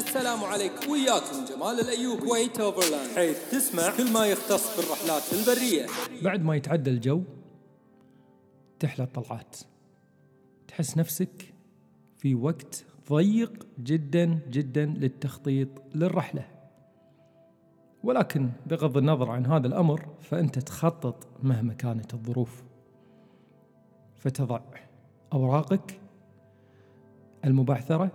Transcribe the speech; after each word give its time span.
السلام 0.00 0.44
عليكم. 0.44 0.90
وياكم 0.90 1.44
جمال 1.44 1.80
الأيوب 1.80 2.20
كويت 2.20 2.60
اوفرلاند 2.60 3.16
حيث 3.16 3.50
تسمع. 3.50 3.96
كل 3.96 4.12
ما 4.12 4.26
يختص 4.26 4.76
بالرحلات 4.76 5.22
البرية. 5.32 5.86
بعد 6.22 6.42
ما 6.42 6.56
يتعدى 6.56 6.90
الجو 6.90 7.22
تحلى 8.78 9.04
الطلعات. 9.04 9.56
تحس 10.68 10.96
نفسك 10.96 11.54
في 12.18 12.34
وقت 12.34 12.84
ضيق 13.10 13.66
جدا 13.78 14.40
جدا 14.50 14.86
للتخطيط 14.86 15.68
للرحلة. 15.94 16.46
ولكن 18.04 18.50
بغض 18.66 18.96
النظر 18.96 19.30
عن 19.30 19.46
هذا 19.46 19.66
الأمر 19.66 20.06
فأنت 20.20 20.58
تخطط 20.58 21.28
مهما 21.42 21.74
كانت 21.74 22.14
الظروف. 22.14 22.62
فتضع 24.16 24.60
أوراقك 25.32 26.00
المبعثرة 27.44 28.10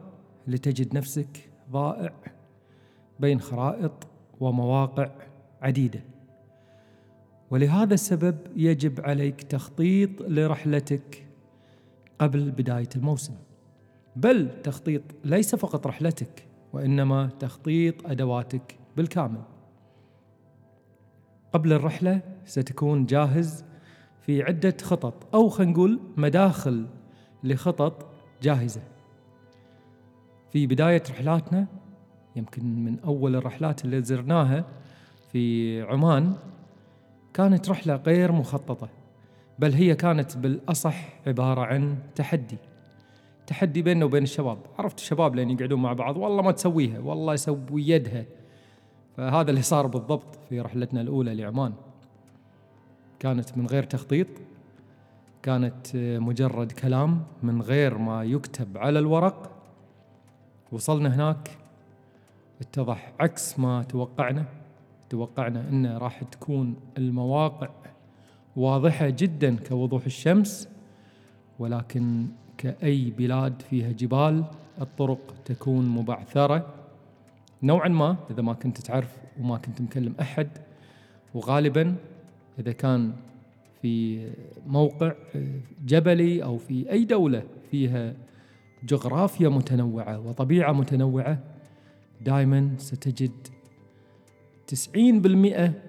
لتجد 0.47 0.97
نفسك 0.97 1.54
ضائع 1.71 2.13
بين 3.19 3.41
خرائط 3.41 4.07
ومواقع 4.39 5.09
عديدة. 5.61 6.03
ولهذا 7.51 7.93
السبب 7.93 8.37
يجب 8.55 9.01
عليك 9.01 9.43
تخطيط 9.43 10.21
لرحلتك 10.21 11.25
قبل 12.19 12.51
بداية 12.51 12.89
الموسم. 12.95 13.33
بل 14.15 14.61
تخطيط 14.61 15.01
ليس 15.23 15.55
فقط 15.55 15.87
رحلتك 15.87 16.45
وإنما 16.73 17.29
تخطيط 17.39 18.07
أدواتك 18.07 18.77
بالكامل. 18.97 19.41
قبل 21.53 21.73
الرحلة 21.73 22.21
ستكون 22.45 23.05
جاهز 23.05 23.65
في 24.21 24.43
عدة 24.43 24.77
خطط 24.81 25.35
أو 25.35 25.49
خلينا 25.49 25.71
نقول 25.71 25.99
مداخل 26.17 26.85
لخطط 27.43 28.05
جاهزة. 28.41 28.81
في 30.55 30.67
بداية 30.67 31.03
رحلاتنا 31.09 31.67
يمكن 32.35 32.65
من 32.85 32.99
أول 32.99 33.35
الرحلات 33.35 33.85
اللي 33.85 34.01
زرناها 34.01 34.65
في 35.31 35.81
عمان 35.81 36.33
كانت 37.33 37.69
رحلة 37.69 37.95
غير 37.95 38.31
مخططة 38.31 38.89
بل 39.59 39.73
هي 39.73 39.95
كانت 39.95 40.37
بالأصح 40.37 41.09
عبارة 41.27 41.61
عن 41.61 41.97
تحدي. 42.15 42.57
تحدي 43.47 43.81
بيننا 43.81 44.05
وبين 44.05 44.23
الشباب. 44.23 44.57
عرفت 44.79 44.99
الشباب 44.99 45.35
لين 45.35 45.49
يقعدون 45.49 45.81
مع 45.81 45.93
بعض 45.93 46.17
والله 46.17 46.41
ما 46.41 46.51
تسويها 46.51 46.99
والله 46.99 47.33
يسوي 47.33 47.87
يدها. 47.87 48.25
فهذا 49.17 49.49
اللي 49.49 49.61
صار 49.61 49.87
بالضبط 49.87 50.39
في 50.49 50.61
رحلتنا 50.61 51.01
الأولى 51.01 51.35
لعمان. 51.35 51.73
كانت 53.19 53.57
من 53.57 53.67
غير 53.67 53.83
تخطيط 53.83 54.27
كانت 55.43 55.95
مجرد 55.95 56.71
كلام 56.71 57.23
من 57.43 57.61
غير 57.61 57.97
ما 57.97 58.23
يكتب 58.23 58.77
على 58.77 58.99
الورق. 58.99 59.54
وصلنا 60.71 61.15
هناك 61.15 61.57
اتضح 62.61 63.13
عكس 63.19 63.59
ما 63.59 63.83
توقعنا. 63.83 64.45
توقعنا 65.09 65.69
ان 65.69 65.87
راح 65.87 66.23
تكون 66.23 66.75
المواقع 66.97 67.69
واضحة 68.55 69.09
جدا 69.09 69.55
كوضوح 69.55 70.05
الشمس 70.05 70.69
ولكن 71.59 72.27
كأي 72.57 73.11
بلاد 73.11 73.61
فيها 73.61 73.91
جبال 73.91 74.43
الطرق 74.81 75.33
تكون 75.45 75.85
مبعثرة. 75.89 76.73
نوعا 77.63 77.87
ما 77.87 78.15
إذا 78.31 78.41
ما 78.41 78.53
كنت 78.53 78.77
تعرف 78.77 79.17
وما 79.39 79.57
كنت 79.57 79.81
مكلم 79.81 80.15
أحد. 80.21 80.49
وغالبا 81.33 81.95
إذا 82.59 82.71
كان 82.71 83.13
في 83.81 84.27
موقع 84.67 85.13
جبلي 85.85 86.43
أو 86.43 86.57
في 86.57 86.91
أي 86.91 87.05
دولة 87.05 87.43
فيها 87.71 88.13
جغرافيا 88.85 89.49
متنوعة 89.49 90.19
وطبيعة 90.19 90.71
متنوعة 90.71 91.39
دائما 92.21 92.71
ستجد 92.77 93.47
90% 94.71 94.97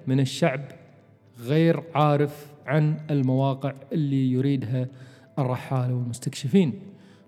من 0.06 0.20
الشعب 0.20 0.60
غير 1.40 1.82
عارف 1.94 2.46
عن 2.66 2.96
المواقع 3.10 3.72
اللي 3.92 4.32
يريدها 4.32 4.88
الرحالة 5.38 5.94
والمستكشفين 5.94 6.80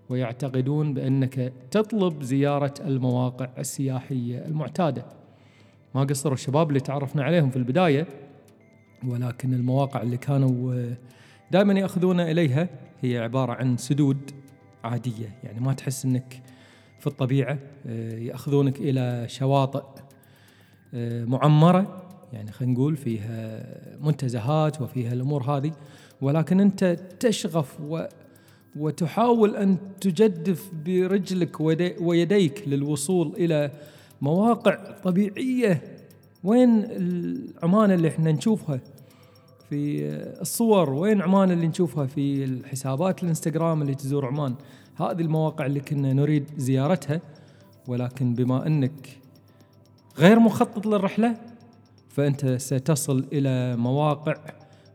ويعتقدون 0.08 0.94
بأنك 0.94 1.52
تطلب 1.70 2.22
زيارة 2.22 2.74
المواقع 2.80 3.48
السياحية 3.58 4.38
المعتادة. 4.46 5.04
ما 5.94 6.04
قصروا 6.04 6.34
الشباب 6.34 6.68
اللي 6.68 6.80
تعرفنا 6.80 7.24
عليهم 7.24 7.50
في 7.50 7.56
البداية 7.56 8.06
ولكن 9.06 9.54
المواقع 9.54 10.02
اللي 10.02 10.16
كانوا 10.16 10.84
دائما 11.50 11.72
يأخذون 11.72 12.20
إليها 12.20 12.68
هي 13.00 13.18
عبارة 13.18 13.52
عن 13.52 13.76
سدود 13.76 14.30
عادية. 14.88 15.38
يعني 15.44 15.60
ما 15.60 15.72
تحس 15.72 16.04
أنك 16.04 16.42
في 17.00 17.06
الطبيعة 17.06 17.58
يأخذونك 18.18 18.78
إلى 18.80 19.24
شواطئ 19.28 19.84
معمرة. 21.26 22.02
يعني 22.32 22.52
خلينا 22.52 22.74
نقول 22.74 22.96
فيها 22.96 23.66
منتزهات 24.00 24.82
وفيها 24.82 25.12
الأمور 25.12 25.42
هذه. 25.42 25.72
ولكن 26.20 26.60
أنت 26.60 26.84
تشغف 27.20 27.80
و 27.80 28.04
وتحاول 28.76 29.56
أن 29.56 29.76
تجدف 30.00 30.70
برجلك 30.86 31.60
ويديك 32.00 32.68
للوصول 32.68 33.34
إلى 33.36 33.70
مواقع 34.20 34.74
طبيعية. 35.04 35.82
وين 36.44 36.86
عمان 37.62 37.90
اللي 37.90 38.08
إحنا 38.08 38.32
نشوفها؟ 38.32 38.80
في 39.70 40.08
الصور 40.40 40.90
وين 40.90 41.22
عمان 41.22 41.50
اللي 41.50 41.66
نشوفها 41.66 42.06
في 42.06 42.44
الحسابات 42.44 43.22
الانستغرام 43.22 43.82
اللي 43.82 43.94
تزور 43.94 44.26
عمان. 44.26 44.54
هذه 44.96 45.20
المواقع 45.20 45.66
اللي 45.66 45.80
كنا 45.80 46.12
نريد 46.12 46.44
زيارتها 46.56 47.20
ولكن 47.88 48.34
بما 48.34 48.66
أنك 48.66 49.18
غير 50.18 50.38
مخطط 50.38 50.86
للرحلة 50.86 51.36
فأنت 52.08 52.46
ستصل 52.46 53.26
إلى 53.32 53.76
مواقع 53.76 54.34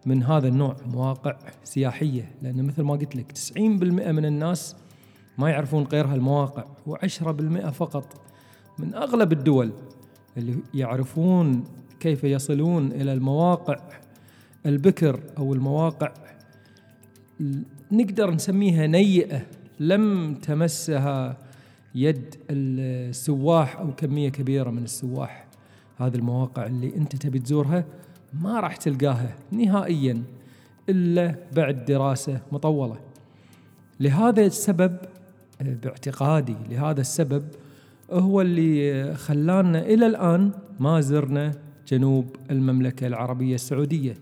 من 0.05 0.23
هذا 0.23 0.47
النوع 0.47 0.75
مواقع 0.85 1.35
سياحية 1.63 2.31
لأن 2.41 2.65
مثل 2.65 2.81
ما 2.81 2.93
قلت 2.93 3.15
لك 3.15 3.31
90% 3.31 3.59
من 3.59 4.25
الناس 4.25 4.75
ما 5.37 5.49
يعرفون 5.49 5.83
غير 5.83 6.07
هالمواقع 6.07 6.65
و10% 6.89 7.69
فقط 7.69 8.21
من 8.79 8.95
أغلب 8.95 9.31
الدول 9.31 9.71
اللي 10.37 10.55
يعرفون 10.73 11.63
كيف 11.99 12.23
يصلون 12.23 12.91
إلى 12.91 13.13
المواقع 13.13 13.75
البكر 14.65 15.19
أو 15.37 15.53
المواقع 15.53 16.11
نقدر 17.91 18.31
نسميها 18.31 18.87
نيئة 18.87 19.41
لم 19.79 20.35
تمسها 20.35 21.37
يد 21.95 22.35
السواح 22.49 23.77
أو 23.79 23.95
كمية 23.95 24.29
كبيرة 24.29 24.69
من 24.69 24.83
السواح. 24.83 25.47
هذه 25.97 26.15
المواقع 26.15 26.65
اللي 26.65 26.95
أنت 26.95 27.15
تبي 27.15 27.39
تزورها 27.39 27.85
ما 28.41 28.59
راح 28.59 28.75
تلقاها 28.75 29.35
نهائيا 29.51 30.23
إلا 30.89 31.35
بعد 31.55 31.85
دراسة 31.85 32.41
مطولة. 32.51 32.99
لهذا 33.99 34.45
السبب 34.45 34.97
باعتقادي 35.61 36.55
لهذا 36.69 37.01
السبب 37.01 37.43
هو 38.11 38.41
اللي 38.41 39.13
خلانا 39.15 39.79
إلى 39.79 40.07
الآن 40.07 40.51
ما 40.79 41.01
زرنا 41.01 41.51
جنوب 41.87 42.35
المملكة 42.51 43.07
العربية 43.07 43.55
السعودية. 43.55 44.15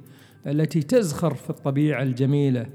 التي 0.47 0.81
تزخر 0.81 1.33
في 1.33 1.49
الطبيعة 1.49 2.03
الجميلة 2.03 2.65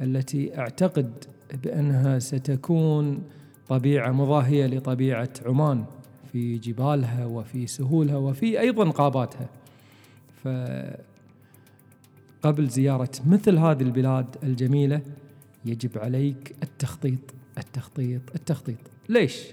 التي 0.00 0.58
أعتقد 0.58 1.24
بأنها 1.64 2.18
ستكون 2.18 3.22
طبيعة 3.68 4.12
مضاهية 4.12 4.66
لطبيعة 4.66 5.30
عمان 5.46 5.84
في 6.32 6.58
جبالها 6.58 7.24
وفي 7.26 7.66
سهولها 7.66 8.16
وفي 8.16 8.60
أيضا 8.60 8.92
غاباتها 8.96 9.48
قبل 12.42 12.68
زيارة 12.68 13.10
مثل 13.26 13.58
هذه 13.58 13.82
البلاد 13.82 14.36
الجميلة 14.42 15.00
يجب 15.64 15.98
عليك 15.98 16.54
التخطيط 16.62 17.34
التخطيط 17.58 18.22
التخطيط. 18.34 18.78
ليش؟ 19.08 19.44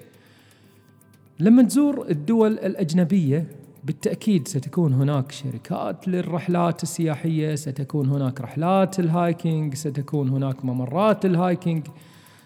لما 1.40 1.64
تزور 1.64 2.10
الدول 2.10 2.52
الأجنبية 2.52 3.48
بالتأكيد 3.84 4.48
ستكون 4.48 4.94
هناك 4.94 5.32
شركات 5.32 6.08
للرحلات 6.08 6.84
السياحية 6.84 7.56
ستكون 7.56 8.10
هناك 8.10 8.42
رحلات 8.42 9.00
ال 9.00 9.10
hiking 9.10 9.74
ستكون 9.74 10.30
هناك 10.30 10.66
ممرات 10.66 11.26
ال 11.26 11.34
hiking 11.34 11.88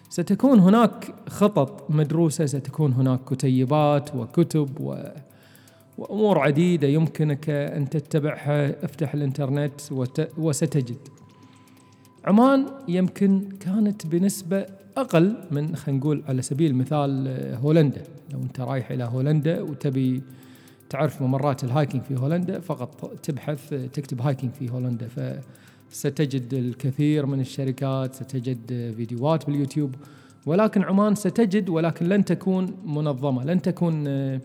ستكون 0.09 0.59
هناك 0.59 1.13
خطط 1.29 1.91
مدروسة 1.91 2.45
ستكون 2.45 2.93
هناك 2.93 3.19
كتيبات 3.29 4.15
وكتب 4.15 4.69
و 4.79 4.95
وأمور 5.97 6.39
عديدة 6.39 6.87
يمكنك 6.87 7.49
أن 7.49 7.89
تتبعها. 7.89 8.85
افتح 8.85 9.13
الإنترنت 9.13 9.91
وت... 9.91 10.29
وستجد. 10.37 10.97
عمان 12.25 12.65
يمكن 12.87 13.49
كانت 13.59 14.07
بنسبة 14.07 14.65
أقل 14.97 15.35
من 15.51 15.75
خلينا 15.75 15.99
نقول 15.99 16.23
على 16.27 16.41
سبيل 16.41 16.71
المثال 16.71 17.27
هولندا. 17.63 18.03
لو 18.33 18.39
أنت 18.39 18.59
رايح 18.59 18.91
إلى 18.91 19.03
هولندا 19.03 19.61
وتبي 19.61 20.21
تعرف 20.89 21.21
ممرات 21.21 21.63
ال 21.63 21.69
hiking 21.69 22.03
في 22.03 22.19
هولندا 22.19 22.59
فقط 22.59 23.19
تبحث 23.23 23.69
تكتب 23.69 24.21
hiking 24.21 24.53
في 24.53 24.69
هولندا 24.69 25.07
فستجد 25.89 26.53
الكثير 26.53 27.25
من 27.25 27.39
الشركات 27.39 28.15
ستجد 28.15 28.93
فيديوهات 28.97 29.45
باليوتيوب 29.45 29.95
ولكن 30.45 30.83
عمان 30.83 31.15
ستجد 31.15 31.69
ولكن 31.69 32.09
لن 32.09 32.25
تكون 32.25 32.77
منظمة 32.85 33.43
لن 33.43 33.61
تكون 33.61 34.07
آه، 34.07 34.41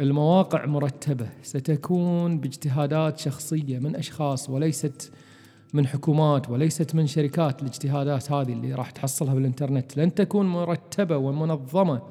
المواقع 0.00 0.66
مرتبة 0.66 1.28
ستكون 1.42 2.38
باجتهادات 2.38 3.18
شخصية 3.18 3.78
من 3.78 3.96
أشخاص 3.96 4.50
وليست 4.50 5.12
من 5.74 5.86
حكومات 5.86 6.50
وليست 6.50 6.94
من 6.94 7.06
شركات. 7.06 7.62
الاجتهادات 7.62 8.32
هذه 8.32 8.52
اللي 8.52 8.74
راح 8.74 8.90
تحصلها 8.90 9.34
بالإنترنت 9.34 9.96
لن 9.96 10.14
تكون 10.14 10.46
مرتبة 10.46 11.16
ومنظمة. 11.16 12.02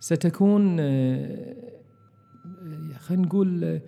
ستكون 0.00 0.76
آه، 0.80 1.54
خلينا 3.06 3.26
نقول 3.26 3.80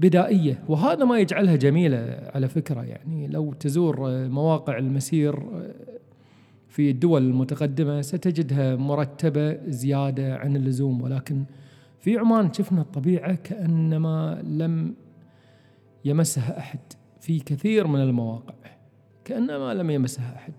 بدائية. 0.00 0.62
وهذا 0.68 1.04
ما 1.04 1.18
يجعلها 1.18 1.56
جميلة 1.56 2.30
على 2.34 2.48
فكرة. 2.48 2.82
يعني 2.82 3.26
لو 3.26 3.52
تزور 3.52 4.08
آه، 4.08 4.28
مواقع 4.28 4.78
المسير 4.78 5.38
آه، 5.38 5.74
في 6.68 6.90
الدول 6.90 7.22
المتقدمة 7.22 8.00
ستجدها 8.00 8.76
مرتبة 8.76 9.70
زيادة 9.70 10.36
عن 10.36 10.56
اللزوم. 10.56 11.02
ولكن 11.02 11.44
في 11.98 12.18
عمان 12.18 12.52
شفنا 12.52 12.80
الطبيعة 12.80 13.34
كأنما 13.34 14.42
لم 14.44 14.94
يمسها 16.04 16.58
أحد. 16.58 16.80
في 17.20 17.38
كثير 17.38 17.86
من 17.86 18.00
المواقع 18.00 18.54
كأنما 19.24 19.74
لم 19.74 19.90
يمسها 19.90 20.34
أحد. 20.36 20.52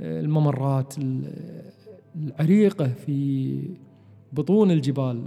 آه، 0.00 0.20
الممرات 0.20 0.94
العريقة 2.16 2.88
في 2.88 3.60
بطون 4.32 4.70
الجبال 4.70 5.24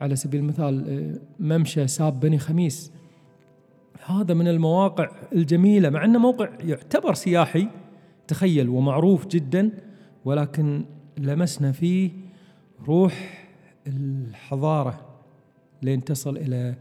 على 0.00 0.16
سبيل 0.16 0.40
المثال 0.40 0.88
آه، 0.88 1.42
ممشى 1.42 1.86
ساب 1.86 2.20
بني 2.20 2.38
خميس. 2.38 2.92
هذا 4.06 4.34
من 4.34 4.48
المواقع 4.48 5.10
الجميلة 5.32 5.90
مع 5.90 6.04
أنه 6.04 6.18
موقع 6.18 6.48
يعتبر 6.64 7.14
سياحي 7.14 7.68
تخيل 8.28 8.68
ومعروف 8.68 9.26
جدا 9.26 9.70
ولكن 10.24 10.84
لمسنا 11.18 11.72
فيه 11.72 12.10
روح 12.86 13.46
الحضارة. 13.86 15.00
لين 15.82 16.04
تصل 16.04 16.36
إلى 16.36 16.74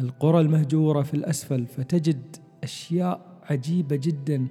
القرى 0.00 0.40
المهجورة 0.40 1.02
في 1.02 1.14
الأسفل 1.14 1.66
فتجد 1.66 2.36
أشياء 2.62 3.20
عجيبة 3.50 3.96
جدا. 3.96 4.46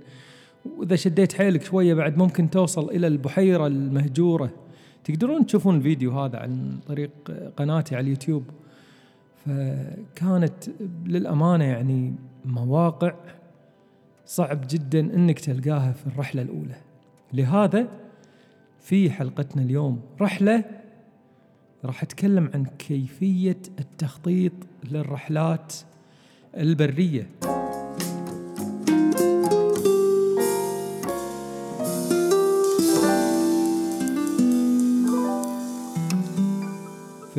وإذا 0.77 0.95
شديت 0.95 1.33
حيلك 1.33 1.63
شوية 1.63 1.93
بعد 1.93 2.17
ممكن 2.17 2.49
توصل 2.49 2.89
إلى 2.89 3.07
البحيرة 3.07 3.67
المهجورة. 3.67 4.62
تقدرون 5.03 5.45
تشوفون 5.45 5.75
الفيديو 5.75 6.19
هذا 6.19 6.39
عن 6.39 6.79
طريق 6.87 7.11
قناتي 7.57 7.95
على 7.95 8.03
اليوتيوب. 8.03 8.43
فكانت 9.45 10.53
للأمانة 11.05 11.63
يعني 11.63 12.13
مواقع 12.45 13.13
صعب 14.25 14.61
جدا 14.69 14.99
إنك 14.99 15.39
تلقاها 15.39 15.91
في 15.91 16.07
الرحلة 16.07 16.41
الأولى. 16.41 16.75
لهذا 17.33 17.87
في 18.81 19.11
حلقتنا 19.11 19.61
اليوم 19.61 20.01
رحلة 20.21 20.63
راح 21.85 22.03
أتكلم 22.03 22.51
عن 22.53 22.65
كيفية 22.65 23.57
التخطيط 23.79 24.53
للرحلات 24.91 25.73
البرية. 26.57 27.29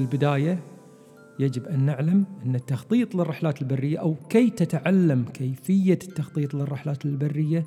البدايه 0.04 0.58
يجب 1.38 1.66
أن 1.66 1.80
نعلم 1.80 2.26
أن 2.46 2.54
التخطيط 2.54 3.14
للرحلات 3.14 3.62
البرية 3.62 3.98
أو 3.98 4.14
كي 4.28 4.50
تتعلم 4.50 5.24
كيفية 5.24 5.92
التخطيط 5.92 6.54
للرحلات 6.54 7.04
البرية 7.04 7.64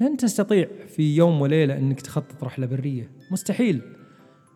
لن 0.00 0.16
تستطيع 0.16 0.68
في 0.88 1.16
يوم 1.16 1.40
وليلة 1.40 1.78
أنك 1.78 2.00
تخطط 2.00 2.44
رحلة 2.44 2.66
برية. 2.66 3.10
مستحيل. 3.30 3.82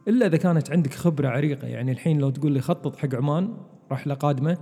إلا 0.08 0.26
إذا 0.26 0.36
كانت 0.36 0.70
عندك 0.70 0.94
خبرة 0.94 1.28
عريقة. 1.28 1.68
يعني 1.68 1.92
الحين 1.92 2.18
لو 2.18 2.30
تقول 2.30 2.52
لي 2.52 2.60
خطط 2.60 2.96
حق 2.96 3.14
عمان 3.14 3.56
رحلة 3.92 4.14
قادمة 4.14 4.58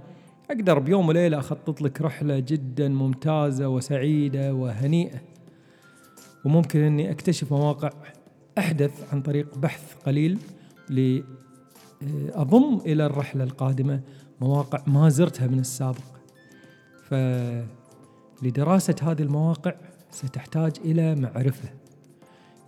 أقدر 0.50 0.78
بيوم 0.78 1.08
وليلة 1.08 1.38
أخطط 1.38 1.82
لك 1.82 2.02
رحلة 2.02 2.38
جدا 2.38 2.88
ممتازة 2.88 3.68
وسعيدة 3.68 4.54
وهنيئة. 4.54 5.20
وممكن 6.44 6.80
إني 6.80 7.10
أكتشف 7.10 7.52
مواقع 7.52 7.90
أحدث 8.58 9.14
عن 9.14 9.22
طريق 9.22 9.58
بحث 9.58 9.94
قليل 10.06 10.38
أضم 12.34 12.78
إلى 12.86 13.06
الرحلة 13.06 13.44
القادمة 13.44 14.00
مواقع 14.40 14.82
ما 14.86 15.08
زرتها 15.08 15.46
من 15.46 15.58
السابق. 15.58 16.04
فلدراسة 18.40 18.94
هذه 19.02 19.22
المواقع 19.22 19.74
ستحتاج 20.10 20.72
إلى 20.84 21.14
معرفة. 21.14 21.68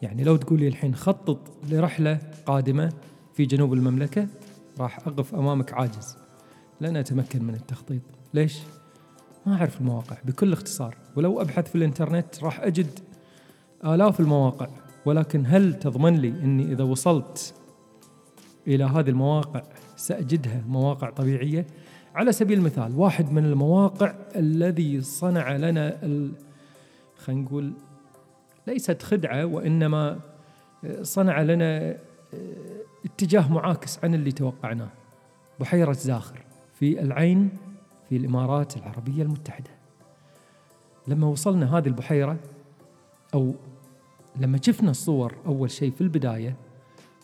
يعني 0.03 0.25
لو 0.25 0.37
تقولي 0.37 0.69
الحين 0.69 0.95
خطط 0.95 1.39
لرحلة 1.71 2.19
قادمة 2.47 2.93
في 3.35 3.45
جنوب 3.45 3.73
المملكة 3.73 4.27
راح 4.79 5.07
أقف 5.07 5.35
أمامك 5.35 5.73
عاجز. 5.73 6.17
لن 6.81 6.97
أتمكن 6.97 7.45
من 7.45 7.55
التخطيط. 7.55 8.03
ليش؟ 8.35 8.59
ما 9.47 9.55
أعرف 9.55 9.81
المواقع. 9.81 10.17
بكل 10.25 10.53
اختصار 10.53 10.97
ولو 11.17 11.41
أبحث 11.41 11.69
في 11.69 11.75
الإنترنت 11.75 12.45
راح 12.45 12.61
أجد 12.61 12.99
آلاف 13.85 14.21
المواقع. 14.21 14.69
ولكن 15.07 15.47
هل 15.47 15.79
تضمن 15.79 16.17
لي 16.17 16.29
أني 16.29 16.73
إذا 16.73 16.85
وصلت 16.85 17.55
إلى 18.75 18.85
هذه 18.85 19.09
المواقع 19.11 19.63
سأجدها 19.97 20.65
مواقع 20.69 21.11
طبيعية. 21.11 21.67
على 22.15 22.33
سبيل 22.33 22.59
المثال 22.59 22.97
واحد 22.97 23.33
من 23.33 23.45
المواقع 23.45 24.15
الذي 24.37 25.01
صنع 25.01 25.57
لنا 25.57 25.99
خلينا 27.17 27.43
نقول 27.43 27.73
ليست 28.67 29.03
خدعة 29.03 29.45
وإنما 29.45 30.21
صنع 31.03 31.43
لنا 31.43 31.97
اتجاه 33.05 33.53
معاكس 33.53 34.05
عن 34.05 34.15
اللي 34.15 34.33
توقعناه. 34.33 34.91
بحيرة 35.61 35.93
زاخر 35.93 36.45
في 36.75 37.01
العين 37.01 37.51
في 38.09 38.17
الإمارات 38.17 38.77
العربية 38.77 39.23
المتحدة. 39.23 39.71
لما 41.09 41.27
وصلنا 41.27 41.79
هذه 41.79 41.89
البحيرة 41.89 42.37
أو 43.35 43.55
لما 44.37 44.59
شفنا 44.63 44.91
الصور 44.91 45.35
أول 45.47 45.71
شيء 45.71 45.91
في 45.91 46.01
البداية 46.01 46.57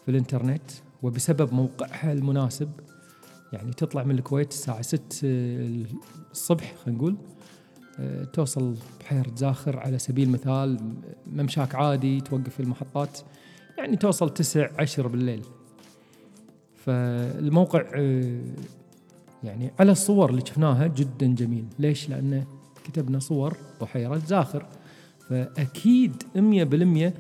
في 0.05 0.11
الإنترنت 0.11 0.71
وبسبب 1.07 1.55
موقعها 1.55 2.13
المناسب 2.13 2.71
يعني 3.53 3.73
تطلع 3.73 4.03
من 4.03 4.19
الكويت 4.19 4.51
الساعة 4.51 4.83
6 4.83 5.03
الصبح 6.31 6.75
خلينا 6.85 6.99
نقول 6.99 7.17
آه، 7.99 8.25
توصل 8.25 8.75
بحيرة 9.01 9.33
زاخر 9.37 9.79
على 9.79 9.99
سبيل 9.99 10.29
المثال 10.29 10.95
ممشاك 11.27 11.75
عادي 11.75 12.21
توقف 12.21 12.49
في 12.49 12.61
المحطات 12.61 13.19
يعني 13.79 13.97
توصل 13.97 14.35
تسع 14.35 14.69
عشر 14.79 15.07
بالليل. 15.07 15.43
فالموقع 16.85 17.85
آه، 17.95 18.41
يعني 19.45 19.73
على 19.81 19.93
الصور 19.93 20.31
اللي 20.31 20.47
شفناها 20.47 20.87
جدا 20.87 21.27
جميل. 21.27 21.65
ليش؟ 21.79 22.09
لأنه 22.09 22.47
كتبنا 22.85 23.19
صور 23.19 23.57
بحيرة 23.81 24.19
زاخر. 24.19 24.67
فأكيد 25.29 26.23
100% 26.35 27.13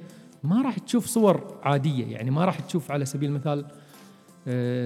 ما 0.44 0.62
راح 0.62 0.78
تشوف 0.78 1.06
صور 1.06 1.58
عادية 1.62 2.06
يعني 2.06 2.30
ما 2.30 2.44
راح 2.44 2.60
تشوف 2.60 2.90
على 2.90 3.04
سبيل 3.04 3.28
المثال 3.28 3.64
آه، 3.64 3.85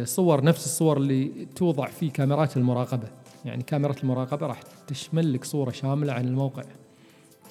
صور 0.04 0.44
نفس 0.44 0.64
الصور 0.66 0.96
اللي 0.96 1.46
توضع 1.56 1.86
في 1.86 2.10
كاميرات 2.10 2.56
المراقبة. 2.56 3.08
يعني 3.44 3.62
كاميرا 3.62 3.94
المراقبة 4.02 4.46
راح 4.46 4.60
تشمل 4.86 5.32
لك 5.32 5.44
صورة 5.44 5.70
شاملة 5.70 6.12
عن 6.12 6.24
الموقع. 6.24 6.62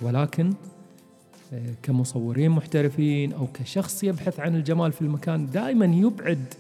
ولكن 0.02 0.54
آه، 1.54 1.76
كمصورين 1.84 2.52
محترفين 2.52 3.34
أو 3.34 3.48
كشخص 3.54 4.04
يبحث 4.04 4.40
عن 4.40 4.56
الجمال 4.56 4.92
في 4.92 5.02
المكان 5.02 5.46
دائما 5.46 5.86
يبعد 5.86 6.54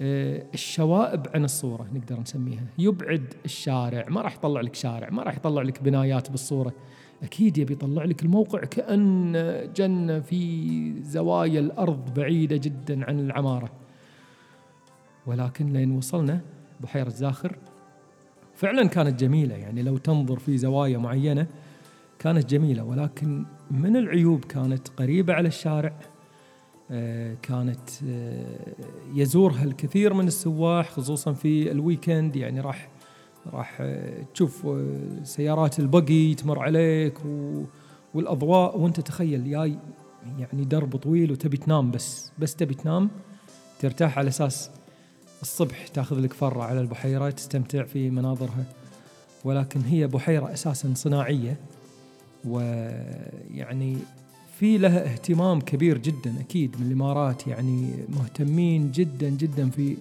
آه، 0.00 0.42
الشوائب 0.54 1.26
عن 1.34 1.44
الصورة 1.44 1.86
نقدر 1.94 2.20
نسميها. 2.20 2.64
يبعد 2.78 3.34
الشارع. 3.44 4.08
ما 4.08 4.20
راح 4.20 4.34
يطلع 4.34 4.60
لك 4.60 4.74
شارع 4.74 5.10
ما 5.10 5.22
راح 5.22 5.36
يطلع 5.36 5.62
لك 5.62 5.82
بنايات 5.82 6.30
بالصورة. 6.30 6.72
أكيد 7.22 7.58
يبي 7.58 7.72
يطلع 7.72 8.04
لك 8.04 8.22
الموقع 8.22 8.60
كأن 8.60 9.32
جنة 9.76 10.20
في 10.20 11.02
زوايا 11.02 11.60
الأرض 11.60 12.14
بعيدة 12.14 12.56
جدا 12.56 13.04
عن 13.04 13.20
العمارة. 13.20 13.70
ولكن 15.26 15.72
لين 15.72 15.90
وصلنا 15.90 16.40
بحيره 16.80 17.08
زاخر 17.08 17.56
فعلا 18.54 18.88
كانت 18.88 19.20
جميلة. 19.20 19.54
يعني 19.54 19.82
لو 19.82 19.96
تنظر 19.96 20.38
في 20.38 20.58
زوايا 20.58 20.98
معينة 20.98 21.46
كانت 22.18 22.50
جميلة 22.50 22.84
ولكن 22.84 23.44
من 23.70 23.96
العيوب؟ 23.96 24.44
كانت 24.44 24.88
قريبة 24.88 25.34
على 25.34 25.48
الشارع 25.48 25.92
آه، 26.90 27.36
كانت 27.42 27.90
آه، 28.08 28.74
يزورها 29.14 29.64
الكثير 29.64 30.14
من 30.14 30.26
السواح 30.26 30.90
خصوصا 30.90 31.32
في 31.32 31.70
الويكند. 31.70 32.36
يعني 32.36 32.60
راح 32.60 32.90
راح 33.46 33.82
تشوف 34.34 34.66
سيارات 35.22 35.78
البقي 35.78 36.34
تمر 36.34 36.58
عليك. 36.58 37.18
والأضواء. 38.14 38.78
وأنت 38.78 39.00
تخيل 39.00 39.50
جاي 39.50 39.78
يعني 40.38 40.64
درب 40.64 40.96
طويل 40.96 41.32
وتبي 41.32 41.56
تنام 41.56 41.90
بس 41.90 42.32
بس 42.38 42.56
تبي 42.56 42.74
تنام 42.74 43.10
ترتاح 43.80 44.18
على 44.18 44.28
أساس 44.28 44.70
الصبح 45.42 45.86
تاخذ 45.86 46.20
لك 46.20 46.32
فره 46.32 46.62
على 46.62 46.80
البحيرة 46.80 47.30
تستمتع 47.30 47.82
في 47.82 48.10
مناظرها. 48.10 48.64
ولكن 49.44 49.80
هي 49.80 50.06
بحيرة 50.06 50.52
أساسا 50.52 50.92
صناعية 50.94 51.56
ويعني 52.44 53.96
في 54.58 54.78
لها 54.78 55.12
اهتمام 55.12 55.60
كبير 55.60 55.98
جدا 55.98 56.40
أكيد 56.40 56.76
من 56.80 56.86
الإمارات. 56.86 57.46
يعني 57.46 57.90
مهتمين 58.08 58.90
جدا 58.92 59.28
جدا 59.28 59.70
في 59.70 59.96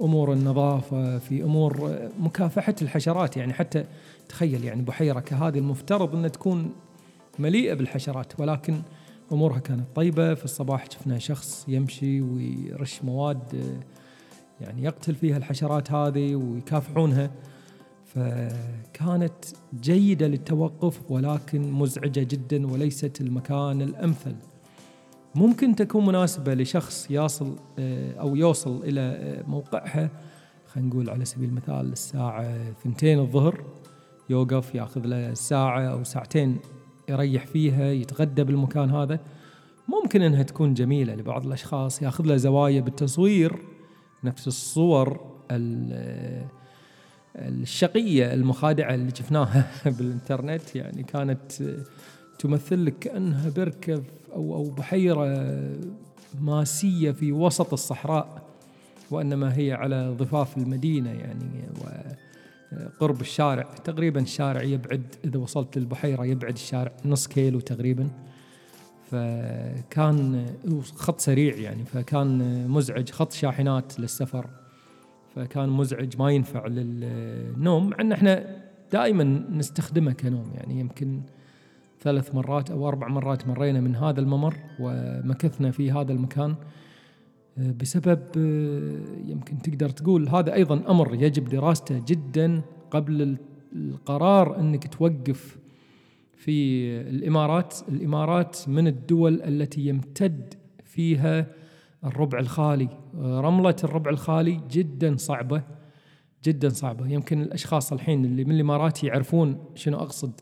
أمور 0.00 0.32
النظافة 0.32 1.18
في 1.18 1.42
أمور 1.42 1.98
مكافحة 2.20 2.74
الحشرات. 2.82 3.36
يعني 3.36 3.52
حتى 3.52 3.84
تخيل 4.28 4.64
يعني 4.64 4.82
بحيرة 4.82 5.20
كهذه 5.20 5.58
المفترض 5.58 6.14
انها 6.14 6.28
تكون 6.28 6.72
مليئة 7.38 7.74
بالحشرات 7.74 8.40
ولكن 8.40 8.82
أمورها 9.32 9.58
كانت 9.58 9.84
طيبة. 9.94 10.34
في 10.34 10.44
الصباح 10.44 10.90
شفنا 10.90 11.18
شخص 11.18 11.64
يمشي 11.68 12.20
ويرش 12.20 13.04
مواد 13.04 13.82
يعني 14.60 14.82
يقتل 14.82 15.14
فيها 15.14 15.36
الحشرات 15.36 15.92
هذه 15.92 16.34
ويكافحونها. 16.34 17.30
فكانت 18.04 19.44
جيدة 19.80 20.26
للتوقف 20.26 21.10
ولكن 21.10 21.72
مزعجة 21.72 22.20
جدا 22.20 22.72
وليست 22.72 23.20
المكان 23.20 23.82
الأمثل. 23.82 24.36
ممكن 25.34 25.76
تكون 25.76 26.06
مناسبة 26.06 26.54
لشخص 26.54 27.06
يصل 27.10 27.56
أو 28.20 28.36
يوصل 28.36 28.82
إلى 28.84 29.42
موقعها. 29.48 30.10
خلينا 30.66 30.88
نقول 30.88 31.10
على 31.10 31.24
سبيل 31.24 31.48
المثال 31.48 31.92
الساعة 31.92 32.72
ثنتين 32.84 33.18
الظهر 33.18 33.64
يوقف 34.30 34.74
يأخذ 34.74 35.06
له 35.06 35.34
ساعة 35.34 35.82
أو 35.82 36.04
ساعتين 36.04 36.58
يريح 37.08 37.46
فيها 37.46 37.92
يتغدى 37.92 38.44
بالمكان 38.44 38.90
هذا. 38.90 39.20
ممكن 39.88 40.22
إنها 40.22 40.42
تكون 40.42 40.74
جميلة 40.74 41.14
لبعض 41.14 41.46
الأشخاص 41.46 42.02
يأخذ 42.02 42.24
له 42.24 42.36
زوايا 42.36 42.80
بالتصوير. 42.80 43.58
نفس 44.24 44.48
الصور 44.48 45.34
الشقية 47.36 48.34
المخادعة 48.34 48.94
اللي 48.94 49.10
شفناها 49.14 49.70
بالإنترنت 49.98 50.76
يعني 50.76 51.02
كانت 51.02 51.52
تمثل 52.38 52.86
لك 52.86 52.98
كأنها 52.98 53.50
بركه 53.50 54.02
أو 54.32 54.54
أو 54.54 54.70
بحيرة 54.70 55.50
ماسية 56.40 57.10
في 57.10 57.32
وسط 57.32 57.72
الصحراء 57.72 58.42
وإنما 59.10 59.56
هي 59.56 59.72
على 59.72 60.14
ضفاف 60.18 60.58
المدينة 60.58 61.10
يعني 61.10 61.68
وقرب 62.72 63.20
الشارع. 63.20 63.62
تقريبا 63.62 64.20
الشارع 64.20 64.62
يبعد 64.62 65.14
إذا 65.24 65.38
وصلت 65.38 65.78
للبحيرة 65.78 66.24
يبعد 66.24 66.52
الشارع 66.52 66.92
نص 67.04 67.26
كيلو 67.26 67.60
تقريبا. 67.60 68.08
فكان 69.10 70.46
خط 70.94 71.20
سريع 71.20 71.56
يعني 71.56 71.84
فكان 71.84 72.68
مزعج 72.68 73.10
خط 73.10 73.32
شاحنات 73.32 74.00
للسفر. 74.00 74.46
فكان 75.34 75.68
مزعج 75.68 76.16
ما 76.18 76.30
ينفع 76.30 76.66
للنوم 76.66 77.90
مع 77.90 77.96
إن 78.00 78.12
إحنا 78.12 78.60
دائما 78.92 79.24
نستخدمه 79.50 80.12
كنوم 80.12 80.50
يعني. 80.54 80.80
يمكن 80.80 81.20
ثلاث 82.00 82.34
مرات 82.34 82.70
أو 82.70 82.88
أربع 82.88 83.08
مرات 83.08 83.48
مرينا 83.48 83.80
من 83.80 83.96
هذا 83.96 84.20
الممر 84.20 84.54
ومكثنا 84.80 85.70
في 85.70 85.92
هذا 85.92 86.12
المكان 86.12 86.54
بسبب 87.56 88.20
يمكن 89.26 89.58
تقدر 89.62 89.88
تقول 89.88 90.28
هذا 90.28 90.54
أيضا 90.54 90.82
أمر 90.88 91.14
يجب 91.14 91.48
دراسته 91.48 92.02
جدا 92.06 92.62
قبل 92.90 93.36
القرار 93.72 94.60
إنك 94.60 94.94
توقف 94.94 95.58
في 96.36 96.86
الإمارات. 97.00 97.74
الإمارات 97.88 98.58
من 98.68 98.86
الدول 98.86 99.42
التي 99.42 99.80
يمتد 99.80 100.54
فيها 100.84 101.46
الربع 102.04 102.38
الخالي. 102.38 102.88
رملة 103.18 103.76
الربع 103.84 104.10
الخالي 104.10 104.60
جدا 104.70 105.16
صعبة 105.16 105.62
جدا 106.44 106.68
صعبة. 106.68 107.08
يمكن 107.08 107.42
الأشخاص 107.42 107.92
الحين 107.92 108.24
اللي 108.24 108.44
من 108.44 108.54
الإمارات 108.54 109.04
يعرفون 109.04 109.64
شنو 109.74 109.96
أقصد. 109.96 110.40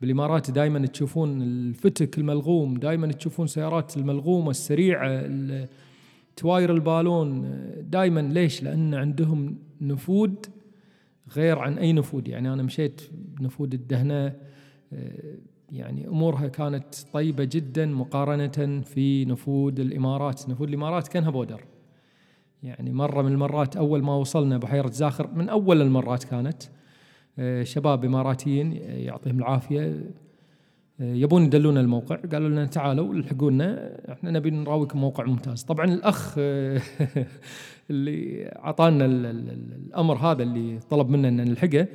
بالإمارات 0.00 0.50
دائما 0.50 0.86
تشوفون 0.86 1.42
الفتك 1.42 2.18
الملغوم 2.18 2.74
دائما 2.74 3.06
تشوفون 3.06 3.46
سيارات 3.46 3.96
الملغومة 3.96 4.50
السريعة 4.50 5.08
تواير 6.38 6.72
البالون 6.72 7.50
دائما 7.90 8.20
ليش؟ 8.20 8.62
لأن 8.62 8.94
عندهم 8.94 9.58
نفود 9.80 10.46
غير 11.32 11.58
عن 11.58 11.78
أي 11.78 11.92
نفود 11.92 12.28
يعني 12.28 12.52
أنا 12.52 12.62
مشيت 12.62 13.00
بنفود 13.12 13.74
الدهنة 13.74 14.36
يعني 15.72 16.08
أمورها 16.08 16.48
كانت 16.48 16.94
طيبة 17.12 17.44
جدا 17.44 17.86
مقارنة 17.86 18.80
في 18.80 19.24
نفود 19.24 19.80
الإمارات، 19.80 20.48
نفود 20.48 20.68
الإمارات 20.68 21.08
كأنها 21.08 21.30
بودر. 21.30 21.64
يعني 22.62 22.92
مرة 22.92 23.22
من 23.22 23.32
المرات 23.32 23.76
أول 23.76 24.02
ما 24.02 24.16
وصلنا 24.16 24.58
بحيرة 24.58 24.90
زاخر 24.90 25.30
من 25.34 25.48
أول 25.48 25.82
المرات 25.82 26.24
كانت 26.24 26.62
آه، 27.38 27.62
شباب 27.62 28.04
إماراتيين 28.04 28.72
يعطيهم 28.72 29.38
العافية 29.38 29.80
آه، 29.80 30.00
يبون 31.00 31.42
يدلونا 31.42 31.80
الموقع 31.80 32.16
قالوا 32.16 32.48
لنا 32.48 32.66
تعالوا 32.66 33.14
الحقونا 33.14 33.96
إحنا 34.12 34.30
نبي 34.30 34.50
نراويكم 34.50 34.98
موقع 34.98 35.24
ممتاز. 35.24 35.62
طبعا 35.62 35.84
الأخ 35.86 36.38
اللي 37.90 38.46
أعطانا 38.46 39.04
الأمر 39.06 40.16
هذا 40.16 40.42
اللي 40.42 40.78
طلب 40.90 41.08
منا 41.08 41.28
ان 41.28 41.36
نلحقه 41.36 41.86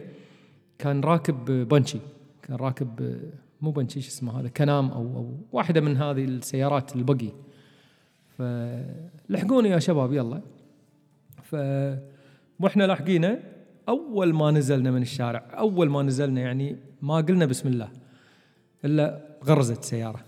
كان 0.79 1.01
راكب 1.01 1.45
بنشي 1.45 1.99
كان 2.43 2.55
راكب 2.55 3.17
مو 3.61 3.71
بنشي 3.71 4.01
شو 4.01 4.07
اسمه 4.07 4.39
هذا 4.39 4.47
Can-Am 4.47 4.89
أو 4.91 5.01
أو 5.01 5.37
واحدة 5.51 5.81
من 5.81 5.97
هذه 5.97 6.25
السيارات 6.25 6.95
ال 6.95 7.00
buggy. 7.00 7.29
فلحقوني 8.37 9.69
يا 9.69 9.79
شباب 9.79 10.13
يلا. 10.13 10.41
ف 11.43 11.55
وإحنا 12.59 12.83
لاحقينه 12.83 13.39
أول 13.89 14.33
ما 14.33 14.51
نزلنا 14.51 14.91
من 14.91 15.01
الشارع 15.01 15.45
أول 15.53 15.89
ما 15.89 16.03
نزلنا 16.03 16.41
يعني 16.41 16.75
ما 17.01 17.15
قلنا 17.15 17.45
بسم 17.45 17.69
الله. 17.69 18.02
إلا 18.85 19.37
غرزت 19.45 19.83
سيارة. 19.83 20.19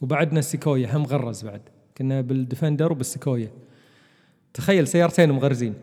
وبعدنا 0.00 0.38
ال 0.38 0.45
Sequoia 0.45 0.96
هم 0.96 1.02
غرز 1.02 1.44
بعد. 1.44 1.60
كنا 1.98 2.20
بال 2.20 2.34
Defender 2.34 2.92
وبال 2.92 3.08
Sequoia. 3.08 3.50
تخيل 4.54 4.86
سيارتين 4.86 5.32
مغرزين. 5.32 5.74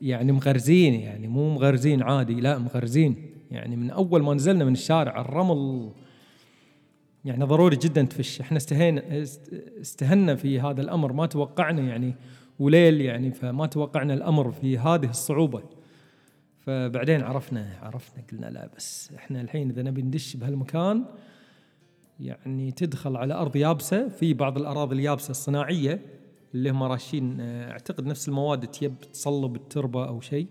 يعني 0.00 0.32
مغرزين 0.32 0.94
يعني 0.94 1.28
مو 1.28 1.54
مغرزين 1.54 2.02
عادي 2.02 2.34
لا 2.34 2.58
مغرزين. 2.58 3.30
يعني 3.50 3.76
من 3.76 3.90
أول 3.90 4.22
ما 4.22 4.34
نزلنا 4.34 4.64
من 4.64 4.72
الشارع 4.72 5.20
الرمل 5.20 5.90
يعني 7.24 7.44
ضروري 7.44 7.76
جدا 7.76 8.02
تفش. 8.02 8.40
إحنا 8.40 8.56
استهينا 8.56 9.22
استهنا 9.80 10.34
في 10.34 10.60
هذا 10.60 10.80
الأمر. 10.80 11.12
ما 11.12 11.26
توقعنا 11.26 11.82
يعني 11.82 12.14
وليل 12.58 13.00
يعني 13.00 13.32
فما 13.32 13.66
توقعنا 13.66 14.14
الأمر 14.14 14.52
في 14.52 14.78
هذه 14.78 15.10
الصعوبة. 15.10 15.62
فبعدين 16.60 17.22
عرفنا 17.22 17.78
عرفنا 17.82 18.22
قلنا 18.32 18.46
لا 18.46 18.70
بس. 18.76 19.10
إحنا 19.16 19.40
الحين 19.40 19.70
إذا 19.70 19.82
نبي 19.82 20.02
ندش 20.02 20.36
بهالمكان 20.36 21.04
يعني 22.20 22.72
تدخل 22.72 23.16
على 23.16 23.34
أرض 23.34 23.56
يابسة 23.56 24.08
في 24.08 24.34
بعض 24.34 24.58
الأراضي 24.58 24.94
اليابسة 24.94 25.30
الصناعية 25.30 26.00
اللي 26.54 26.70
هم 26.70 26.82
راشين 26.82 27.40
أعتقد 27.40 28.06
نفس 28.06 28.28
المواد 28.28 28.66
تيب 28.66 29.00
تصلب 29.12 29.56
التربة 29.56 30.08
أو 30.08 30.20
شيء 30.20 30.46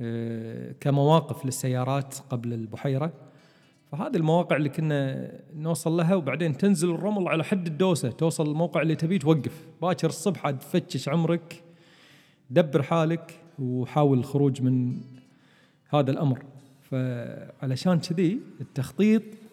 آه، 0.00 0.74
كمواقف 0.80 1.44
للسيارات 1.44 2.14
قبل 2.30 2.52
البحيرة. 2.52 3.12
فهذه 3.92 4.16
المواقع 4.16 4.56
اللي 4.56 4.68
كنا 4.68 5.32
نوصل 5.54 5.92
لها 5.92 6.14
وبعدين 6.14 6.56
تنزل 6.56 6.90
الرمل 6.90 7.28
على 7.28 7.44
حد 7.44 7.66
الدوسة 7.66 8.10
توصل 8.10 8.50
الموقع 8.50 8.82
اللي 8.82 8.94
تبيه 8.94 9.18
توقف 9.18 9.68
باكر 9.82 10.08
الصبح 10.08 10.46
عاد 10.46 10.58
تفتش 10.58 11.08
عمرك 11.08 11.64
دبر 12.50 12.82
حالك 12.82 13.40
وحاول 13.58 14.18
الخروج 14.18 14.62
من 14.62 15.00
هذا 15.88 16.10
الأمر. 16.10 16.42
فعلشان 16.82 17.98
كذي 17.98 18.40
التخطيط 18.60 19.22
آه، 19.22 19.45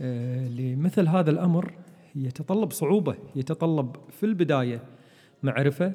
لمثل 0.00 1.08
هذا 1.08 1.30
الأمر 1.30 1.72
يتطلب 2.14 2.72
صعوبة 2.72 3.14
يتطلب 3.36 3.96
في 4.10 4.26
البداية 4.26 4.82
معرفة 5.42 5.92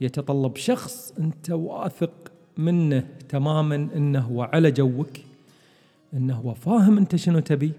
يتطلب 0.00 0.56
شخص 0.56 1.14
أنت 1.18 1.50
واثق 1.50 2.32
منه 2.58 3.08
تماما 3.28 3.74
إنه 3.74 4.20
هو 4.20 4.42
على 4.42 4.70
جوك 4.70 5.10
إنه 6.14 6.34
هو 6.34 6.54
فاهم 6.54 6.98
أنت 6.98 7.16
شنو 7.16 7.38
تبي 7.38 7.72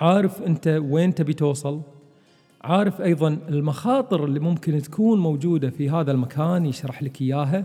عارف 0.00 0.42
أنت 0.42 0.80
وين 0.82 1.14
تبي 1.14 1.32
توصل 1.32 1.80
عارف 2.64 3.00
أيضا 3.00 3.28
المخاطر 3.48 4.24
اللي 4.24 4.40
ممكن 4.40 4.82
تكون 4.82 5.20
موجودة 5.20 5.70
في 5.70 5.90
هذا 5.90 6.12
المكان 6.12 6.66
يشرح 6.66 7.02
لك 7.02 7.22
إياها. 7.22 7.58
آه، 7.58 7.64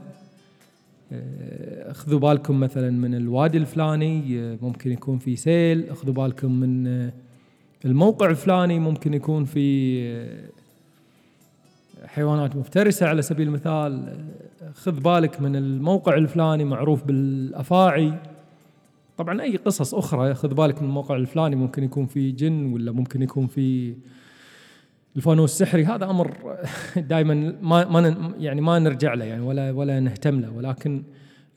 خذوا 1.92 2.20
بالكم 2.20 2.60
مثلا 2.60 2.90
من 2.90 3.16
الوادي 3.16 3.58
الفلاني 3.58 4.58
ممكن 4.62 4.92
يكون 4.92 5.18
في 5.18 5.36
سيل. 5.36 5.96
خذوا 5.96 6.14
بالكم 6.14 6.60
من 6.60 7.12
الموقع 7.86 8.30
الفلاني 8.30 8.80
ممكن 8.80 9.14
يكون 9.14 9.46
في 9.46 10.44
حيوانات 12.06 12.56
مفترسة 12.56 13.08
على 13.08 13.22
سبيل 13.22 13.48
المثال. 13.48 14.18
خذ 14.74 15.00
بالك 15.00 15.42
من 15.42 15.56
الموقع 15.56 16.18
الفلاني 16.18 16.66
معروف 16.66 17.04
بالأفاعي. 17.04 18.14
طبعا 19.18 19.42
أي 19.42 19.58
قصص 19.58 19.96
أخرى 19.96 20.34
خذ 20.34 20.54
بالك 20.54 20.82
من 20.82 20.88
الموقع 20.88 21.16
الفلاني 21.16 21.56
ممكن 21.56 21.84
يكون 21.84 22.06
في 22.06 22.32
جن 22.32 22.74
ولا 22.74 22.92
ممكن 22.92 23.22
يكون 23.22 23.48
في 23.48 23.94
الفانوس 25.16 25.62
السحري 25.62 25.86
هذا 25.86 26.06
أمر 26.06 26.58
دائما 27.12 27.56
ما 27.62 27.86
ما 27.86 28.34
يعني 28.40 28.62
ما 28.62 28.80
نرجع 28.80 29.14
له 29.14 29.26
يعني 29.26 29.42
ولا 29.42 29.72
ولا 29.72 30.00
نهتم 30.00 30.40
له 30.40 30.52
ولكن 30.52 31.04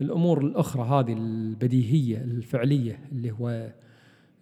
الأمور 0.00 0.40
الأخرى 0.40 0.82
هذه 0.82 1.12
البديهية 1.12 2.16
الفعلية 2.16 2.98
اللي 3.12 3.30
هو 3.30 3.72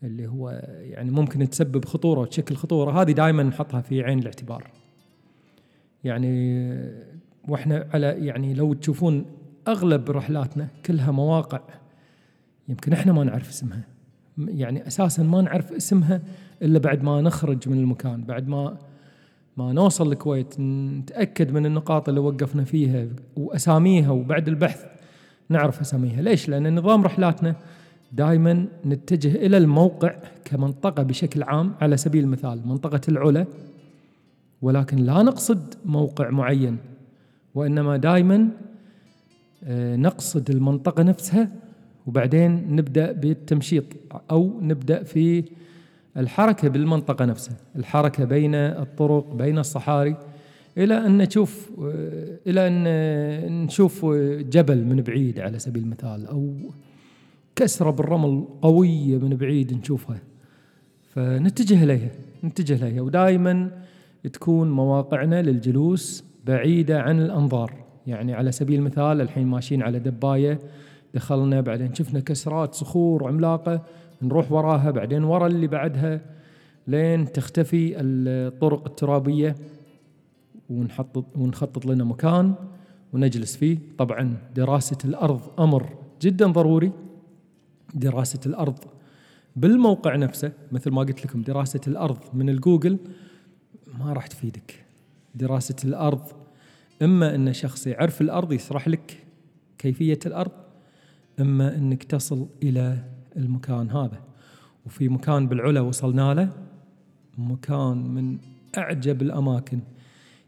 اللي 0.03 0.27
هو 0.27 0.63
يعني 0.81 1.11
ممكن 1.11 1.51
تسبب 1.51 1.85
خطورة 1.85 2.21
وتشكل 2.21 2.57
خطورة 2.57 3.03
هذه 3.03 3.13
دائما 3.13 3.43
نحطها 3.43 3.81
في 3.81 4.03
عين 4.03 4.19
الاعتبار. 4.19 4.71
يعني 6.05 6.65
وإحنا 7.49 7.89
على 7.95 8.07
يعني 8.07 8.55
لو 8.55 8.75
تشوفون 8.75 9.25
أغلب 9.69 10.11
رحلاتنا 10.11 10.69
كلها 10.87 11.11
مواقع 11.11 11.61
يمكن 12.69 12.93
إحنا 12.93 13.13
ما 13.13 13.25
نعرف 13.25 13.49
اسمها 13.49 13.83
يعني 14.39 14.87
أساسا 14.87 15.23
ما 15.23 15.43
نعرف 15.43 15.73
اسمها 15.73 16.23
إلا 16.63 16.79
بعد 16.79 17.03
ما 17.03 17.21
نخرج 17.21 17.69
من 17.69 17.79
المكان 17.79 18.25
بعد 18.25 18.49
ما 18.49 18.79
ما 19.57 19.73
نوصل 19.73 20.13
الكويت 20.13 20.61
نتأكد 20.61 21.53
من 21.53 21.67
النقاط 21.67 22.09
اللي 22.09 22.21
وقفنا 22.21 22.65
فيها 22.65 23.07
وأساميها 23.37 24.11
وبعد 24.11 24.49
البحث 24.49 24.85
نعرف 25.49 25.81
أساميها. 25.81 26.23
ليش؟ 26.23 26.49
لأن 26.49 26.79
نظام 26.79 27.05
رحلاتنا 27.05 27.57
دائما 28.13 28.67
نتجه 28.87 29.35
إلى 29.47 29.57
الموقع 29.57 30.15
كمنطقة 30.45 31.03
بشكل 31.03 31.43
عام 31.43 31.75
على 31.81 31.97
سبيل 31.97 32.25
المثال 32.25 32.69
منطقة 32.69 33.01
العلا 33.09 33.47
ولكن 34.63 34.97
لا 34.97 35.23
نقصد 35.23 35.75
موقع 35.85 36.31
معين 36.31 36.77
وإنما 37.55 37.97
دائما 37.97 38.49
آه، 39.65 39.97
نقصد 39.97 40.51
المنطقة 40.51 41.03
نفسها 41.03 41.49
وبعدين 42.07 42.77
نبدأ 42.77 43.13
بالتمشيط 43.13 43.85
أو 44.31 44.61
نبدأ 44.61 45.03
في 45.03 45.45
الحركة 46.17 46.69
بالمنطقة 46.69 47.25
نفسها 47.25 47.57
الحركة 47.77 48.25
بين 48.25 48.55
الطرق 48.55 49.35
بين 49.35 49.59
الصحاري 49.59 50.17
إلى 50.79 51.07
أن 51.07 51.19
نشوف 51.19 51.71
آه، 51.83 52.39
إلى 52.47 52.69
أن 52.69 53.65
نشوف 53.65 54.07
جبل 54.41 54.85
من 54.85 54.97
بعيد 54.97 55.41
على 55.41 55.59
سبيل 55.59 55.83
المثال 55.83 56.27
أو 56.27 56.55
كسرة 57.57 57.91
بالرمل 57.91 58.45
قوية 58.63 59.19
من 59.19 59.37
بعيد 59.37 59.73
نشوفها. 59.73 60.19
فنتجه 61.15 61.85
إليها 61.85 62.11
نتجه 62.45 62.87
إليها. 62.87 63.03
ودائما 63.03 63.71
تكون 64.33 64.71
مواقعنا 64.71 65.43
للجلوس 65.43 66.25
بعيدة 66.47 67.03
عن 67.03 67.21
الأنظار. 67.21 67.73
يعني 68.07 68.35
على 68.35 68.53
سبيل 68.53 68.79
المثال 68.79 69.21
الحين 69.21 69.47
ماشيين 69.47 69.83
على 69.83 69.99
دباية 69.99 70.59
دخلنا 71.15 71.61
بعدين 71.61 71.95
شفنا 71.95 72.21
كسرات 72.21 72.75
صخور 72.75 73.29
عملاقة 73.29 73.83
نروح 74.25 74.53
وراها 74.53 74.91
بعدين 74.91 75.25
ورا 75.25 75.47
اللي 75.47 75.67
بعدها 75.67 76.21
لين 76.87 77.33
تختفي 77.33 78.01
الطرق 78.01 78.87
الترابية 78.87 79.55
ونحط 80.71 81.37
ونخطط 81.37 81.87
لنا 81.87 82.05
مكان 82.05 82.55
ونجلس 83.13 83.57
فيه. 83.57 83.79
طبعا 83.99 84.37
دراسة 84.55 84.99
الأرض 85.05 85.61
أمر 85.61 85.89
جدا 86.23 86.47
ضروري. 86.47 86.93
دراسة 87.95 88.41
الأرض 88.47 88.79
بالموقع 89.57 90.17
نفسه 90.17 90.53
مثل 90.73 90.91
ما 90.91 91.03
قلت 91.03 91.27
لكم 91.27 91.43
دراسة 91.43 91.81
الأرض 91.87 92.19
من 92.35 92.49
الجوجل 92.49 92.99
ما 93.99 94.13
راح 94.13 94.27
تفيدك. 94.27 94.85
دراسة 95.35 95.77
الأرض 95.85 96.23
إما 97.03 97.35
إن 97.35 97.53
شخص 97.53 97.87
يعرف 97.87 98.21
الأرض 98.21 98.53
يشرح 98.53 98.89
لك 98.89 99.25
كيفية 99.79 100.19
الأرض 100.27 100.53
إما 101.41 101.77
إنك 101.77 102.05
تصل 102.05 102.47
إلى 102.63 103.05
المكان 103.37 103.91
هذا. 103.91 104.21
وفي 104.87 105.09
مكان 105.09 105.47
بالعلا 105.49 105.81
وصلنا 105.81 106.35
له 106.35 106.53
مكان 107.39 107.97
من 107.97 108.39
أعجب 108.79 109.23
الأماكن. 109.23 109.81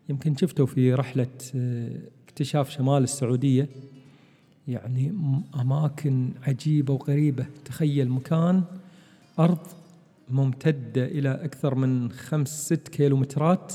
يمكن 0.09 0.37
شفتوا 0.37 0.67
في 0.67 0.95
رحلة 0.95 1.27
آه، 1.55 1.99
اكتشاف 2.29 2.71
شمال 2.71 3.03
السعودية. 3.03 3.69
يعني 4.69 5.15
أماكن 5.61 6.31
عجيبة 6.43 6.95
وغريبة. 6.95 7.47
تخيل 7.65 8.11
مكان 8.11 8.65
أرض 9.39 9.59
ممتدة 10.29 11.05
إلى 11.05 11.45
أكثر 11.45 11.75
من 11.75 12.11
خمس 12.11 12.67
ست 12.67 12.89
كيلومترات. 12.89 13.75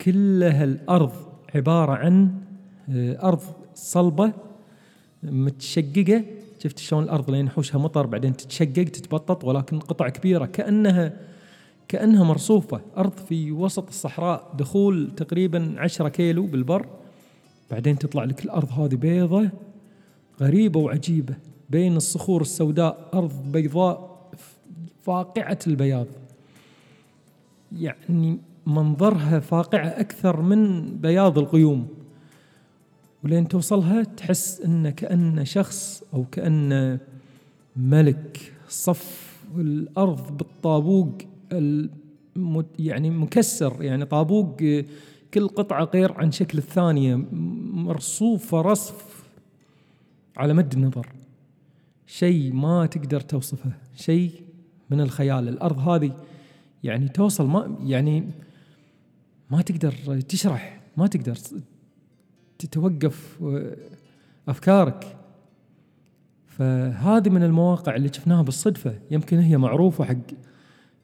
كلها 0.00 0.64
الأرض 0.64 1.12
عبارة 1.54 1.92
عن 1.92 2.40
آه، 2.88 3.28
أرض 3.28 3.42
صلبة 3.74 4.32
متشققة. 5.22 6.24
شفت 6.64 6.78
شلون 6.78 7.02
الأرض 7.02 7.30
لين 7.30 7.46
يحوشها 7.46 7.78
مطر 7.78 8.06
بعدين 8.06 8.36
تتشقق 8.36 8.84
تتبطط 8.84 9.44
ولكن 9.44 9.78
قطع 9.78 10.08
كبيرة. 10.08 10.46
كانها 10.46 11.12
كأنها 11.88 12.24
مرصوفة. 12.24 12.80
أرض 12.96 13.12
في 13.28 13.52
وسط 13.52 13.88
الصحراء 13.88 14.54
دخول 14.58 15.10
تقريبا 15.16 15.74
عشرة 15.78 16.08
كيلو 16.08 16.46
بالبر. 16.46 16.86
بعدين 17.70 17.98
تطلع 17.98 18.24
لك 18.24 18.44
الأرض 18.44 18.72
هذه 18.72 18.94
بيضة 18.94 19.50
غريبة 20.40 20.80
وعجيبة. 20.80 21.34
بين 21.70 21.96
الصخور 21.96 22.40
السوداء 22.40 23.10
أرض 23.14 23.52
بيضاء 23.52 24.28
فاقعة 25.02 25.58
البياض. 25.66 26.06
يعني 27.72 28.38
منظرها 28.66 29.40
فاقعة 29.40 29.88
أكثر 29.88 30.40
من 30.40 30.84
بياض 30.96 31.38
الغيوم 31.38 32.03
ولين 33.24 33.48
توصلها 33.48 34.02
تحس 34.02 34.60
إنه 34.60 34.90
كأن 34.90 35.44
شخص 35.44 36.02
أو 36.14 36.24
كأن 36.24 36.98
ملك 37.76 38.52
صف 38.68 39.34
الأرض 39.56 40.36
بالطابوق 40.36 41.12
يعني 42.78 43.10
مكسر 43.10 43.82
يعني 43.82 44.04
طابوق 44.04 44.56
كل 45.34 45.48
قطعة 45.48 45.84
غير 45.84 46.12
عن 46.12 46.32
شكل 46.32 46.58
الثانية 46.58 47.14
مرصوفة 47.72 48.60
رصف 48.60 49.24
على 50.36 50.54
مد 50.54 50.72
النظر. 50.72 51.06
شيء 52.06 52.52
ما 52.52 52.86
تقدر 52.86 53.20
توصفه 53.20 53.72
شيء 53.96 54.32
من 54.90 55.00
الخيال. 55.00 55.48
الأرض 55.48 55.78
هذه 55.78 56.16
يعني 56.84 57.08
توصل 57.08 57.46
ما 57.46 57.76
يعني 57.84 58.24
ما 59.50 59.62
تقدر 59.62 60.20
تشرح 60.20 60.80
ما 60.96 61.06
تقدر 61.06 61.38
تتوقف 62.66 63.42
أفكارك. 64.48 65.16
فهذه 66.46 67.28
من 67.28 67.42
المواقع 67.42 67.96
اللي 67.96 68.08
شفناها 68.12 68.42
بالصدفة. 68.42 68.98
يمكن 69.10 69.38
هي 69.38 69.58
معروفة 69.58 70.04
حق 70.04 70.16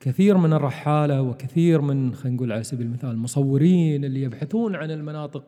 كثير 0.01 0.37
من 0.37 0.53
الرحالة 0.53 1.23
وكثير 1.23 1.81
من 1.81 2.15
خلينا 2.15 2.37
نقول 2.37 2.53
على 2.53 2.63
سبيل 2.63 2.87
المثال 2.87 3.11
المصورين 3.11 4.05
اللي 4.05 4.23
يبحثون 4.23 4.75
عن 4.77 4.91
المناطق 4.91 5.45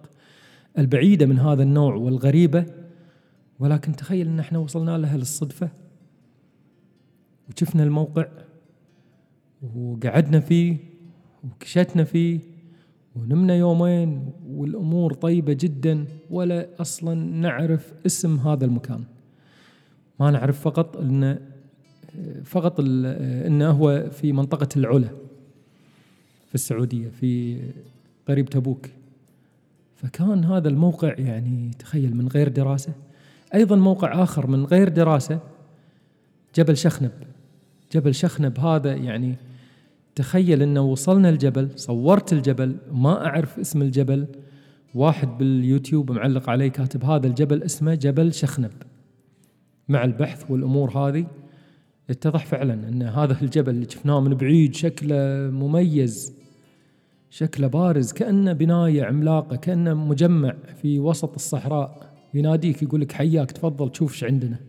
البعيدة 0.78 1.26
من 1.26 1.38
هذا 1.38 1.62
النوع 1.62 1.94
والغريبة. 1.94 2.66
ولكن 3.58 3.96
تخيل 3.96 4.26
إن 4.28 4.38
إحنا 4.38 4.58
وصلنا 4.58 4.98
لها 4.98 5.16
للصدفة. 5.16 5.68
وشفنا 7.48 7.82
الموقع 7.82 8.26
وقعدنا 9.76 10.40
فيه 10.40 10.76
وكشتنا 11.44 12.04
فيه 12.04 12.40
ونمنا 13.16 13.56
يومين 13.56 14.32
والأمور 14.48 15.12
طيبة 15.12 15.52
جدا 15.52 16.04
ولا 16.30 16.68
أصلا 16.80 17.14
نعرف 17.14 17.92
اسم 18.06 18.38
هذا 18.38 18.64
المكان. 18.64 19.04
ما 20.20 20.30
نعرف 20.30 20.60
فقط 20.60 20.96
ان 20.96 21.38
فقط 22.44 22.80
انه 22.80 23.70
هو 23.70 24.10
في 24.10 24.32
منطقة 24.32 24.68
العلا 24.76 25.08
في 26.48 26.54
السعودية 26.54 27.08
في 27.08 27.60
قريب 28.28 28.50
تبوك. 28.50 28.86
فكان 29.96 30.44
هذا 30.44 30.68
الموقع 30.68 31.14
يعني 31.18 31.70
تخيل 31.78 32.16
من 32.16 32.28
غير 32.28 32.48
دراسة. 32.48 32.92
أيضا 33.54 33.76
موقع 33.76 34.22
آخر 34.22 34.46
من 34.46 34.64
غير 34.64 34.88
دراسة 34.88 35.40
جبل 36.54 36.76
شخنب. 36.76 37.12
جبل 37.92 38.14
شخنب 38.14 38.60
هذا 38.60 38.94
يعني 38.94 39.36
تخيل 40.14 40.62
انه 40.62 40.80
وصلنا 40.80 41.28
الجبل 41.28 41.70
صورت 41.76 42.32
الجبل 42.32 42.76
ما 42.92 43.26
أعرف 43.26 43.58
اسم 43.58 43.82
الجبل. 43.82 44.26
واحد 44.94 45.38
باليوتيوب 45.38 46.12
معلق 46.12 46.50
عليه 46.50 46.68
كاتب 46.68 47.04
هذا 47.04 47.26
الجبل 47.26 47.62
اسمه 47.62 47.94
جبل 47.94 48.34
شخنب. 48.34 48.72
مع 49.88 50.04
البحث 50.04 50.50
والأمور 50.50 50.90
هذه 50.90 51.26
اتضح 52.10 52.46
فعلا 52.46 52.88
إن 52.88 53.02
هذا 53.02 53.36
الجبل 53.42 53.74
اللي 53.74 53.90
شفناه 53.90 54.20
من 54.20 54.34
بعيد 54.34 54.74
شكله 54.74 55.50
مميز 55.50 56.32
شكله 57.30 57.66
بارز 57.66 58.12
كأنه 58.12 58.52
بناية 58.52 59.04
عملاقة 59.04 59.56
كأنه 59.56 59.94
مجمع 59.94 60.54
في 60.82 60.98
وسط 60.98 61.34
الصحراء. 61.34 62.12
يناديك 62.34 62.82
يقول 62.82 63.00
لك 63.00 63.12
حياك 63.12 63.50
تفضل 63.50 63.90
تشوف 63.90 64.12
إيش 64.12 64.24
عندنا. 64.24 64.60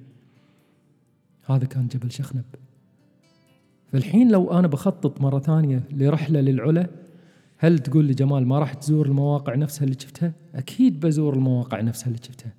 هذا 1.45 1.65
كان 1.65 1.87
جبل 1.87 2.11
شخنب. 2.11 2.43
فالحين 3.93 4.31
لو 4.31 4.51
أنا 4.51 4.67
بخطط 4.67 5.21
مرة 5.21 5.39
ثانية 5.39 5.83
لرحلة 5.91 6.41
للعلا 6.41 6.87
هل 7.57 7.79
تقول 7.79 8.05
لي 8.05 8.13
جمال 8.13 8.47
ما 8.47 8.59
راح 8.59 8.73
تزور 8.73 9.05
المواقع 9.05 9.55
نفسها 9.55 9.83
اللي 9.83 9.95
شفتها؟ 9.99 10.33
أكيد 10.55 10.99
بزور 10.99 11.33
المواقع 11.33 11.81
نفسها 11.81 12.07
اللي 12.07 12.19
شفتها. 12.23 12.53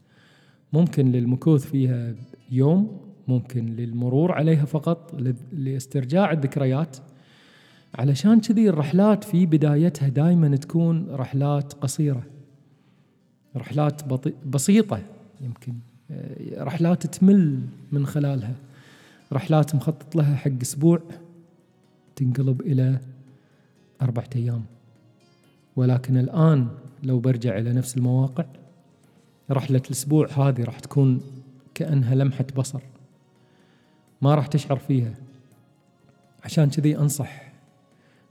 ممكن 0.73 1.13
للمكوث 1.13 1.67
فيها 1.67 2.15
يوم، 2.51 3.01
ممكن 3.29 3.67
للمرور 3.67 4.33
عليها 4.33 4.65
فقط 4.65 5.15
لاسترجاع 5.53 6.33
الذكريات. 6.33 6.97
علشان 7.95 8.41
كذي 8.41 8.69
الرحلات 8.69 9.25
في 9.25 9.47
بدايتها 9.47 10.09
دائما 10.09 10.57
تكون 10.57 11.07
رحلات 11.11 11.73
قصيرة. 11.73 12.23
رحلات 13.57 14.03
بسيطة 14.47 15.01
يمكن 15.41 15.75
آه، 16.11 16.65
رحلات 16.65 17.07
تمل 17.07 17.61
من 17.93 18.07
خلالها 18.07 18.55
رحلات 19.33 19.75
مخطط 19.75 20.17
لها 20.17 20.37
حق 20.37 20.51
أسبوع 20.63 21.01
تنقلب 22.17 22.61
إلى 22.61 22.99
أربعة 24.03 24.29
أيام. 24.37 24.65
ولكن 25.77 26.17
الآن 26.17 26.69
لو 27.03 27.19
برجع 27.19 27.59
إلى 27.59 27.73
نفس 27.73 27.97
المواقع 27.97 28.45
رحلة 29.51 29.83
الأسبوع 29.87 30.29
هذه 30.31 30.65
راح 30.65 30.81
تكون 30.81 31.21
كأنها 31.75 32.15
لمحة 32.15 32.47
بصر. 32.57 32.81
ما 34.23 34.35
راح 34.35 34.47
تشعر 34.47 34.77
فيها. 34.77 35.15
عشان 36.45 36.71
كذي 36.71 36.99
أنصح 36.99 37.53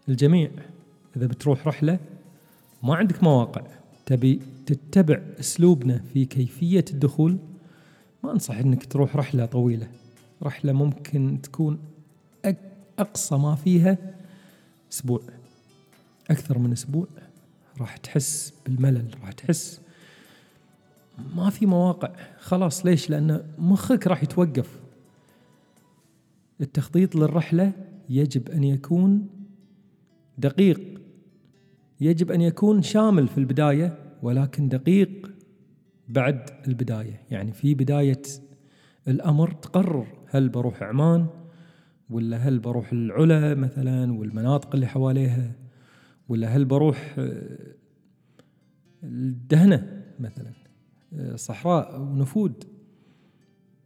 الجميع 0.09 0.51
إذا 1.17 1.27
بتروح 1.27 1.67
رحلة 1.67 1.99
ما 2.83 2.95
عندك 2.95 3.23
مواقع 3.23 3.61
تبي 4.05 4.39
تتبع 4.65 5.21
أسلوبنا 5.39 6.01
في 6.13 6.25
كيفية 6.25 6.85
الدخول 6.93 7.37
ما 8.23 8.31
أنصح 8.31 8.57
أنك 8.57 8.85
تروح 8.85 9.15
رحلة 9.15 9.45
طويلة. 9.45 9.87
رحلة 10.43 10.73
ممكن 10.73 11.39
تكون 11.43 11.79
أقصى 12.99 13.35
ما 13.35 13.55
فيها 13.55 13.97
أسبوع. 14.91 15.21
أكثر 16.29 16.57
من 16.57 16.71
أسبوع 16.71 17.07
راح 17.79 17.97
تحس 17.97 18.53
بالملل 18.65 19.05
راح 19.21 19.31
تحس 19.31 19.81
ما 21.35 21.49
في 21.49 21.65
مواقع. 21.65 22.11
خلاص 22.39 22.85
ليش؟ 22.85 23.09
لأن 23.09 23.45
مخك 23.57 24.07
راح 24.07 24.23
يتوقف. 24.23 24.79
التخطيط 26.61 27.15
للرحلة 27.15 27.71
يجب 28.09 28.49
أن 28.49 28.63
يكون 28.63 29.27
دقيق. 30.37 31.01
يجب 32.01 32.31
أن 32.31 32.41
يكون 32.41 32.81
شامل 32.81 33.27
في 33.27 33.37
البداية 33.37 33.97
ولكن 34.21 34.69
دقيق 34.69 35.31
بعد 36.09 36.49
البداية. 36.67 37.21
يعني 37.31 37.51
في 37.51 37.73
بداية 37.73 38.21
الأمر 39.07 39.51
تقرر 39.51 40.07
هل 40.27 40.49
بروح 40.49 40.83
عمان 40.83 41.27
ولا 42.09 42.37
هل 42.37 42.59
بروح 42.59 42.91
العلا 42.91 43.55
مثلا 43.55 44.13
والمناطق 44.13 44.75
اللي 44.75 44.87
حواليها؟ 44.87 45.51
ولا 46.29 46.47
هل 46.47 46.65
بروح 46.65 47.15
آه، 47.19 47.75
الدهنة 49.03 50.03
مثلا؟ 50.19 50.53
آه، 51.13 51.35
صحراء 51.35 52.01
ونفود. 52.01 52.63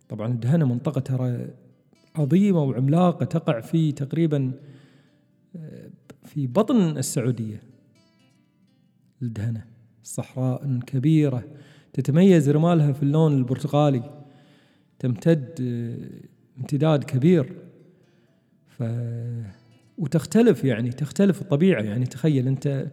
طبعا 0.09 0.27
الدهنة 0.27 0.65
منطقة 0.65 1.01
ترى 1.01 1.47
عظيمة 2.15 2.63
وعملاقة 2.63 3.25
تقع 3.25 3.59
في 3.59 3.91
تقريبا 3.91 4.51
آه، 5.55 5.89
في 6.23 6.47
بطن 6.47 6.97
السعودية. 6.97 7.63
الدهنة 9.21 9.65
صحراء 10.03 10.79
كبيرة 10.79 11.43
تتميز 11.93 12.49
رمالها 12.49 12.91
في 12.91 13.03
اللون 13.03 13.37
البرتقالي. 13.37 14.23
تمتد 14.99 15.55
امتداد 16.57 17.03
كبير. 17.03 17.66
ف 18.77 18.83
وتختلف 19.97 20.63
يعني 20.63 20.89
تختلف 20.89 21.41
الطبيعة 21.41 21.81
يعني. 21.81 22.05
تخيل 22.05 22.47
أنت 22.47 22.87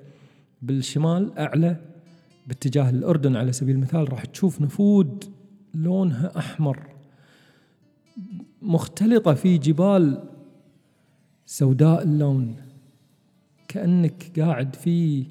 بالشمال 0.62 1.38
أعلى 1.38 1.76
باتجاه 2.46 2.90
الأردن 2.90 3.36
على 3.36 3.52
سبيل 3.52 3.76
المثال 3.76 4.12
راح 4.12 4.24
تشوف 4.24 4.60
نفود 4.60 5.24
لونها 5.74 6.38
أحمر 6.38 6.78
مختلطة 8.62 9.34
في 9.34 9.58
جبال 9.58 10.24
سوداء 11.46 12.02
اللون 12.02 12.56
كأنك 13.68 14.40
قاعد 14.40 14.76
في 14.76 15.26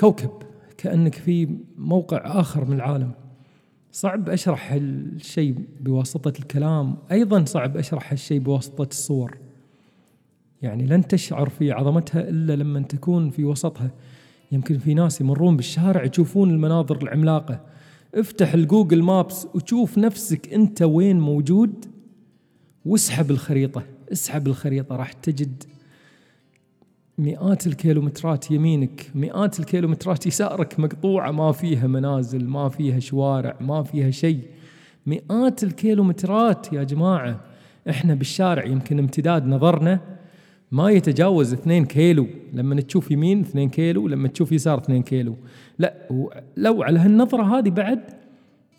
كوكب 0.00 0.30
كأنك 0.78 1.14
في 1.14 1.58
موقع 1.76 2.40
آخر 2.40 2.64
من 2.64 2.76
العالم. 2.76 3.12
صعب 3.92 4.28
أشرح 4.28 4.72
الشيء 4.72 5.54
بواسطة 5.80 6.38
الكلام. 6.38 6.96
أيضا 7.12 7.44
صعب 7.44 7.76
أشرح 7.76 8.12
الشيء 8.12 8.38
بواسطة 8.40 8.88
الصور. 8.90 9.38
يعني 10.62 10.86
لن 10.86 11.08
تشعر 11.08 11.48
في 11.48 11.72
عظمتها 11.72 12.28
إلا 12.28 12.56
لما 12.56 12.80
تكون 12.80 13.30
في 13.30 13.44
وسطها. 13.44 13.90
يمكن 14.52 14.78
في 14.78 14.94
ناس 14.94 15.20
يمرون 15.20 15.56
بالشارع 15.56 16.04
يشوفون 16.04 16.50
المناظر 16.50 17.02
العملاقة. 17.02 17.60
افتح 18.14 18.54
الجوجل 18.54 19.02
مابس 19.02 19.46
وشوف 19.54 19.98
نفسك 19.98 20.52
أنت 20.52 20.82
وين 20.82 21.20
موجود. 21.20 21.86
واسحب 22.84 23.30
الخريطة. 23.30 23.82
اسحب 24.12 24.46
الخريطة 24.46 24.96
راح 24.96 25.12
تجد 25.12 25.64
مئات 27.20 27.66
الكيلومترات 27.66 28.50
يمينك 28.50 29.10
مئات 29.14 29.60
الكيلومترات 29.60 30.26
يسارك 30.26 30.80
مقطوعة 30.80 31.30
ما 31.30 31.52
فيها 31.52 31.86
منازل 31.86 32.46
ما 32.48 32.68
فيها 32.68 32.98
شوارع 32.98 33.56
ما 33.60 33.82
فيها 33.82 34.10
شيء. 34.10 34.40
مئات 35.06 35.62
الكيلومترات 35.62 36.72
يا 36.72 36.82
جماعة 36.82 37.40
إحنا 37.90 38.14
بالشارع 38.14 38.64
يمكن 38.64 38.98
امتداد 38.98 39.46
نظرنا 39.46 40.00
ما 40.72 40.90
يتجاوز 40.90 41.52
2 41.52 41.84
كيلو. 41.84 42.26
لما 42.52 42.80
تشوف 42.80 43.10
يمين 43.10 43.40
2 43.40 43.68
كيلو 43.68 44.08
لما 44.08 44.28
تشوف 44.28 44.52
يسار 44.52 44.78
2 44.78 45.02
كيلو. 45.02 45.36
لا 45.78 45.94
لو 46.56 46.82
على 46.82 46.98
هالنظرة 46.98 47.58
هذه 47.58 47.70
بعد 47.70 48.00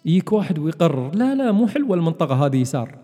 يجيك 0.05 0.33
واحد 0.33 0.59
ويقرر 0.59 1.15
لا 1.15 1.35
لا 1.35 1.51
مو 1.51 1.67
حلوة 1.67 1.97
المنطقة 1.97 2.45
هذه 2.45 2.57
يسار. 2.57 2.97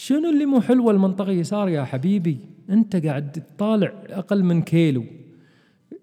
شنو 0.00 0.30
اللي 0.30 0.46
مو 0.46 0.60
حلوة 0.60 0.92
المنطقة 0.92 1.30
يسار 1.30 1.68
يا 1.68 1.84
حبيبي؟ 1.84 2.38
أنت 2.70 2.96
قاعد 2.96 3.32
تطالع 3.32 3.92
أقل 4.08 4.44
من 4.44 4.62
كيلو. 4.62 5.04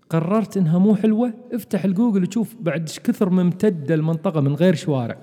قررت 0.09 0.57
إنها 0.57 0.79
مو 0.79 0.95
حلوة؟ 0.95 1.33
افتح 1.53 1.85
الجوجل 1.85 2.23
وشوف 2.23 2.55
بعد 2.61 2.81
إيش 2.81 2.99
كثر 2.99 3.29
ممتدة 3.29 3.95
المنطقة 3.95 4.41
من 4.41 4.55
غير 4.55 4.75
شوارع. 4.75 5.17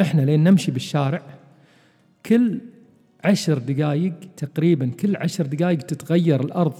إحنا 0.00 0.22
لين 0.22 0.44
نمشي 0.44 0.72
بالشارع 0.72 1.22
كل 2.26 2.60
عشر 3.24 3.58
دقائق 3.58 4.14
تقريبا 4.36 4.90
كل 5.00 5.16
عشر 5.16 5.46
دقائق 5.46 5.78
تتغير 5.78 6.40
الأرض. 6.40 6.74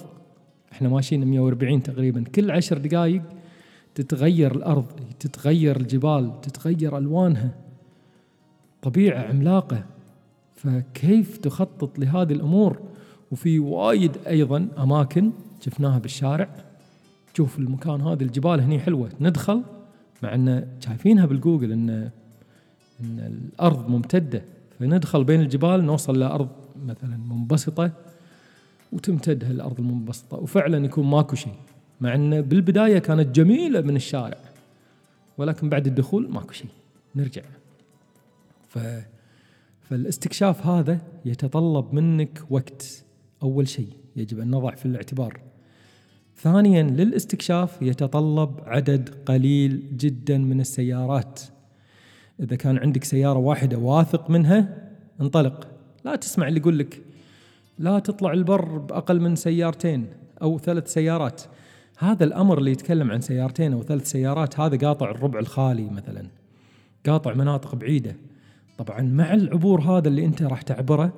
إحنا 0.73 0.89
ماشيين 0.89 1.25
140 1.25 1.83
تقريبا. 1.83 2.25
كل 2.35 2.51
عشر 2.51 2.79
دقائق 2.79 3.23
تتغير 3.95 4.55
الأرض 4.57 4.87
تتغير 5.21 5.77
الجبال 5.77 6.41
تتغير 6.41 6.99
ألوانها. 6.99 7.55
طبيعة 8.83 9.29
عملاقة. 9.29 9.85
فكيف 10.63 11.37
تخطط 11.37 11.99
لهذه 11.99 12.33
الأمور؟ 12.33 12.79
وفي 13.31 13.59
وايد 13.59 14.17
أيضا 14.27 14.69
أماكن 14.79 15.31
شفناها 15.61 15.99
بالشارع. 15.99 16.49
تشوف 17.35 17.59
المكان 17.59 18.01
هذا 18.01 18.23
الجبال 18.23 18.61
هني 18.61 18.79
حلوة. 18.79 19.11
ندخل 19.21 19.63
مع 20.23 20.35
أن 20.35 20.69
شايفينها 20.81 21.27
بالجوجل 21.27 21.73
أن 21.73 22.11
أن 23.01 23.41
الأرض 23.55 23.89
ممتدة. 23.89 24.43
فندخل 24.79 25.25
بين 25.25 25.41
الجبال 25.41 25.85
نوصل 25.85 26.19
لأرض 26.19 26.49
مثلا 26.87 27.17
منبسطة 27.17 27.91
وتمتد 28.93 29.45
هالأرض 29.45 29.81
المنبسطة. 29.81 30.37
وفعلا 30.37 30.85
يكون 30.85 31.07
ماكو 31.07 31.37
شيء. 31.37 31.55
مع 32.01 32.15
أن 32.15 32.41
بالبداية 32.41 32.99
كانت 32.99 33.37
جميلة 33.37 33.81
من 33.81 33.97
الشارع 33.97 34.39
ولكن 35.39 35.69
بعد 35.69 35.87
الدخول 35.87 36.31
ماكو 36.31 36.53
شيء. 36.53 36.71
نرجع. 37.17 37.43
ف 38.69 38.79
فالاستكشاف 39.91 40.67
هذا 40.67 40.99
يتطلب 41.25 41.95
منك 41.95 42.43
وقت 42.51 43.05
أول 43.43 43.69
شيء 43.69 43.89
يجب 44.17 44.41
أن 44.41 44.51
نضع 44.51 44.75
في 44.75 44.87
الاعتبار. 44.87 45.41
ثانيا 46.37 46.83
للاستكشاف 46.83 47.83
يتطلب 47.83 48.61
عدد 48.67 49.11
قليل 49.27 49.97
جدا 49.97 50.39
من 50.39 50.61
السيارات. 50.61 51.41
إذا 52.41 52.57
كان 52.57 52.79
عندك 52.79 53.05
سيارة 53.05 53.39
واحدة 53.39 53.79
واثق 53.79 54.31
منها 54.31 54.89
انطلق. 55.21 55.69
لا 56.05 56.17
تسمع 56.17 56.49
اللي 56.49 56.61
يقول 56.61 56.79
لك. 56.79 57.03
لا 57.79 57.99
تطلع 57.99 58.33
البر 58.33 58.79
بأقل 58.79 59.21
من 59.21 59.37
سيارتين 59.37 60.07
أو 60.43 60.59
ثلاث 60.59 60.93
سيارات. 60.93 61.43
هذا 61.99 62.25
الأمر 62.25 62.59
اللي 62.59 62.71
يتكلم 62.71 63.11
عن 63.11 63.21
سيارتين 63.21 63.73
أو 63.73 63.83
ثلاث 63.83 64.11
سيارات 64.11 64.61
هذا 64.61 64.89
قاطع 64.89 65.11
الربع 65.11 65.39
الخالي 65.39 65.91
مثلا. 65.91 66.27
قاطع 67.07 67.35
مناطق 67.35 67.75
بعيدة. 67.75 68.17
طبعا 68.87 69.01
مع 69.01 69.35
العبور 69.35 69.81
هذا 69.81 70.09
اللي 70.09 70.25
أنت 70.25 70.43
راح 70.43 70.63
تعبره 70.63 71.13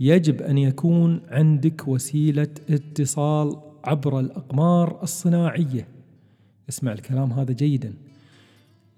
يجب 0.00 0.42
أن 0.42 0.58
يكون 0.58 1.20
عندك 1.28 1.88
وسيلة 1.88 2.48
اتصال 2.70 3.60
عبر 3.84 4.20
الأقمار 4.20 5.02
الصناعية. 5.02 5.88
اسمع 6.68 6.92
الكلام 6.92 7.32
هذا 7.32 7.52
جيدا. 7.52 7.94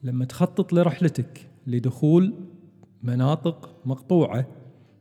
لما 0.02 0.24
تخطط 0.24 0.72
لرحلتك 0.72 1.48
لدخول 1.66 2.34
مناطق 3.02 3.70
مقطوعة 3.84 4.46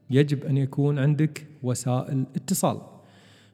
يجب 0.10 0.44
أن 0.46 0.58
يكون 0.58 1.00
عندك 1.00 1.48
وسائل 1.64 2.26
اتصال. 2.36 2.82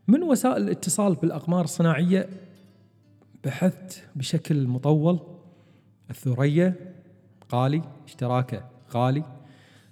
من 0.08 0.24
وسائل 0.24 0.64
الاتصال 0.64 1.16
بالأقمار 1.16 1.64
الصناعية؟ 1.64 2.30
بحثت 3.44 4.04
بشكل 4.16 4.68
مطول. 4.68 5.20
الثريا 6.10 6.76
غالي 7.54 7.82
اشتراكه. 8.06 8.75
غالي 8.96 9.24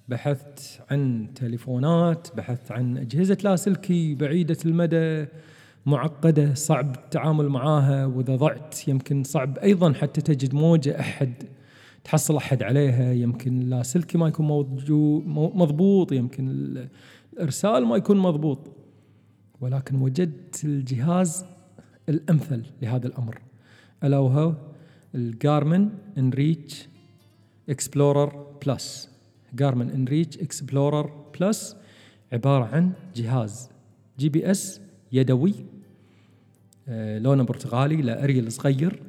بحثت 0.10 0.82
عن 0.92 1.28
تليفونات 1.36 2.28
بحثت 2.38 2.72
عن 2.72 2.98
أجهزة 2.98 3.38
لاسلكي 3.44 4.16
بعيدة 4.16 4.58
المدى 4.66 5.26
معقدة 5.86 6.54
صعب 6.54 6.96
التعامل 6.96 7.50
معاها 7.50 8.06
وإذا 8.06 8.36
ضعت 8.36 8.88
يمكن 8.88 9.24
صعب 9.24 9.58
أيضا 9.58 9.94
حتى 9.94 10.22
تجد 10.22 10.54
موجة 10.56 11.00
أحد 11.00 11.34
تحصل 12.04 12.36
أحد 12.38 12.64
عليها 12.64 13.14
يمكن 13.14 13.62
اللاسلكي 13.62 14.18
ما 14.18 14.28
يكون 14.28 14.46
مضبوط 15.56 16.12
يمكن 16.12 16.48
ال- 16.50 16.88
الإرسال 17.34 17.86
ما 17.86 17.96
يكون 17.98 18.18
مضبوط. 18.18 18.60
ولكن 19.62 19.96
وجدت 20.02 20.64
الجهاز 20.66 21.46
الأمثل 22.10 22.64
لهذا 22.82 23.08
الأمر. 23.08 23.42
الا 24.04 24.18
وهو 24.18 24.54
ال 25.16 25.26
Garmin 25.26 25.90
inReach 26.18 26.88
Explorer 27.70 28.46
Plus 28.66 29.10
Garmin 29.54 29.90
inReach 29.90 30.38
Explorer 30.38 31.12
Plus 31.40 31.76
عبارة 32.34 32.66
عن 32.66 32.92
جهاز 33.16 33.70
GPS 34.20 34.82
يدوي. 35.12 35.54
آه، 36.88 37.20
لونه 37.20 37.44
برتقالي 37.44 37.96
له 37.96 38.24
أريل 38.24 38.52
صغير. 38.52 39.02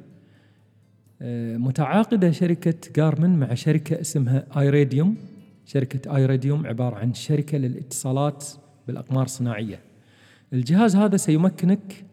آه، 1.21 1.57
متعاقدة 1.57 2.31
شركة 2.31 2.91
Garmin 2.95 3.39
مع 3.39 3.53
شركة 3.53 4.01
اسمها 4.01 4.45
Iridium 4.57 5.17
شركة 5.65 6.15
Iridium 6.15 6.67
عبارة 6.67 6.95
عن 6.95 7.13
شركة 7.13 7.57
للاتصالات 7.57 8.45
بالأقمار 8.87 9.25
الصناعية. 9.25 9.79
الجهاز 10.53 10.95
هذا 10.95 11.17
سيمكنك 11.17 12.05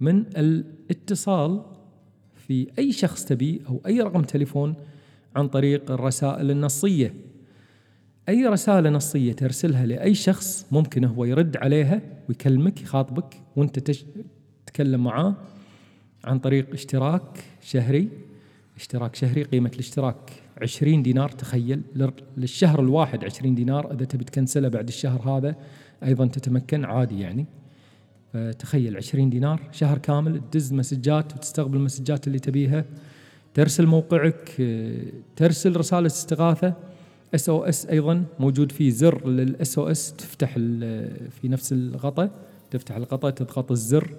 من 0.00 0.24
الاتصال 0.36 1.62
في 2.34 2.66
أي 2.78 2.92
شخص 2.92 3.24
تبيه 3.24 3.58
أو 3.68 3.80
أي 3.86 4.00
رقم 4.00 4.22
تليفون 4.22 4.74
عن 5.36 5.48
طريق 5.48 5.90
الرسائل 5.90 6.50
النصية. 6.50 7.14
أي 8.28 8.46
رسالة 8.46 8.90
نصية 8.90 9.32
ترسلها 9.32 9.86
لأي 9.86 10.14
شخص 10.14 10.66
ممكن 10.72 11.04
هو 11.04 11.24
يرد 11.24 11.56
عليها 11.56 12.00
ويكلمك 12.28 12.82
يخاطبك 12.82 13.34
وأنت. 13.56 13.78
تتكلم 14.66 15.04
معاه 15.04 15.34
عن 16.24 16.38
طريق 16.38 16.72
اشتراك 16.72 17.44
شهري. 17.62 18.08
اشتراك 18.76 19.14
شهري 19.14 19.42
قيمة 19.42 19.70
الاشتراك 19.74 20.30
20 20.62 21.02
دينار. 21.02 21.28
تخيل 21.28 21.82
لل- 21.94 22.12
للشهر 22.36 22.80
الواحد 22.80 23.24
20 23.24 23.54
دينار. 23.54 23.92
إذا 23.94 24.04
تبي 24.04 24.24
تكنسله 24.24 24.68
بعد 24.68 24.88
الشهر 24.88 25.28
هذا 25.28 25.56
أيضا 26.04 26.26
تتمكن 26.26 26.84
عادي 26.84 27.20
يعني. 27.20 27.46
فتخيل 28.32 28.96
20 28.96 29.30
دينار. 29.30 29.60
شهر 29.72 29.98
كامل 29.98 30.40
تدز 30.50 30.72
مسجات 30.72 31.32
وتستقبل 31.34 31.76
المسجات 31.76 32.26
اللي 32.26 32.38
تبيها. 32.38 32.84
ترسل 33.54 33.86
موقعك 33.86 34.50
آه، 34.60 35.02
ترسل 35.36 35.76
رسالة 35.76 36.06
استغاثة. 36.06 36.74
SOS 37.34 37.86
أيضا 37.86 38.24
موجود 38.40 38.72
فيه 38.72 38.90
زر 38.90 39.28
لل 39.28 39.78
SOS 39.78 40.12
تفتح 40.12 40.54
ال- 40.56 41.30
في 41.30 41.48
نفس 41.48 41.72
الغطاء 41.72 42.30
تفتح 42.70 42.96
الغطاء 42.96 43.30
تضغط 43.30 43.70
الزر. 43.70 44.10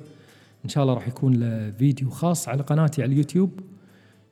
إن 0.65 0.70
شاء 0.70 0.84
الله 0.84 0.94
راح 0.94 1.08
يكون 1.08 1.34
له 1.34 1.72
فيديو 1.72 2.10
خاص 2.10 2.50
على 2.50 2.62
قناتي 2.63 3.04
على 3.04 3.12
اليوتيوب. 3.12 3.60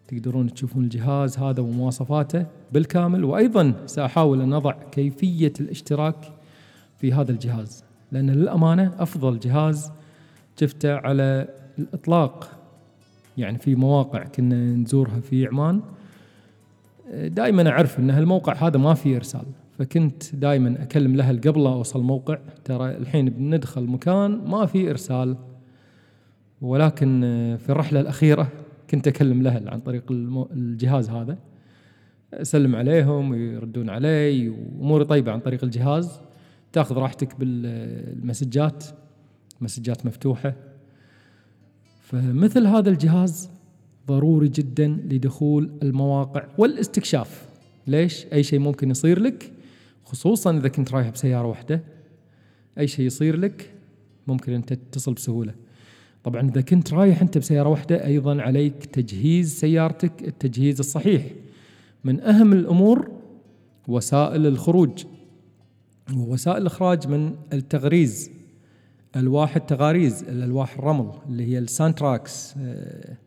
تقدرون 0.08 0.54
تشوفون 0.54 0.84
الجهاز 0.84 1.38
هذا 1.38 1.62
ومواصفاته 1.62 2.46
بالكامل. 2.72 3.24
وأيضا 3.24 3.74
سأحاول 3.86 4.42
أن 4.42 4.54
أضع 4.54 4.72
كيفية 4.92 5.54
الاشتراك 5.60 6.16
في 6.98 7.14
هذا 7.14 7.32
الجهاز 7.32 7.84
لأن 8.12 8.30
للأمانة 8.30 8.96
أفضل 9.00 9.40
جهاز 9.40 9.92
شفته 10.60 10.94
على 10.96 11.48
الإطلاق 11.80 12.59
يعني 13.40 13.58
في 13.58 13.76
مواقع 13.76 14.24
كنا 14.24 14.76
نزورها 14.76 15.20
في 15.20 15.48
عمان. 15.48 15.82
دائما 17.14 17.70
أعرف 17.70 18.00
إن 18.00 18.10
هالموقع 18.10 18.54
هذا 18.54 18.78
ما 18.78 18.94
فيه 18.94 19.16
إرسال 19.16 19.46
فكنت 19.78 20.36
دائما 20.36 20.84
أكلم 20.84 21.14
الاهل 21.14 21.42
قبل 21.42 21.68
أوصل 21.68 22.04
موقع 22.04 22.38
ترى 22.64 22.98
الحين 22.98 23.30
بندخل 23.30 23.84
مكان 23.84 24.32
ما 24.46 24.66
فيه 24.66 24.90
إرسال 24.90 25.38
ولكن 26.62 27.22
في 27.60 27.70
الرحلة 27.70 28.00
الأخيرة 28.00 28.48
كنت 28.90 29.08
أكلم 29.08 29.42
الاهل 29.42 29.70
عن 29.70 29.80
طريق 29.80 30.04
الجهاز 30.52 31.10
هذا. 31.10 31.38
أسلم 32.34 32.76
عليهم 32.76 33.32
ويردون 33.32 33.90
علي 33.90 34.50
وأموري 34.50 35.06
طيبة 35.06 35.32
عن 35.32 35.40
طريق 35.40 35.64
الجهاز. 35.64 36.22
تأخذ 36.74 36.98
راحتك 36.98 37.40
بالمسجات 37.40 38.86
مسجات 39.62 40.06
مفتوحة. 40.06 40.54
فمثل 42.10 42.68
هذا 42.68 42.90
الجهاز 42.90 43.50
ضروري 44.08 44.48
جدا 44.48 44.88
لدخول 44.88 45.72
المواقع 45.84 46.48
والاستكشاف. 46.58 47.50
ليش؟ 47.88 48.26
أي 48.34 48.44
شيء 48.44 48.60
ممكن 48.60 48.92
يصير 48.92 49.20
لك 49.20 49.52
خصوصا 50.06 50.58
إذا 50.58 50.68
كنت 50.68 50.92
رايح 50.92 51.10
بسيارة 51.10 51.48
واحدة 51.48 51.84
أي 52.78 52.88
شيء 52.88 53.06
يصير 53.06 53.38
لك 53.38 53.74
ممكن 54.28 54.54
أنت 54.54 54.74
تتصل 54.74 55.14
بسهولة. 55.14 55.54
طبعا 56.24 56.50
إذا 56.50 56.62
كنت 56.62 56.94
رايح 56.94 57.22
أنت 57.22 57.38
بسيارة 57.38 57.70
واحدة 57.70 58.06
أيضا 58.06 58.42
عليك 58.42 58.86
تجهيز 58.86 59.60
سيارتك 59.60 60.28
التجهيز 60.28 60.80
الصحيح. 60.80 61.24
من 62.04 62.22
أهم 62.22 62.54
الأمور 62.54 63.12
وسائل 63.88 64.48
الخروج 64.48 65.06
ووسائل 66.16 66.62
الإخراج 66.62 67.08
من 67.08 67.36
التغريز. 67.54 68.39
الواح 69.16 69.56
التغاريز 69.56 70.24
الألواح 70.24 70.78
الرمل 70.78 71.12
اللي 71.30 71.46
هي 71.48 71.60
ال 71.60 71.68
sand 71.68 72.03
tracks 72.03 72.56
آه، 72.62 73.18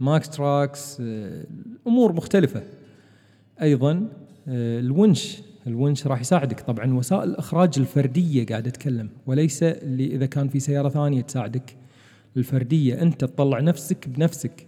Maxtrax 0.00 0.98
آه، 1.00 1.44
امور 1.86 2.12
مختلفة. 2.12 2.62
أيضا 3.62 4.08
آه، 4.48 4.80
الونش 4.80 5.38
الونش 5.66 6.06
راح 6.06 6.20
يساعدك 6.20 6.60
طبعا. 6.60 6.94
وسائل 6.94 7.22
الإخراج 7.22 7.78
الفردية 7.78 8.46
قاعد 8.46 8.66
أتكلم 8.66 9.10
وليس 9.26 9.62
اللي 9.62 10.06
إذا 10.06 10.26
كان 10.26 10.48
في 10.48 10.60
سيارة 10.60 10.88
ثانية 10.88 11.20
تساعدك. 11.22 11.76
الفردية 12.36 13.02
أنت 13.02 13.20
تطلع 13.20 13.60
نفسك 13.60 14.08
بنفسك. 14.08 14.66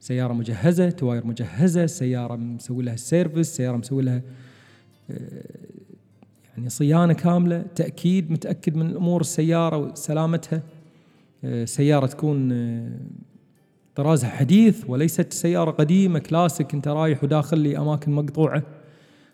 سيارة 0.00 0.32
مجهزة 0.32 0.90
تواير 0.90 1.26
مجهزة 1.26 1.86
سيارة 1.86 2.36
مسوي 2.36 2.84
لها 2.84 2.96
service 2.96 3.56
سيارة 3.56 3.76
مسوي 3.76 4.02
لها 4.02 4.22
يعني 6.58 6.70
صيانة 6.70 7.12
كاملة 7.12 7.64
تأكيد 7.74 8.30
متأكد 8.30 8.76
من 8.76 8.96
امور 8.96 9.20
السيارة 9.20 9.76
وسلامتها. 9.76 10.62
آه، 11.44 11.64
سيارة 11.64 12.06
تكون 12.06 12.52
آه، 12.52 12.90
طرازها 13.94 14.30
حديث 14.30 14.84
وليست 14.88 15.32
سيارة 15.32 15.70
قديمة 15.70 16.18
كلاسيك 16.18 16.74
انت 16.74 16.88
رايح 16.88 17.24
وداخل 17.24 17.58
لي 17.58 17.78
أماكن 17.78 18.12
مقطوعة. 18.12 18.62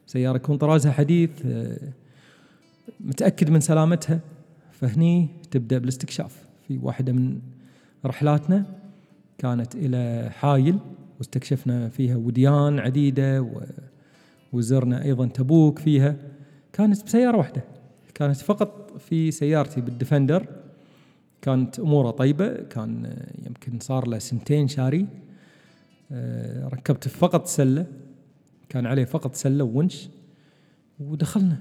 سيارة 0.06 0.36
يكون 0.36 0.56
طرازها 0.56 0.92
حديث 0.92 1.30
آه، 1.46 1.78
متأكد 3.00 3.50
من 3.50 3.60
سلامتها. 3.60 4.20
فهني 4.70 5.28
تبدأ 5.50 5.78
بالاستكشاف. 5.78 6.44
في 6.68 6.78
واحدة 6.82 7.12
من 7.12 7.38
رحلاتنا 8.06 8.66
كانت 9.38 9.74
إلى 9.74 10.30
حايل 10.30 10.78
واستكشفنا 11.18 11.88
فيها 11.88 12.16
وديان 12.16 12.78
عديدة 12.78 13.46
وزرنا 14.52 15.04
أيضا 15.04 15.26
تبوك 15.26 15.78
فيها. 15.78 16.16
كانت 16.74 17.04
بسيارة 17.04 17.36
واحدة. 17.36 17.64
كانت 18.14 18.36
فقط 18.36 18.98
في 18.98 19.30
سيارتي 19.30 19.80
بالديفندر. 19.80 20.46
كانت 21.42 21.80
أموره 21.80 22.10
طيبة. 22.10 22.54
كان 22.54 23.06
آه، 23.06 23.46
يمكن 23.46 23.80
صار 23.80 24.08
له 24.08 24.18
سنتين 24.18 24.68
شاري. 24.68 25.06
آه، 26.12 26.68
ركبت 26.68 27.08
فقط 27.08 27.46
سلة. 27.46 27.86
كان 28.68 28.86
عليه 28.86 29.04
فقط 29.04 29.34
سلة 29.34 29.64
وونش. 29.64 30.08
ودخلنا. 31.00 31.56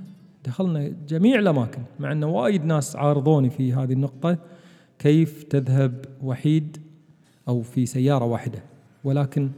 دخلنا 0.45 0.93
جميع 1.07 1.39
الأماكن. 1.39 1.81
مع 1.99 2.11
انه 2.11 2.27
وايد 2.27 2.65
ناس 2.65 2.95
عارضوني 2.95 3.49
في 3.49 3.73
هذه 3.73 3.93
النقطة. 3.93 4.37
كيف 4.99 5.43
تذهب 5.43 6.05
وحيد 6.23 6.77
أو 7.47 7.61
في 7.61 7.85
سيارة 7.85 8.25
واحدة. 8.25 8.59
ولكن 9.03 9.49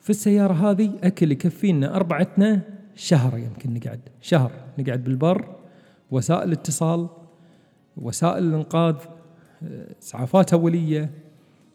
في 0.00 0.10
السيارة 0.10 0.70
هذه 0.70 0.92
أكل 1.02 1.32
يكفينا 1.32 1.96
أربعتنا 1.96 2.77
شهر 2.98 3.38
يمكن 3.38 3.74
نقعد. 3.74 4.00
شهر 4.20 4.52
نقعد 4.78 5.04
بالبر 5.04 5.56
وسائل 6.10 6.52
اتصال 6.52 7.08
وسائل 7.96 8.44
الإنقاذ 8.44 8.96
آه، 9.62 9.94
إسعافات 10.02 10.52
أولية 10.52 11.10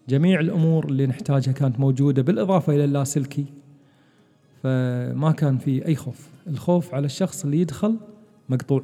جميع 0.10 0.40
الأمور 0.40 0.86
اللي 0.86 1.08
نحتاجها 1.08 1.52
كانت 1.52 1.80
موجودة 1.80 2.22
بالإضافة 2.22 2.74
إلى 2.74 2.84
اللاسلكي. 2.84 3.46
فما 4.64 5.32
كان 5.32 5.58
في 5.58 5.88
أي 5.88 5.96
خوف. 5.96 6.28
الخوف 6.48 6.94
على 6.94 7.06
الشخص 7.06 7.44
اللي 7.44 7.62
يدخل 7.62 7.98
مقطوع. 8.50 8.84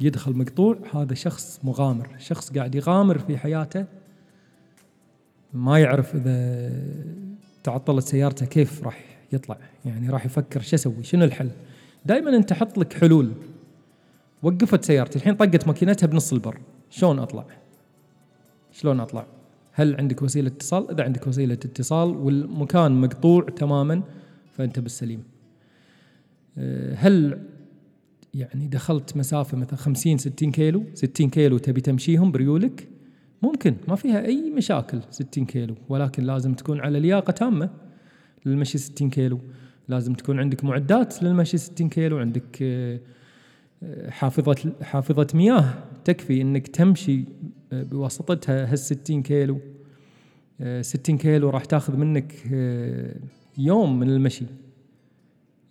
يدخل 0.00 0.36
مقطوع 0.36 0.78
هذا 0.94 1.14
شخص 1.14 1.60
مغامر. 1.64 2.08
شخص 2.18 2.52
قاعد 2.52 2.74
يغامر 2.74 3.18
في 3.18 3.38
حياته. 3.38 3.84
ما 5.52 5.78
يعرف 5.78 6.14
إذا 6.14 6.70
تعطلت 7.64 8.04
سيارته 8.04 8.46
كيف 8.46 8.84
راح 8.84 9.11
يطلع. 9.34 9.58
يعني 9.84 10.10
راح 10.10 10.26
يفكر 10.26 10.60
شو 10.60 10.76
أسوي؟ 10.76 11.02
شنو 11.02 11.24
الحل؟ 11.24 11.50
دائما 12.06 12.36
أنت 12.36 12.52
حط 12.52 12.78
لك 12.78 12.92
حلول. 12.92 13.32
وقفت 14.42 14.84
سيارتي. 14.84 15.18
الحين 15.18 15.34
طقت 15.34 15.66
ماكينتها 15.66 16.06
بنص 16.06 16.32
البر. 16.32 16.58
شلون 16.90 17.18
أطلع؟ 17.18 17.44
شلون 18.72 19.00
أطلع؟ 19.00 19.26
هل 19.72 19.96
عندك 19.96 20.22
وسيلة 20.22 20.48
اتصال؟ 20.48 20.90
إذا 20.90 21.04
عندك 21.04 21.26
وسيلة 21.26 21.54
اتصال 21.54 22.08
والمكان 22.08 23.00
مقطوع 23.00 23.42
تماما 23.42 24.02
فأنت 24.52 24.78
بالسليم. 24.78 25.22
أه، 26.58 26.94
هل 26.94 27.38
يعني 28.34 28.68
دخلت 28.68 29.16
مسافة 29.16 29.58
مثلا 29.58 29.76
50 29.76 30.18
60 30.18 30.50
كيلو؟ 30.50 30.84
60 30.94 31.30
كيلو 31.30 31.58
تبي 31.58 31.80
تمشيهم 31.80 32.32
بريولك؟ 32.32 32.88
ممكن. 33.42 33.76
ما 33.88 33.96
فيها 33.96 34.26
أي 34.26 34.50
مشاكل 34.50 35.00
60 35.10 35.46
كيلو. 35.46 35.74
ولكن 35.88 36.22
لازم 36.22 36.54
تكون 36.54 36.80
على 36.80 37.00
لياقة 37.00 37.30
تامة. 37.30 37.70
للمشي 38.46 38.78
60 38.78 39.10
كيلو. 39.10 39.40
لازم 39.88 40.14
تكون 40.14 40.40
عندك 40.40 40.64
معدات 40.64 41.22
للمشي 41.22 41.58
60 41.58 41.88
كيلو 41.88 42.18
عندك 42.18 42.58
آه، 42.62 43.00
آه، 43.82 44.10
حافظة 44.10 44.72
حافظة 44.82 45.26
مياه. 45.34 45.74
تكفي 46.04 46.40
إنك 46.42 46.68
تمشي 46.68 47.24
آه، 47.72 47.82
بواسطتها 47.82 48.72
هال 48.72 48.78
60 48.78 49.22
كيلو. 49.22 49.58
آه، 50.60 50.82
60 50.82 51.18
كيلو 51.18 51.50
راح 51.50 51.64
تاخذ 51.64 51.96
منك 51.96 52.34
آه، 52.52 53.16
يوم 53.58 53.98
من 53.98 54.10
المشي. 54.10 54.46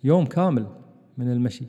يوم 0.04 0.26
كامل 0.26 0.66
من 1.18 1.32
المشي. 1.32 1.64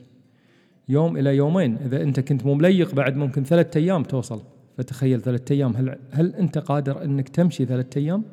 يوم 0.88 1.16
إلى 1.16 1.36
يومين. 1.36 1.76
إذا 1.76 2.02
أنت 2.02 2.20
كنت 2.20 2.46
مو 2.46 2.54
مليق 2.54 2.94
بعد 2.94 3.16
ممكن 3.16 3.44
ثلاثة 3.44 3.80
أيام 3.80 4.02
توصل. 4.02 4.42
فتخيل 4.78 5.20
ثلاثة 5.20 5.54
أيام. 5.54 5.76
هل 5.76 5.98
هل 6.10 6.34
أنت 6.34 6.58
قادر 6.58 7.04
إنك 7.04 7.28
تمشي 7.28 7.64
ثلاثة 7.64 8.00
أيام؟ 8.00 8.24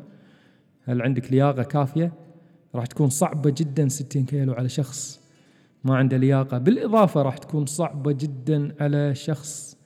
هل 0.84 1.02
عندك 1.02 1.32
لياقة 1.32 1.64
كافية؟ 1.64 2.14
راح 2.76 2.86
تكون 2.86 3.10
صعبة 3.10 3.50
جدا 3.58 3.88
60 3.88 4.26
كيلو 4.26 4.54
على 4.54 4.70
شخص. 4.70 5.22
ما 5.84 5.98
عنده 5.98 6.18
لياقة. 6.18 6.58
بالإضافة 6.58 7.22
راح 7.22 7.38
تكون 7.38 7.66
صعبة 7.66 8.12
جدا 8.12 8.76
على 8.80 9.16
شخص. 9.16 9.78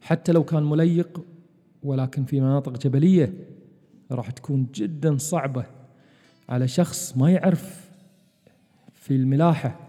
حتى 0.00 0.32
لو 0.32 0.44
كان 0.44 0.62
مليق 0.62 1.24
ولكن 1.82 2.24
في 2.24 2.40
مناطق 2.40 2.78
جبلية 2.78 3.34
راح 4.10 4.30
تكون 4.30 4.66
جدا 4.74 5.18
صعبة 5.18 5.66
على 6.48 6.68
شخص 6.68 7.16
ما 7.16 7.30
يعرف 7.30 7.90
في 8.92 9.16
الملاحة. 9.16 9.80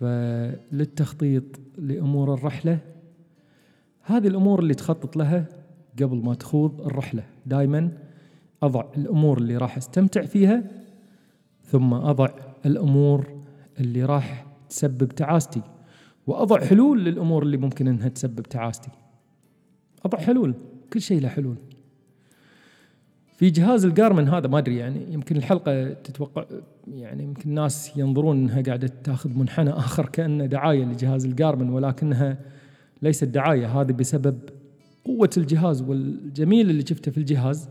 فللتخطيط 0.00 1.44
لأمور 1.78 2.34
الرحلة 2.34 2.78
هذه 4.02 4.28
الأمور 4.28 4.60
اللي 4.60 4.74
تخطط 4.74 5.16
لها 5.16 5.46
قبل 6.02 6.16
ما 6.16 6.34
تخوض 6.34 6.80
الرحلة. 6.80 7.24
دائما 7.46 7.90
أضع 8.62 8.84
الأمور 8.96 9.38
اللي 9.38 9.56
راح 9.56 9.76
أستمتع 9.76 10.22
فيها 10.22 10.62
ثم 11.64 11.94
أضع 11.94 12.28
الأمور 12.66 13.40
اللي 13.80 14.04
راح 14.04 14.46
تسبب 14.68 15.08
تعاستي 15.08 15.62
وأضع 16.26 16.64
حلول 16.64 17.04
للأمور 17.04 17.42
اللي 17.42 17.56
ممكن 17.56 17.88
أنها 17.88 18.08
تسبب 18.08 18.42
تعاستي. 18.42 18.90
أضع 20.04 20.18
حلول 20.18 20.54
كل 20.92 21.00
شيء 21.00 21.20
له 21.20 21.28
حلول. 21.28 21.56
في 23.36 23.50
جهاز 23.50 23.84
الجارمن 23.84 24.28
هذا 24.28 24.48
ما 24.48 24.58
أدري 24.58 24.76
يعني 24.76 25.12
يمكن 25.12 25.36
الحلقة 25.36 25.92
تتوقع 25.92 26.44
يعني 26.88 27.22
يمكن 27.24 27.50
الناس 27.50 27.96
ينظرون 27.96 28.36
إنها 28.36 28.62
قاعدة 28.62 28.90
تأخذ 29.04 29.38
منحنى 29.38 29.70
آخر 29.70 30.06
كأنه 30.06 30.46
دعاية 30.46 30.84
لجهاز 30.84 31.24
الجارمن 31.24 31.70
ولكنها 31.70 32.38
ليست 33.02 33.24
دعاية. 33.24 33.80
هذه 33.80 33.92
بسبب 33.92 34.38
قوة 35.04 35.30
الجهاز 35.36 35.82
والجميل 35.82 36.70
اللي 36.70 36.86
شفته 36.86 37.10
في 37.10 37.18
الجهاز 37.18 37.68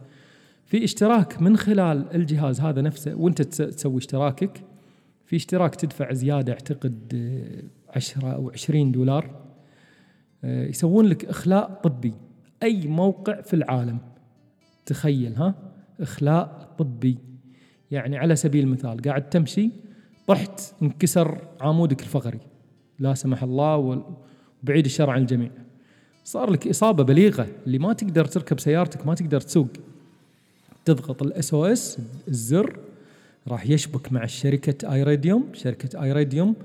في 0.69 0.83
اشتراك 0.83 1.41
من 1.41 1.57
خلال 1.57 2.15
الجهاز 2.15 2.59
هذا 2.61 2.81
نفسه 2.81 3.15
وانت 3.15 3.41
تس- 3.41 3.57
تسوي 3.75 3.97
اشتراكك 3.97 4.63
في 5.25 5.35
اشتراك 5.35 5.75
تدفع 5.75 6.13
زيادة 6.13 6.53
أعتقد 6.53 7.11
آه، 7.15 7.95
10 7.97 8.27
أو 8.33 8.49
20 8.49 8.91
دولار 8.91 9.35
آه، 10.43 10.65
يسوون 10.67 11.05
لك 11.05 11.25
إخلاء 11.25 11.79
طبي. 11.83 12.13
أي 12.63 12.87
موقع 12.87 13.41
في 13.41 13.53
العالم 13.55 13.97
تخيل 14.85 15.35
ها 15.35 15.55
إخلاء 15.99 16.75
طبي. 16.77 17.17
يعني 17.91 18.17
على 18.17 18.35
سبيل 18.35 18.63
المثال 18.63 19.01
قاعد 19.01 19.29
تمشي 19.29 19.69
طحت 20.27 20.73
انكسر 20.81 21.41
عمودك 21.61 22.01
الفقري. 22.01 22.39
لا 22.99 23.13
سمح 23.13 23.43
الله 23.43 23.77
وبعيد 24.63 24.85
الشر 24.85 25.09
عن 25.09 25.21
الجميع. 25.21 25.51
صار 26.23 26.49
لك 26.49 26.67
إصابة 26.67 27.03
بليغة 27.03 27.47
اللي 27.67 27.79
ما 27.79 27.93
تقدر 27.93 28.25
تركب 28.25 28.59
سيارتك 28.59 29.07
ما 29.07 29.15
تقدر 29.15 29.41
تسوق. 29.41 29.67
تضغط 30.93 31.23
ال 31.23 31.53
SOS 31.53 31.97
الزر 32.27 32.79
راح 33.47 33.69
يشبك 33.69 34.11
مع 34.11 34.25
شركة 34.25 34.93
Iridium 34.93 35.45
شركة 35.53 36.03
Iridium 36.03 36.55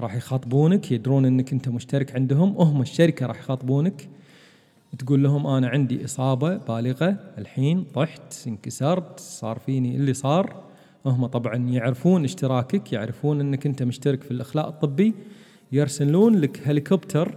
راح 0.00 0.14
يخاطبونك 0.14 0.92
يدرون 0.92 1.24
إنك 1.24 1.52
أنت 1.52 1.68
مشترك 1.68 2.14
عندهم. 2.14 2.56
هم 2.56 2.82
الشركة 2.82 3.26
راح 3.26 3.38
يخاطبونك 3.38 4.08
تقول 4.98 5.22
لهم 5.22 5.46
أنا 5.46 5.68
عندي 5.68 6.04
إصابة 6.04 6.56
بالغة 6.56 7.16
الحين 7.38 7.84
طحت 7.94 8.46
انكسرت 8.46 9.20
صار 9.20 9.58
فيني 9.58 9.96
اللي 9.96 10.14
صار. 10.14 10.62
هم 11.06 11.26
طبعا 11.26 11.56
يعرفون 11.56 12.24
اشتراكك 12.24 12.92
يعرفون 12.92 13.40
إنك 13.40 13.66
أنت 13.66 13.82
مشترك 13.82 14.22
في 14.22 14.30
الاخلاء 14.30 14.68
الطبي 14.68 15.14
يرسلون 15.72 16.40
لك 16.40 16.60
هليكوبتر 16.64 17.34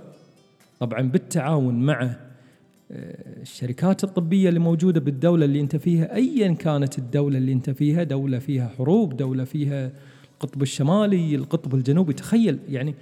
طبعا 0.79 1.01
بالتعاون 1.01 1.85
مع 1.85 2.15
الشركات 2.93 4.03
الطبية 4.03 4.49
اللي 4.49 4.59
موجودة 4.59 4.99
بالدولة 4.99 5.45
اللي 5.45 5.61
أنت 5.61 5.75
فيها 5.75 6.15
ايا 6.15 6.53
كانت 6.53 6.97
الدولة 6.99 7.37
اللي 7.37 7.53
أنت 7.53 7.69
فيها 7.69 8.03
دولة 8.03 8.39
فيها 8.39 8.67
حروب 8.67 9.17
دولة 9.17 9.43
فيها 9.43 9.91
القطب 10.33 10.61
الشمالي 10.61 11.35
القطب 11.35 11.75
الجنوبي 11.75 12.13
تخيل 12.13 12.59
يعني 12.69 12.95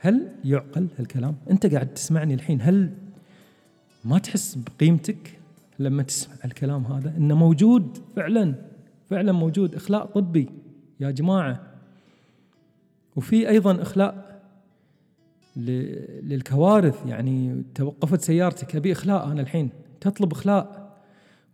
هل 0.00 0.28
يعقل 0.44 0.88
هالكلام؟ 0.98 1.36
أنت 1.50 1.66
قاعد 1.66 1.94
تسمعني 1.94 2.34
الحين 2.34 2.60
هل 2.62 2.90
ما 4.04 4.18
تحس 4.18 4.54
بقيمتك 4.54 5.38
لما 5.78 6.02
تسمع 6.02 6.34
الكلام 6.44 6.84
هذا؟ 6.84 7.14
إنه 7.16 7.34
موجود 7.34 7.98
فعلا 8.16 8.54
فعلا 9.10 9.32
موجود 9.32 9.74
اخلاء 9.74 10.06
طبي 10.06 10.48
يا 11.00 11.10
جماعة. 11.10 11.60
وفي 13.16 13.48
أيضا 13.48 13.82
اخلاء 13.82 14.27
للكوارث. 16.22 17.06
يعني 17.06 17.62
توقفت 17.74 18.20
سيارتك. 18.20 18.76
أبي 18.76 18.92
إخلاء. 18.92 19.32
أنا 19.32 19.40
الحين 19.40 19.70
تطلب 20.00 20.32
إخلاء. 20.32 20.88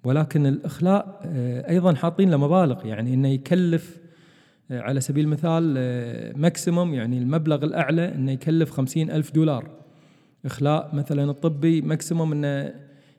ولكن 0.04 0.46
الإخلاء 0.46 1.20
آه، 1.24 1.70
أيضا 1.70 1.94
حاطين 1.94 2.30
له 2.30 2.36
مبالغ. 2.36 2.86
يعني 2.86 3.14
إنه 3.14 3.28
يكلف 3.28 3.98
آه، 4.70 4.80
على 4.80 5.00
سبيل 5.00 5.24
المثال 5.24 5.74
ماكسيموم 6.40 6.94
يعني 6.94 7.18
المبلغ 7.18 7.64
الأعلى 7.64 8.14
إنه 8.14 8.32
يكلف 8.32 8.70
خمسين 8.70 9.10
ألف 9.10 9.32
دولار. 9.32 9.70
إخلاء 10.44 10.94
مثلا 10.94 11.30
الطبي 11.30 11.80
ماكسيموم 11.80 12.32
أنه 12.32 12.74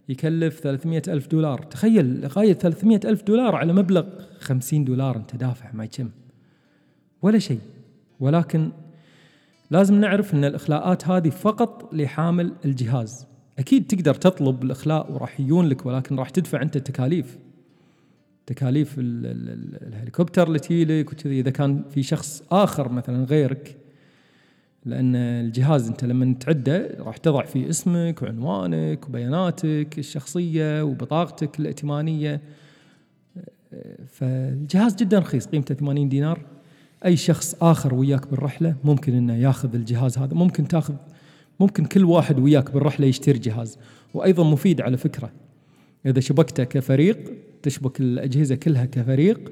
يكلف 0.10 0.60
300 0.60 1.02
ألف 1.08 1.28
دولار. 1.28 1.62
تخيل 1.62 2.22
لغاية 2.22 2.54
300 2.54 3.00
ألف 3.06 3.24
دولار 3.24 3.56
على 3.56 3.74
مبلغ 3.74 4.06
50 4.40 4.86
دولار. 4.86 5.16
أنت 5.16 5.36
دافع 5.36 5.72
ما 5.74 5.84
يتم. 5.84 6.10
ولا 7.22 7.40
شيء. 7.40 7.60
ولكن 8.20 8.72
لازم 9.72 9.96
نعرف 9.96 10.34
أن 10.34 10.46
الإخلاءات 10.46 11.08
هذه 11.08 11.30
فقط 11.30 11.94
لحامل 11.94 12.54
الجهاز. 12.66 13.28
أكيد 13.60 13.88
تقدر 13.88 14.14
تطلب 14.14 14.64
الإخلاء 14.64 15.12
وراح 15.12 15.40
يجون 15.40 15.68
لك 15.68 15.86
ولكن 15.86 16.16
راح 16.16 16.30
تدفع 16.30 16.62
أنت 16.62 16.76
التكاليف. 16.76 17.38
تكاليف 18.46 19.00
ال- 19.00 19.26
ال- 19.26 19.50
ال- 19.50 19.88
الهليكوبتر 19.88 20.48
اللي 20.48 20.60
تجي 20.60 20.86
لك 20.86 21.12
وكذي. 21.12 21.40
إذا 21.40 21.50
كان 21.50 21.84
في 21.90 22.04
شخص 22.04 22.44
آخر 22.52 22.92
مثلا 22.92 23.24
غيرك 23.24 23.78
لأن 24.86 25.16
الجهاز 25.16 25.88
أنت 25.88 26.04
لما 26.06 26.36
تعده 26.40 26.96
راح 27.00 27.18
تضع 27.18 27.46
فيه 27.46 27.70
اسمك 27.70 28.22
وعنوانك 28.22 29.10
وبياناتك 29.10 29.88
الشخصية 29.98 30.84
وبطاقتك 30.84 31.60
الائتمانية. 31.60 32.42
فالجهاز 34.08 34.96
جدا 34.96 35.20
رخيص 35.20 35.48
قيمته 35.48 35.76
80 35.76 36.10
دينار. 36.10 36.42
أي 37.06 37.18
شخص 37.18 37.56
آخر 37.62 37.94
وياك 37.94 38.28
بالرحلة 38.28 38.76
ممكن 38.84 39.14
إنه 39.14 39.36
ياخذ 39.36 39.76
الجهاز 39.76 40.18
هذا. 40.18 40.34
ممكن 40.34 40.68
تاخذ 40.68 40.94
ممكن 41.60 41.86
كل 41.86 42.06
واحد 42.06 42.40
وياك 42.40 42.72
بالرحلة 42.72 43.08
يشتري 43.08 43.40
جهاز. 43.40 43.78
وأيضا 44.14 44.44
مفيد 44.44 44.82
على 44.82 44.98
فكرة. 44.98 45.32
إذا 46.06 46.20
شبكته 46.20 46.64
كفريق 46.64 47.18
تشبك 47.64 48.00
الأجهزة 48.00 48.56
كلها 48.56 48.86
كفريق 48.86 49.52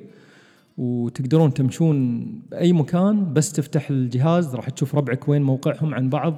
وتقدرون 0.78 1.54
تمشون 1.54 2.26
بأي 2.52 2.74
مكان 2.74 3.34
بس 3.34 3.52
تفتح 3.52 3.90
الجهاز 3.90 4.56
راح 4.56 4.70
تشوف 4.70 4.96
ربعك 4.96 5.30
وين 5.30 5.42
موقعهم 5.42 5.94
عن 5.94 6.10
بعض. 6.10 6.36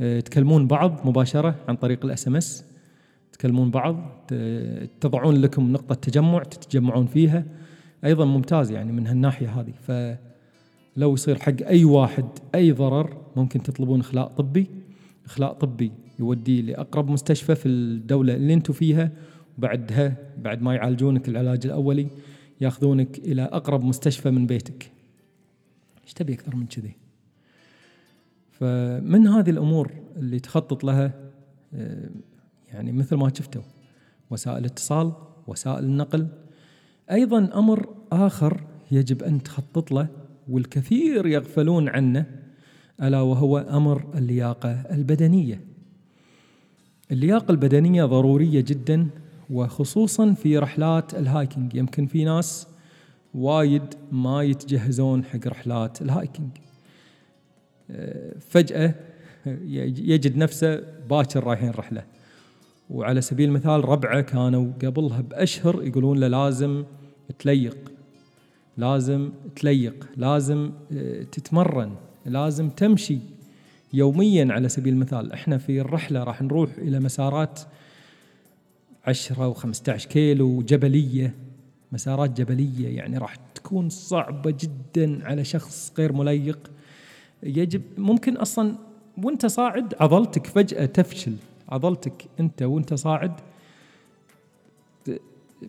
آه، 0.00 0.20
تكلمون 0.20 0.66
بعض 0.66 1.00
مباشرة 1.04 1.54
عن 1.68 1.76
طريق 1.76 2.04
الإس 2.04 2.28
إم 2.28 2.36
إس. 2.36 2.64
تكلمون 3.32 3.70
بعض 3.70 3.96
تضعون 5.00 5.36
لكم 5.36 5.72
نقطة 5.72 5.94
تجمع 5.94 6.42
تتجمعون 6.42 7.06
فيها. 7.06 7.44
أيضا 8.04 8.24
ممتاز 8.24 8.70
يعني 8.70 8.92
من 8.92 9.06
هالناحية 9.06 9.60
هذه. 9.60 9.72
فلو 10.96 11.14
يصير 11.14 11.38
حق 11.38 11.62
أي 11.62 11.84
واحد 11.84 12.24
أي 12.54 12.72
ضرر 12.72 13.16
ممكن 13.36 13.62
تطلبون 13.62 14.00
إخلاء 14.00 14.26
طبي. 14.26 14.70
إخلاء 15.26 15.52
طبي 15.52 15.92
يودي 16.18 16.62
لأقرب 16.62 17.10
مستشفى 17.10 17.54
في 17.54 17.68
الدولة 17.68 18.34
اللي 18.34 18.54
أنتم 18.54 18.72
فيها 18.72 19.12
وبعدها 19.58 20.16
بعد 20.38 20.62
ما 20.62 20.74
يعالجونك 20.74 21.28
العلاج 21.28 21.66
الأولي 21.66 22.08
ياخذونك 22.60 23.18
إلى 23.18 23.42
أقرب 23.42 23.84
مستشفى 23.84 24.30
من 24.30 24.46
بيتك. 24.46 24.92
إيش 26.04 26.12
تبي 26.12 26.34
أكثر 26.34 26.56
من 26.56 26.66
كذي؟ 26.66 26.96
فمن 28.50 29.26
هذه 29.26 29.50
الأمور 29.50 29.92
اللي 30.16 30.40
تخطط 30.40 30.84
لها 30.84 31.12
آه، 31.74 32.10
يعني 32.72 32.92
مثل 32.92 33.16
ما 33.16 33.32
شفتوا 33.34 33.62
وسائل 34.30 34.58
الاتصال 34.58 35.12
وسائل 35.46 35.84
النقل 35.84 36.28
أيضا 37.10 37.58
أمر 37.58 37.88
آخر 38.12 38.64
يجب 38.90 39.22
أن 39.22 39.42
تخطط 39.42 39.92
له 39.92 40.25
والكثير 40.48 41.26
يغفلون 41.26 41.88
عنه 41.88 42.26
ألا 43.02 43.20
وهو 43.20 43.58
أمر 43.58 44.04
اللياقة 44.14 44.70
البدنية. 44.70 45.60
اللياقة 47.12 47.52
البدنية 47.52 48.04
ضرورية 48.04 48.60
جدا 48.60 49.06
وخصوصا 49.50 50.32
في 50.32 50.58
رحلات 50.58 51.14
ال 51.14 51.23
hiking 51.23 51.74
يمكن 51.74 52.06
في 52.06 52.24
ناس 52.24 52.66
وايد 53.34 53.82
ما 54.12 54.42
يتجهزون 54.42 55.24
حق 55.24 55.46
رحلات 55.46 56.02
ال 56.02 56.09
hiking 56.09 56.50
فجأة 58.40 58.94
يجد 59.46 60.36
نفسه 60.36 60.82
باكر 61.10 61.44
رايحين 61.44 61.70
رحلة. 61.70 62.04
وعلى 62.90 63.20
سبيل 63.20 63.48
المثال 63.48 63.88
ربعة 63.88 64.20
كانوا 64.20 64.72
قبلها 64.84 65.20
بأشهر 65.20 65.82
يقولون 65.82 66.18
له 66.18 66.28
لازم 66.28 66.84
تليق. 67.38 67.95
لازم 68.76 69.30
تليق 69.56 70.08
لازم 70.16 70.70
آه، 70.92 71.22
تتمرن 71.22 71.94
لازم 72.26 72.68
تمشي 72.70 73.18
يوميا 73.92 74.48
على 74.50 74.68
سبيل 74.68 74.92
المثال. 74.92 75.32
إحنا 75.32 75.58
في 75.58 75.80
الرحلة 75.80 76.24
راح 76.24 76.42
نروح 76.42 76.70
إلى 76.78 77.00
مسارات 77.00 77.60
عشرة 79.06 79.54
و15 79.54 79.90
كيلو 79.90 80.62
جبلية 80.62 81.34
مسارات 81.92 82.40
جبلية 82.40 82.96
يعني 82.96 83.18
راح 83.18 83.36
تكون 83.54 83.88
صعبة 83.88 84.56
جدا 84.60 85.26
على 85.26 85.44
شخص 85.44 85.92
غير 85.98 86.12
مليق. 86.12 86.70
يجب 87.42 87.82
ممكن 87.98 88.36
أصلا 88.36 88.74
وأنت 89.24 89.46
صاعد 89.46 89.94
عضلتك 90.00 90.46
فجأة 90.46 90.86
تفشل 90.86 91.36
عضلتك 91.68 92.26
أنت 92.40 92.62
وأنت 92.62 92.94
صاعد 92.94 93.32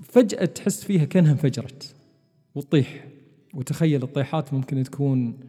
فجأة 0.03 0.45
تحس 0.45 0.83
فيها 0.83 1.05
كأنها 1.05 1.31
انفجرت. 1.31 1.95
وتطيح 2.57 3.07
وتخيل 3.53 4.03
الطيحات 4.03 4.53
ممكن 4.53 4.83
تكون 4.83 5.39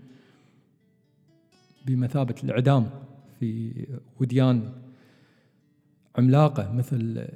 بمثابة 1.86 2.34
الإعدام 2.44 2.90
في 3.40 3.72
وديان 4.20 4.72
عملاقة 6.18 6.72
مثل 6.72 7.28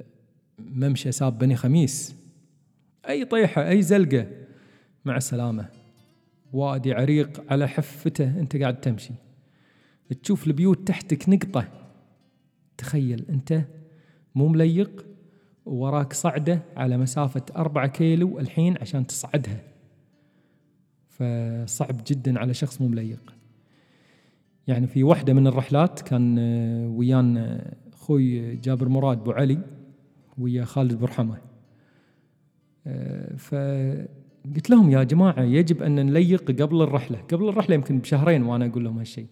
ممشى 0.59 1.11
ساب 1.11 1.37
بني 1.37 1.55
خميس. 1.55 2.15
أي 3.09 3.25
طيحة 3.25 3.69
أي 3.69 3.81
زلقة 3.81 4.27
مع 5.05 5.17
السلامة. 5.17 5.69
وادي 6.53 6.93
عريق 6.93 7.51
على 7.51 7.67
حفته 7.67 8.39
أنت 8.39 8.55
قاعد 8.55 8.81
تمشي. 8.81 9.13
تشوف 10.23 10.47
البيوت 10.47 10.87
تحتك 10.87 11.29
نقطة. 11.29 11.67
تخيل 12.77 13.25
أنت 13.29 13.61
مو 14.35 14.47
مليق 14.47 15.05
ووراك 15.65 16.13
صعدة 16.13 16.61
على 16.77 16.97
مسافة 16.97 17.41
أربعة 17.55 17.87
كيلو 17.87 18.39
الحين 18.39 18.77
عشان 18.81 19.07
تصعدها. 19.07 19.61
فصعب 21.09 22.01
جدا 22.07 22.39
على 22.39 22.53
شخص 22.53 22.81
مو 22.81 22.87
مليق. 22.87 23.33
يعني 24.67 24.87
في 24.87 25.03
واحدة 25.03 25.33
من 25.33 25.47
الرحلات 25.47 26.01
كان 26.01 26.39
ويانا 26.87 27.73
أخوي 27.93 28.55
جابر 28.55 28.89
مراد 28.89 29.19
أبو 29.19 29.31
علي 29.31 29.59
ويا 30.37 30.65
خالد 30.65 30.93
برحمة 30.93 31.37
فقلت 33.37 34.69
لهم 34.69 34.89
يا 34.89 35.03
جماعة 35.03 35.41
يجب 35.41 35.83
أن 35.83 35.95
نليق 35.95 36.61
قبل 36.61 36.81
الرحلة. 36.81 37.17
قبل 37.17 37.49
الرحلة 37.49 37.75
يمكن 37.75 37.99
بشهرين 37.99 38.43
وأنا 38.43 38.65
أقول 38.65 38.83
لهم 38.83 38.97
هالشيء. 38.97 39.27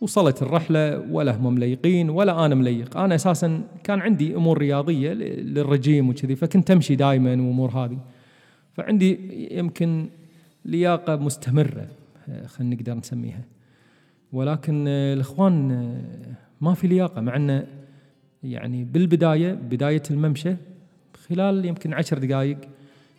وصلت 0.00 0.42
الرحلة 0.42 0.98
ولا 1.10 1.36
هم 1.36 1.54
مليقين 1.54 2.10
ولا 2.10 2.46
أنا 2.46 2.54
مليق. 2.54 2.96
أنا 2.96 3.14
أساسا 3.14 3.62
كان 3.84 4.00
عندي 4.00 4.36
أمور 4.36 4.58
رياضية 4.58 5.12
للرجيم 5.12 6.08
وكذي 6.08 6.36
فكنت 6.36 6.70
أمشي 6.70 6.94
دائما 6.94 7.30
وأمور 7.30 7.70
هذه. 7.70 7.98
فعندي 8.72 9.18
يمكن 9.58 10.08
لياقة 10.64 11.16
مستمرة 11.16 11.86
خلينا 12.46 12.74
نقدر 12.74 12.94
نسميها. 12.94 13.44
ولكن 14.32 14.88
الإخوان 14.88 15.98
ما 16.60 16.74
في 16.74 16.86
لياقة 16.86 17.20
مع 17.20 17.36
أنه 17.36 17.66
يعني 18.42 18.84
بالبداية 18.84 19.52
بداية 19.52 20.02
الممشى 20.10 20.54
خلال 21.28 21.64
يمكن 21.64 21.92
عشر 21.92 22.18
دقائق 22.18 22.58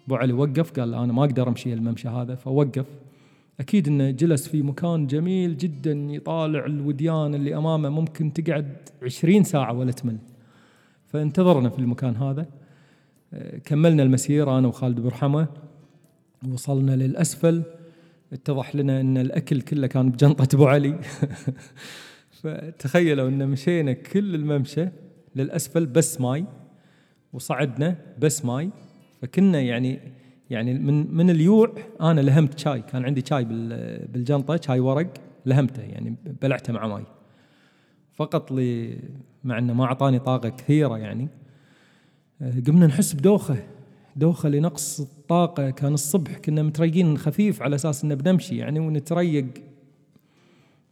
أبو 0.08 0.16
علي 0.16 0.34
وقف 0.34 0.72
قال 0.80 0.94
أنا 0.94 1.14
ما 1.14 1.24
أقدر 1.24 1.48
أمشي 1.48 1.74
الممشى 1.74 2.08
هذا 2.08 2.36
فوقف. 2.36 2.86
أكيد 3.60 3.88
أنه 3.88 4.12
جلس 4.12 4.48
في 4.48 4.62
مكان 4.62 5.08
جميل 5.08 5.58
جدا 5.58 5.92
يطالع 5.92 6.66
الوديان 6.66 7.36
اللي 7.36 7.56
أمامه 7.56 7.90
ممكن 7.90 8.34
تقعد 8.34 8.78
عشرين 9.04 9.44
ساعة 9.44 9.74
ولا 9.74 9.92
تمل. 9.92 10.18
فانتظرنا 11.06 11.70
في 11.70 11.80
المكان 11.80 12.16
هذا. 12.16 12.46
كملنا 13.66 14.04
المسيرة 14.04 14.60
أنا 14.60 14.68
وخالد 14.68 15.00
برحمة 15.00 15.48
وصلنا 16.52 16.96
للأسفل. 16.96 17.64
اتضح 18.34 18.76
لنا 18.76 19.02
أن 19.02 19.18
الأكل 19.18 19.62
كله 19.62 19.88
كان 19.88 20.10
بجنطة 20.10 20.56
أبو 20.56 20.68
علي. 20.68 21.00
فتخيلوا 22.42 23.30
أن 23.30 23.48
مشينا 23.48 23.94
كل 23.94 24.36
الممشى 24.36 24.88
للأسفل 25.36 25.86
بس 25.86 26.22
ماي. 26.22 26.46
وصعدنا 27.34 27.96
بس 28.20 28.46
ماي. 28.46 28.70
فكنا 29.22 29.62
يعني 29.62 30.00
يعني 30.50 30.74
من 30.74 31.16
من 31.16 31.30
اليوع 31.30 31.72
أنا 32.02 32.22
لهمت 32.22 32.60
شاي 32.60 32.82
كان 32.82 33.06
عندي 33.06 33.24
شاي 33.30 33.46
بالجنطة 34.14 34.60
شاي 34.62 34.80
ورق 34.80 35.14
لهمته 35.46 35.82
يعني 35.82 36.16
بلعته 36.42 36.74
مع 36.74 36.88
ماي. 36.88 37.04
فقط 38.14 38.52
لي 38.52 39.00
مع 39.44 39.58
إنه 39.58 39.74
ما 39.74 39.86
أعطاني 39.86 40.20
طاقة 40.20 40.50
كثيرة 40.50 40.98
يعني 40.98 41.28
قمنا 42.68 42.88
نحس 42.88 43.14
بدوخة 43.14 43.58
دوخة 44.16 44.50
لنقص 44.50 45.00
الطاقة. 45.00 45.70
كان 45.70 45.94
الصبح 45.94 46.38
كنا 46.38 46.64
متريقين 46.64 47.18
خفيف 47.18 47.62
على 47.62 47.76
أساس 47.76 48.04
إنه 48.04 48.16
بنمشي 48.16 48.58
يعني 48.58 48.80
ونتريق. 48.80 49.48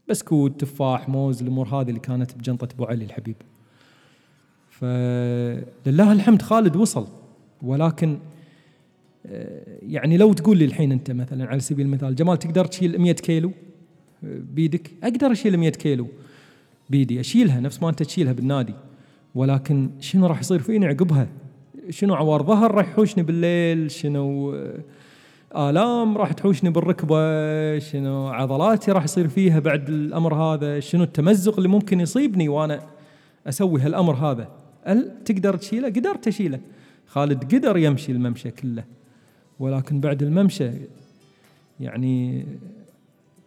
بسكوت 0.09 0.59
تفاح 0.61 1.09
موز 1.09 1.41
الأمور 1.41 1.67
هذه 1.67 1.89
اللي 1.89 1.99
كانت 1.99 2.35
بجنطة 2.35 2.67
أبو 2.73 2.85
علي 2.85 3.05
الحبيب. 3.05 3.35
فلله 4.69 6.11
الحمد 6.11 6.41
خالد 6.41 6.75
وصل 6.75 7.07
ولكن 7.61 8.19
يعني 9.81 10.17
لو 10.17 10.33
تقول 10.33 10.57
لي 10.57 10.65
الحين 10.65 10.91
أنت 10.91 11.11
مثلا 11.11 11.45
على 11.45 11.59
سبيل 11.59 11.85
المثال 11.85 12.15
جمال 12.15 12.39
تقدر 12.39 12.65
تشيل 12.65 13.01
100 13.01 13.13
كيلو 13.13 13.51
بيدك؟ 14.23 14.91
أقدر 15.03 15.31
أشيل 15.31 15.57
100 15.57 15.69
كيلو 15.69 16.07
بيدي 16.89 17.19
أشيلها 17.19 17.59
نفس 17.59 17.81
ما 17.81 17.89
أنت 17.89 18.03
تشيلها 18.03 18.33
بالنادي. 18.33 18.73
ولكن 19.35 19.89
شنو 19.99 20.27
راح 20.27 20.39
يصير 20.39 20.59
فيني 20.59 20.85
عقبها؟ 20.85 21.27
شنو 21.89 22.13
عوار 22.13 22.43
ظهر 22.43 22.71
راح 22.71 22.89
يحوشني 22.89 23.23
بالليل؟ 23.23 23.91
شنو 23.91 24.55
آلام 25.55 26.17
راح 26.17 26.31
تحوشني 26.31 26.69
بالركبة؟ 26.69 27.79
شنو 27.79 28.27
عضلاتي 28.27 28.91
راح 28.91 29.03
يصير 29.03 29.27
فيها 29.27 29.59
بعد 29.59 29.89
الأمر 29.89 30.33
هذا؟ 30.35 30.79
شنو 30.79 31.03
التمزق 31.03 31.55
اللي 31.57 31.67
ممكن 31.69 31.99
يصيبني 31.99 32.49
وأنا 32.49 32.79
أسوي 33.47 33.81
هالأمر 33.81 34.13
هذا؟ 34.15 34.47
هل 34.83 35.11
تقدر 35.25 35.55
تشيله؟ 35.55 35.87
قدرت 35.87 36.27
أشيله. 36.27 36.59
خالد 37.05 37.55
قدر 37.55 37.77
يمشي 37.77 38.11
الممشى 38.11 38.51
كله. 38.51 38.83
ولكن 39.59 39.99
بعد 39.99 40.23
الممشى 40.23 40.71
يعني 41.79 42.45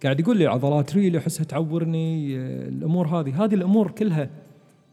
قاعد 0.02 0.20
يقول 0.20 0.36
لي 0.36 0.46
عضلات 0.46 0.94
ريلي 0.94 1.18
احسها 1.18 1.44
تعورني 1.44 2.36
الأمور 2.68 3.08
هذه. 3.08 3.44
هذه 3.44 3.54
الأمور 3.54 3.90
كلها 3.90 4.30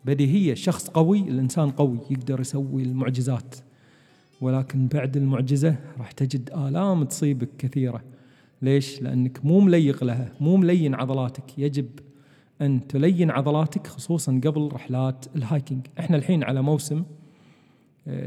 بديهية. 0.06 0.52
الشخص 0.52 0.90
قوي 0.90 1.20
الإنسان 1.20 1.70
قوي 1.72 1.98
يقدر 2.10 2.40
يسوي 2.40 2.84
المعجزات. 2.84 3.56
ولكن 4.42 4.88
بعد 4.88 5.18
المعجزة 5.18 5.76
راح 5.98 6.12
تجد 6.12 6.50
آلام 6.50 7.04
تصيبك 7.04 7.50
كثيرة. 7.58 8.02
ليش؟ 8.62 9.02
لأنك 9.02 9.46
مو 9.46 9.60
مليّق 9.60 10.04
لها 10.04 10.32
مو 10.42 10.58
ملين 10.58 10.96
عضلاتك. 10.96 11.60
يجب 11.60 11.90
أن 12.62 12.88
تلين 12.88 13.32
عضلاتك 13.32 13.88
خصوصا 13.88 14.42
قبل 14.44 14.70
رحلات 14.74 15.26
ال 15.36 15.43
hiking 15.43 15.88
إحنا 16.00 16.18
الحين 16.18 16.44
على 16.44 16.62
موسم 16.62 17.04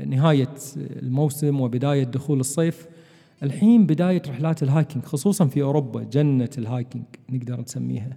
نهاية 0.07 0.55
الموسم 0.77 1.61
وبداية 1.61 2.05
دخول 2.05 2.41
الصيف. 2.41 2.87
الحين 3.43 3.87
بداية 3.87 4.23
رحلات 4.29 4.63
ال 4.63 4.69
hiking 4.69 5.05
خصوصا 5.05 5.47
في 5.47 5.63
أوروبا 5.63 6.03
جنة 6.03 6.51
ال 6.59 6.65
hiking 6.65 7.05
نقدر 7.31 7.61
نسميها. 7.61 8.17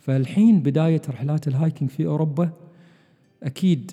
فالحين 0.00 0.60
بداية 0.60 1.02
رحلات 1.08 1.48
ال 1.48 1.54
hiking 1.54 1.90
في 1.90 2.06
أوروبا 2.06 2.50
أكيد 3.42 3.92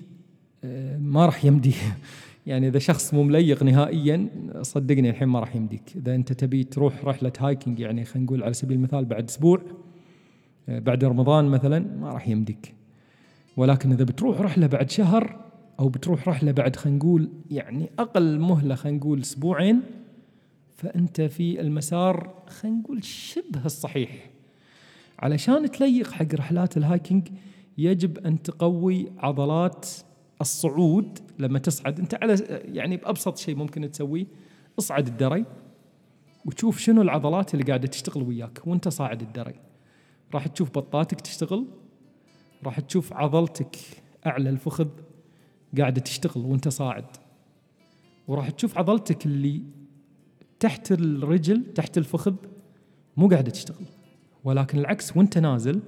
ما 0.98 1.26
راح 1.26 1.44
يمدي. 1.44 1.74
يعني 2.46 2.68
إذا 2.68 2.78
شخص 2.78 3.14
مو 3.14 3.22
مليق 3.22 3.62
نهائيا 3.62 4.28
صدقني 4.62 5.10
الحين 5.10 5.28
ما 5.28 5.40
راح 5.40 5.56
يمديك. 5.56 5.82
إذا 5.96 6.14
أنت 6.14 6.32
تبي 6.32 6.64
تروح 6.64 7.04
رحلة 7.04 7.32
hiking 7.38 7.80
يعني 7.80 8.04
خلينا 8.04 8.26
نقول 8.26 8.42
على 8.42 8.52
سبيل 8.54 8.76
المثال 8.76 9.04
بعد 9.04 9.28
أسبوع 9.28 9.60
بعد 10.68 11.04
رمضان 11.04 11.44
مثلا 11.44 11.78
ما 12.00 12.12
راح 12.12 12.28
يمديك. 12.28 12.74
ولكن 13.56 13.92
إذا 13.92 14.04
بتروح 14.04 14.40
رحلة 14.40 14.66
بعد 14.66 14.90
شهر 14.90 15.43
أو 15.80 15.88
بتروح 15.88 16.28
رحلة 16.28 16.52
بعد 16.52 16.76
خلينا 16.76 16.98
نقول 16.98 17.30
يعني 17.50 17.90
أقل 17.98 18.38
مهلة 18.38 18.74
خلينا 18.74 18.98
نقول 18.98 19.20
أسبوعين 19.20 19.82
فأنت 20.76 21.20
في 21.20 21.60
المسار 21.60 22.42
خلينا 22.46 22.78
نقول 22.78 23.04
شبه 23.04 23.64
الصحيح. 23.64 24.30
علشان 25.18 25.70
تليق 25.70 26.10
حق 26.10 26.34
رحلات 26.34 26.76
الهايكنج 26.76 27.28
يجب 27.78 28.18
أن 28.18 28.42
تقوي 28.42 29.12
عضلات 29.18 29.88
الصعود 30.40 31.18
لما 31.38 31.58
تصعد. 31.58 32.00
أنت 32.00 32.14
على 32.14 32.34
يعني 32.50 32.96
بأبسط 32.96 33.38
شيء 33.38 33.56
ممكن 33.56 33.90
تسويه 33.90 34.26
اصعد 34.78 35.06
الدري 35.06 35.44
وتشوف 36.44 36.78
شنو 36.78 37.02
العضلات 37.02 37.54
اللي 37.54 37.64
قاعدة 37.64 37.86
تشتغل 37.88 38.22
وياك 38.22 38.66
وأنت 38.66 38.88
صاعد 38.88 39.22
الدري. 39.22 39.54
راح 40.34 40.46
تشوف 40.46 40.70
بطاتك 40.70 41.20
تشتغل 41.20 41.66
راح 42.64 42.80
تشوف 42.80 43.12
عضلتك 43.12 43.76
أعلى 44.26 44.50
الفخذ 44.50 44.88
قاعدة 45.78 46.00
تشتغل 46.00 46.44
وانت 46.44 46.68
صاعد. 46.68 47.04
وراح 48.28 48.50
تشوف 48.50 48.78
عضلتك 48.78 49.26
اللي 49.26 49.62
تحت 50.60 50.92
الرجل 50.92 51.64
تحت 51.74 51.98
الفخذ 51.98 52.34
مو 53.16 53.28
قاعدة 53.28 53.50
تشتغل. 53.50 53.86
ولكن 54.44 54.78
العكس 54.78 55.16
وانت 55.16 55.38
نازل 55.38 55.80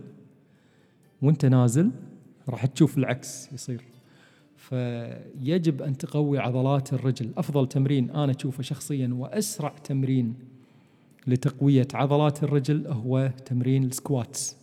وانت 1.23 1.45
نازل 1.45 1.91
راح 2.49 2.67
تشوف 2.67 2.99
العكس 2.99 3.53
يصير. 3.53 3.85
فيجب 4.57 5.83
أن 5.83 5.99
تقوي 5.99 6.39
عضلات 6.39 6.93
الرجل. 6.93 7.33
أفضل 7.37 7.69
تمرين 7.69 8.11
أنا 8.11 8.33
أشوفه 8.39 8.63
شخصيا 8.63 9.09
وأسرع 9.13 9.69
تمرين 9.69 10.35
لتقوية 11.27 11.89
عضلات 11.95 12.43
الرجل 12.43 12.87
هو 12.87 13.33
تمرين 13.47 13.85
ال 13.85 13.94
squats. 13.94 14.57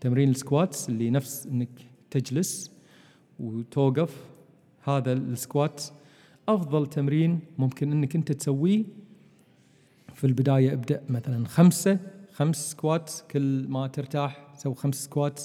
تمرين 0.00 0.30
ال 0.30 0.38
squats 0.38 0.88
اللي 0.88 1.10
نفس 1.10 1.46
إنك 1.46 1.68
تجلس 2.10 2.70
وتوقف 3.40 4.35
هذا 4.88 5.12
ال 5.12 5.24
squat 5.24 5.82
أفضل 6.48 6.86
تمرين 6.86 7.40
ممكن 7.58 7.92
إنك 7.92 8.16
أنت 8.16 8.32
تسويه 8.32 8.84
في 10.14 10.24
البداية 10.24 10.72
ابدأ 10.72 11.02
مثلا 11.08 11.48
خمسة 11.48 11.98
خمس 12.32 12.70
squat 12.70 13.12
كل 13.30 13.66
ما 13.68 13.86
ترتاح 13.86 14.48
سوي 14.56 14.74
خمس 14.74 15.04
squat 15.04 15.42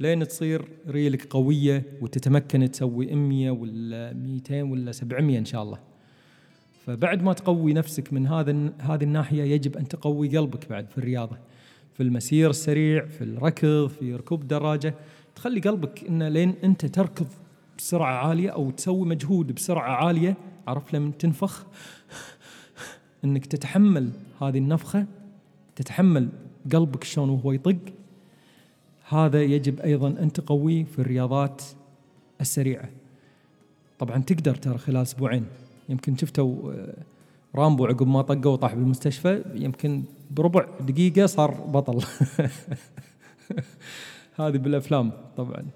لين 0.00 0.28
تصير 0.28 0.68
ريلك 0.88 1.26
قوية 1.26 1.82
وتتمكن 2.00 2.70
تسوي 2.70 3.14
100 3.14 3.50
ولا 3.50 4.12
200 4.12 4.62
ولا 4.62 4.92
700 4.92 5.38
إن 5.38 5.44
شاء 5.44 5.62
الله. 5.62 5.78
فبعد 6.86 7.22
ما 7.22 7.32
تقوي 7.32 7.72
نفسك 7.72 8.12
من 8.12 8.26
هذا 8.26 8.72
هذه 8.78 9.04
الناحية 9.04 9.42
يجب 9.42 9.76
أن 9.76 9.88
تقوي 9.88 10.38
قلبك 10.38 10.68
بعد 10.70 10.88
في 10.88 10.98
الرياضة. 10.98 11.36
في 11.94 12.02
المسير 12.02 12.50
السريع، 12.50 13.06
في 13.06 13.24
الركض، 13.24 13.86
في 13.86 14.14
ركوب 14.14 14.48
دراجه، 14.48 14.94
تخلي 15.34 15.60
قلبك 15.60 16.04
إنه 16.04 16.28
لين 16.28 16.54
أنت 16.64 16.86
تركض 16.86 17.26
بسرعة 17.78 18.26
عالية 18.26 18.50
أو 18.50 18.70
تسوي 18.70 19.06
مجهود 19.06 19.54
بسرعة 19.54 19.90
عالية، 19.90 20.36
عرف 20.66 20.94
لما 20.94 21.12
تنفخ؟ 21.18 21.66
إنك 23.24 23.46
تتحمل 23.46 24.10
هذه 24.42 24.58
النفخة 24.58 25.06
تتحمل 25.76 26.28
قلبك 26.72 27.04
شلون 27.04 27.30
وهو 27.30 27.52
يطق. 27.52 27.78
هذا 29.08 29.42
يجب 29.42 29.80
أيضا 29.80 30.08
أن 30.08 30.32
تقويه 30.32 30.84
في 30.84 30.98
الرياضات 30.98 31.62
السريعة. 32.40 32.88
طبعا 33.98 34.18
تقدر 34.18 34.54
ترى 34.54 34.78
خلال 34.78 35.02
أسبوعين. 35.02 35.46
يمكن 35.88 36.16
شفتوا 36.16 36.72
آه، 36.72 36.94
رامبو 37.54 37.86
عقب 37.86 38.06
ما 38.06 38.22
طقه 38.22 38.50
وطاح 38.50 38.74
بالمستشفى 38.74 39.44
يمكن 39.54 40.02
بربع 40.30 40.66
دقيقة 40.80 41.26
صار 41.26 41.50
بطل. 41.50 42.04
هذه 44.40 44.58
بالأفلام 44.58 45.12
طبعا. 45.36 45.66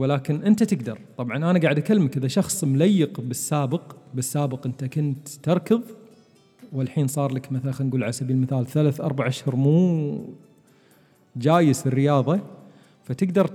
ولكن 0.00 0.44
أنت 0.44 0.62
تقدر. 0.62 0.98
طبعا 1.16 1.36
أنا 1.36 1.58
قاعد 1.58 1.78
أكلمك 1.78 2.16
إذا 2.16 2.28
شخص 2.28 2.64
مليق 2.64 3.20
بالسابق 3.20 3.96
بالسابق 4.14 4.66
أنت 4.66 4.84
كنت 4.84 5.28
تركض 5.28 5.82
والحين 6.72 7.06
صار 7.06 7.32
لك 7.32 7.52
مثلا 7.52 7.72
خلينا 7.72 7.88
نقول 7.88 8.02
على 8.02 8.12
سبيل 8.12 8.36
المثال 8.36 8.66
ثلاث 8.66 9.00
أربع 9.00 9.26
أشهر 9.26 9.56
مو 9.56 10.34
جايس 11.36 11.86
الرياضة 11.86 12.40
فتقدر 13.04 13.46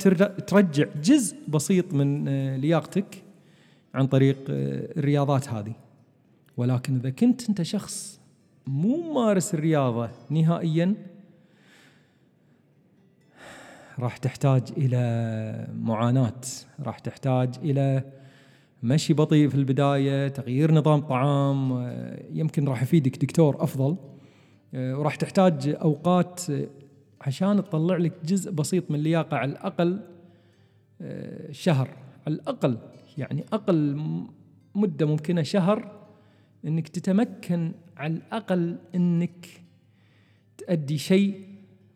ترجع 0.48 0.86
جزء 1.04 1.38
بسيط 1.48 1.94
من 1.94 2.28
آه، 2.28 2.58
لياقتك 2.58 3.24
عن 3.94 4.08
طريق 4.08 4.38
آه، 4.50 5.00
الرياضات 5.00 5.50
هذه. 5.50 5.74
ولكن 6.58 6.96
إذا 6.96 7.10
كنت 7.10 7.50
أنت 7.50 7.62
شخص 7.62 8.20
مو 8.68 9.14
مارس 9.14 9.54
الرياضة 9.54 10.10
نهائيا 10.30 10.96
راح 14.00 14.18
تحتاج 14.18 14.64
إلى 14.78 15.68
معاناة 15.82 16.42
راح 16.80 17.00
تحتاج 17.00 17.56
إلى 17.64 18.04
مشي 18.84 19.14
بطيء 19.14 19.50
في 19.50 19.56
البداية 19.56 20.28
تغيير 20.28 20.72
نظام 20.72 21.02
طعام 21.02 21.72
آه، 21.72 22.24
يمكن 22.32 22.68
راح 22.68 22.84
يفيدك 22.84 23.18
دكتور 23.18 23.64
أفضل. 23.64 23.98
وراح 24.74 25.16
تحتاج 25.16 25.76
أوقات 25.82 26.42
عشان 27.22 27.64
تطلع 27.64 27.98
لك 27.98 28.14
جزء 28.26 28.52
بسيط 28.52 28.92
من 28.92 28.96
اللياقة 28.96 29.38
على 29.38 29.52
الأقل 29.52 30.00
آه، 31.02 31.52
شهر. 31.52 31.90
على 32.28 32.36
الأقل 32.36 32.78
يعني 33.18 33.46
أقل 33.54 34.02
مدة 34.76 35.06
ممكنة 35.06 35.42
شهر 35.42 36.08
أنك 36.66 36.88
تتمكن 36.88 37.72
على 37.98 38.14
الأقل 38.14 38.78
أنك 38.96 39.48
تأدي 40.58 40.98
شيء 40.98 41.48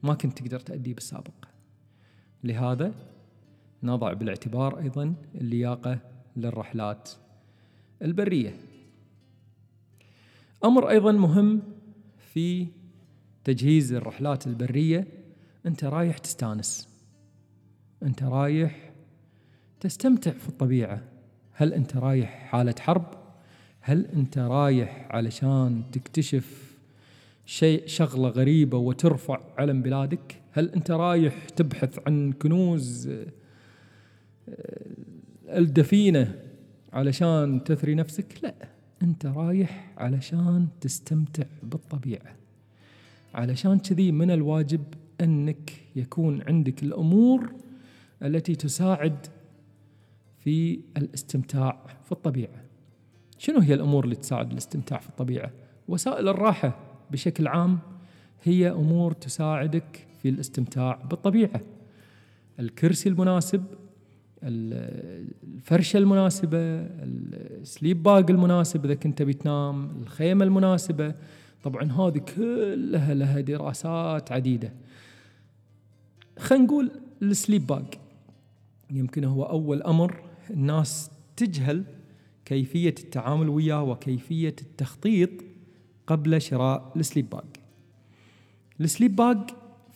ما 0.04 0.14
كنت 0.14 0.40
تقدر 0.42 0.60
تأديه 0.60 0.94
بالسابق. 0.94 1.49
لهذا 2.44 2.94
نضع 3.84 4.14
بالاعتبار 4.14 4.80
أيضا 4.80 5.14
اللياقة 5.36 6.00
للرحلات 6.36 7.10
البرية. 8.02 8.56
أمر 10.66 10.90
أيضا 10.90 11.12
مهم 11.12 11.62
في 12.34 12.68
تجهيز 13.44 13.94
الرحلات 13.94 14.48
البرية. 14.48 15.08
أنت 15.66 15.84
رايح 15.84 16.18
تستانس. 16.18 16.90
أنت 18.04 18.24
رايح 18.24 18.92
تستمتع 19.80 20.32
في 20.32 20.50
الطبيعة. 20.50 21.02
هل 21.54 21.74
أنت 21.74 21.98
رايح 21.98 22.30
حالة 22.30 22.76
حرب؟ 22.80 23.06
هل 23.82 24.06
أنت 24.06 24.38
رايح 24.38 25.08
علشان 25.12 25.84
تكتشف 25.92 26.78
شيء 27.46 27.88
شغلة 27.88 28.30
غريبة 28.30 28.78
وترفع 28.78 29.40
علم 29.58 29.82
بلادك؟ 29.82 30.39
هل 30.52 30.70
أنت 30.70 30.92
رايح 30.92 31.50
تبحث 31.50 32.00
عن 32.08 32.32
كنوز 32.32 33.08
آه، 33.08 33.26
الدفينة 35.48 36.36
علشان 36.94 37.64
تثري 37.64 37.96
نفسك 37.96 38.40
لا 38.44 38.56
أنت 39.02 39.26
رايح 39.26 39.94
علشان 39.98 40.68
تستمتع 40.82 41.46
بالطبيعة 41.64 42.36
علشان 43.34 43.80
كذي 43.80 44.12
من 44.12 44.32
الواجب 44.32 44.84
أنك 45.22 45.72
يكون 45.96 46.42
عندك 46.48 46.84
الأمور 46.84 47.54
التي 48.24 48.56
تساعد 48.56 49.28
في 50.40 50.80
الاستمتاع 50.98 51.86
في 52.04 52.12
الطبيعة. 52.12 52.64
شنو 53.38 53.60
هي 53.60 53.74
الأمور 53.74 54.04
اللي 54.04 54.16
تساعد 54.16 54.52
الاستمتاع 54.52 55.00
في 55.00 55.10
الطبيعة؟ 55.10 55.52
وسائل 55.88 56.28
الراحة 56.28 56.80
بشكل 57.12 57.48
عام 57.48 57.80
هي 58.44 58.72
أمور 58.72 59.12
تساعدك 59.12 60.08
في 60.22 60.30
الاستمتاع 60.30 60.96
بالطبيعة. 61.10 61.62
الكرسي 62.60 63.10
المناسب، 63.10 63.64
الفرشة 64.44 65.98
المناسبة، 65.98 66.58
ال 66.58 66.82
sleep 66.82 68.04
bag 68.04 68.32
المناسب 68.32 68.86
إذا 68.86 68.94
كنت 68.94 69.22
بتنام، 69.22 69.90
الخيمة 70.02 70.46
المناسبة، 70.46 71.16
طبعا 71.64 71.84
هذه 71.84 72.18
كلها 72.18 73.14
لها 73.14 73.40
دراسات 73.42 74.32
عديدة. 74.32 74.74
خلينا 76.40 76.66
نقول 76.66 76.92
ال 77.22 77.29
sleep 77.29 77.68
bag 77.68 77.86
يمكن 78.92 79.24
هو 79.24 79.44
أول 79.44 79.84
أمر 79.84 80.22
الناس 80.50 81.12
تجهل 81.36 81.84
كيفية 82.46 82.96
التعامل 83.04 83.50
وياه 83.50 83.84
وكيفية 83.84 84.56
التخطيط 84.62 85.30
قبل 86.08 86.42
شراء 86.42 86.92
ال 86.96 87.01
sleep 87.01 87.30
bag 87.30 87.44
ال 88.82 88.87
sleep 88.87 89.16
bag 89.16 89.38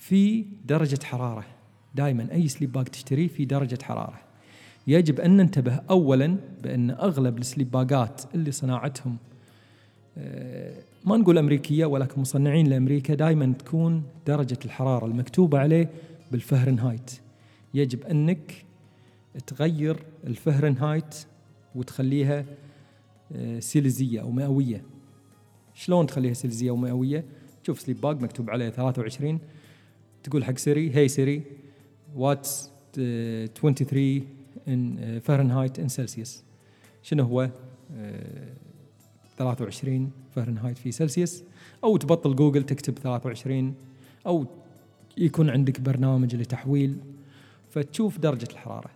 في 0.08 0.46
درجة 0.66 1.04
حرارة. 1.04 1.46
دائما 1.96 2.28
أي 2.32 2.48
sleep 2.48 2.72
bag 2.72 2.86
تشتريه 2.86 3.28
في 3.28 3.46
درجة 3.46 3.78
حرارة. 3.84 4.20
يجب 4.88 5.20
أن 5.20 5.38
ننتبه 5.38 5.82
أولا 5.90 6.38
بأن 6.64 6.92
أغلب 6.92 7.38
ال 7.38 7.43
sleep 7.43 7.72
bag 7.72 8.09
ات 8.09 8.22
اللي 8.36 8.52
صناعتهم 8.52 9.18
آه، 10.18 10.74
ما 11.06 11.18
نقول 11.18 11.38
أمريكية 11.38 11.86
ولكن 11.86 12.22
مصنعين 12.22 12.68
لأمريكا 12.68 13.14
دائما 13.14 13.54
تكون 13.60 14.04
درجة 14.28 14.58
الحرارة 14.66 15.06
المكتوبة 15.06 15.60
عليه 15.60 15.90
بالفهرنهايت. 16.32 17.12
يجب 17.74 18.04
أنك 18.04 18.66
تغير 19.48 20.04
الفهرنهايت 20.28 21.16
وتخليها 21.76 22.46
آه، 23.36 23.60
سيلزية 23.60 24.22
أو 24.22 24.32
مئوية. 24.32 24.84
شلون 25.74 26.08
تخليها 26.08 26.34
سيلزية 26.34 26.70
أو 26.70 26.76
مئوية؟ 26.76 27.26
تشوف 27.64 27.82
sleep 27.82 28.02
bag 28.02 28.22
مكتوب 28.22 28.50
عليه 28.50 28.70
23 28.70 29.40
تقول 30.24 30.46
حق 30.46 30.58
Siri 30.58 30.96
hey 30.96 31.08
Siri 31.08 31.44
what's 32.16 32.72
23 32.94 34.22
in 34.68 35.20
Fahrenheit 35.20 35.80
in 35.80 35.88
Celsius 35.88 36.44
شنو 37.04 37.24
هو؟ 37.24 37.50
23 39.38 40.12
فهرنهايت 40.36 40.78
في 40.78 40.92
سلسيوس 40.92 41.44
أو 41.84 41.98
تبطل 41.98 42.36
جوجل 42.36 42.64
تكتب 42.64 43.00
23 43.00 43.76
أو 44.28 44.46
يكون 45.18 45.50
عندك 45.50 45.82
برنامج 45.82 46.36
لتحويل. 46.36 46.98
فتشوف 47.70 48.20
درجة 48.20 48.48
الحرارة. 48.52 48.90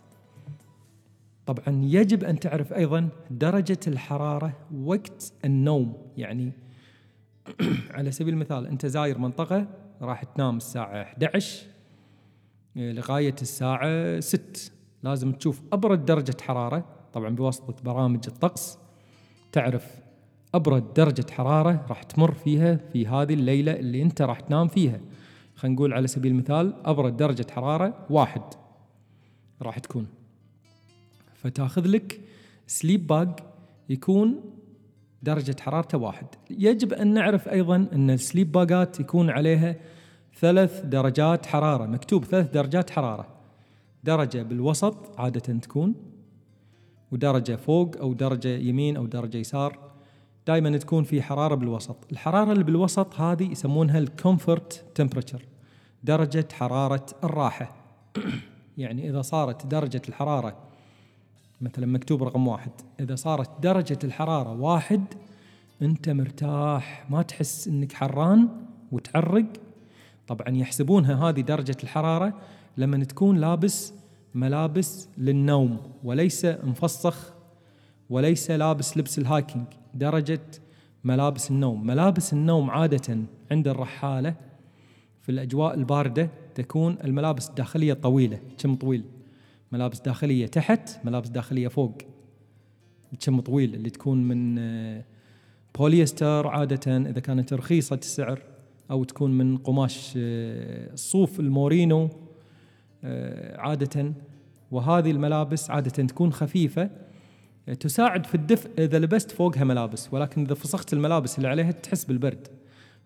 طبعا 1.45 1.81
يجب 1.83 2.23
أن 2.23 2.39
تعرف 2.39 2.73
أيضا 2.73 3.09
درجة 3.31 3.79
الحرارة 3.87 4.53
وقت 4.83 5.33
النوم. 5.45 5.93
يعني 6.17 6.51
على 7.95 8.11
سبيل 8.11 8.33
المثال 8.33 8.67
أنت 8.67 8.85
زاير 8.85 9.17
منطقة 9.17 9.67
راح 10.01 10.23
تنام 10.23 10.57
الساعة 10.57 11.01
11 11.01 11.65
لغاية 12.75 13.35
الساعة 13.41 14.19
6 14.19 14.71
لازم 15.03 15.31
تشوف 15.31 15.61
أبرد 15.73 16.05
درجة 16.05 16.37
حرارة. 16.41 16.85
طبعا 17.13 17.29
بواسطة 17.29 17.83
برامج 17.83 18.19
الطقس 18.27 18.77
تعرف 19.51 19.95
أبرد 20.53 20.93
درجة 20.93 21.31
حرارة 21.31 21.85
راح 21.89 22.03
تمر 22.03 22.31
فيها 22.31 22.75
في 22.75 23.07
هذه 23.07 23.33
الليلة 23.33 23.71
اللي 23.71 24.01
أنت 24.01 24.21
راح 24.21 24.39
تنام 24.39 24.67
فيها. 24.67 24.99
خلينا 25.55 25.75
نقول 25.75 25.93
على 25.93 26.07
سبيل 26.07 26.31
المثال 26.31 26.73
أبرد 26.85 27.17
درجة 27.17 27.45
حرارة 27.51 28.05
واحد 28.09 28.41
راح 29.61 29.79
تكون. 29.79 30.07
فتاخذ 31.33 31.87
لك 31.87 32.21
sleep 32.67 33.07
bag 33.07 33.29
يكون 33.89 34.56
درجة 35.27 35.55
حرارته 35.59 35.97
واحد. 35.97 36.27
يجب 36.49 36.93
أن 36.93 37.13
نعرف 37.13 37.47
أيضا 37.47 37.75
أن 37.93 38.09
ال 38.09 38.16
sleep 38.16 38.51
bag 38.51 38.87
ات 38.87 38.99
يكون 38.99 39.29
عليها 39.29 39.75
ثلاث 40.39 40.85
درجات 40.85 41.45
حرارة 41.45 41.85
مكتوب 41.85 42.25
ثلاث 42.25 42.51
درجات 42.51 42.89
حرارة. 42.89 43.27
درجة 44.03 44.43
بالوسط 44.43 45.19
عادة 45.19 45.59
تكون 45.59 45.95
ودرجة 47.11 47.55
فوق 47.55 47.97
أو 47.97 48.13
درجة 48.13 48.57
يمين 48.57 48.97
أو 48.97 49.05
درجة 49.05 49.37
يسار 49.37 49.79
دائما 50.47 50.77
تكون 50.77 51.03
في 51.03 51.21
حرارة 51.21 51.55
بالوسط. 51.55 51.97
الحرارة 52.11 52.51
اللي 52.51 52.63
بالوسط 52.63 53.15
هذه 53.15 53.51
يسمونها 53.51 53.99
ال 53.99 54.10
comfort 54.10 54.85
temperature 54.95 55.45
درجة 56.03 56.47
حرارة 56.53 57.05
الراحة. 57.23 57.75
يعني 58.77 59.09
إذا 59.09 59.21
صارت 59.21 59.65
درجة 59.65 60.01
الحرارة 60.09 60.67
مثلا 61.61 61.85
مكتوب 61.85 62.23
رقم 62.23 62.47
واحد. 62.47 62.71
إذا 62.99 63.15
صارت 63.15 63.49
درجة 63.63 63.99
الحرارة 64.03 64.61
واحد 64.61 65.03
أنت 65.81 66.09
مرتاح 66.09 67.05
ما 67.09 67.21
تحس 67.21 67.67
أنك 67.67 67.93
حران 67.93 68.47
وتعرق. 68.91 69.45
طبعا 70.27 70.49
يحسبونها 70.49 71.29
هذه 71.29 71.41
درجة 71.41 71.77
الحرارة 71.83 72.33
لما 72.77 73.03
تكون 73.03 73.37
لابس 73.37 73.93
ملابس 74.35 75.09
للنوم 75.17 75.77
وليس 76.03 76.45
مفصخ 76.45 77.33
وليس 78.09 78.51
لابس 78.51 78.97
لبس 78.97 79.19
الهايكنج. 79.19 79.65
درجة 79.93 80.41
ملابس 81.03 81.51
النوم. 81.51 81.87
ملابس 81.87 82.33
النوم 82.33 82.69
عادة 82.71 83.17
عند 83.51 83.67
الرحالة 83.67 84.35
في 85.21 85.31
الأجواء 85.31 85.73
الباردة 85.73 86.29
تكون 86.55 86.97
الملابس 87.03 87.49
الداخلية 87.49 87.93
طويلة 87.93 88.39
كم 88.57 88.75
طويل؟ 88.75 89.03
ملابس 89.71 89.99
داخلية 89.99 90.47
تحت 90.47 91.05
ملابس 91.05 91.29
داخلية 91.29 91.67
فوق. 91.67 91.97
كم 93.19 93.41
طويل 93.41 93.75
اللي 93.75 93.89
تكون 93.89 94.23
من 94.23 94.59
آه، 94.59 95.03
بوليستر 95.77 96.47
عادة 96.47 96.97
إذا 96.97 97.19
كانت 97.19 97.53
رخيصة 97.53 97.95
السعر 97.95 98.41
أو 98.91 99.03
تكون 99.03 99.37
من 99.37 99.57
قماش 99.57 100.13
آه، 100.17 100.93
الصوف 100.93 101.39
المورينو 101.39 102.09
آه، 103.03 103.57
عادة. 103.61 104.13
وهذه 104.71 105.11
الملابس 105.11 105.69
عادة 105.69 106.03
تكون 106.03 106.33
خفيفة 106.33 106.89
تساعد 107.79 108.25
في 108.25 108.35
الدفء 108.35 108.69
إذا 108.77 108.99
لبست 108.99 109.31
فوقها 109.31 109.63
ملابس. 109.63 110.13
ولكن 110.13 110.43
إذا 110.43 110.53
فسخت 110.53 110.93
الملابس 110.93 111.37
اللي 111.37 111.47
عليها 111.47 111.71
تحس 111.71 112.05
بالبرد. 112.05 112.47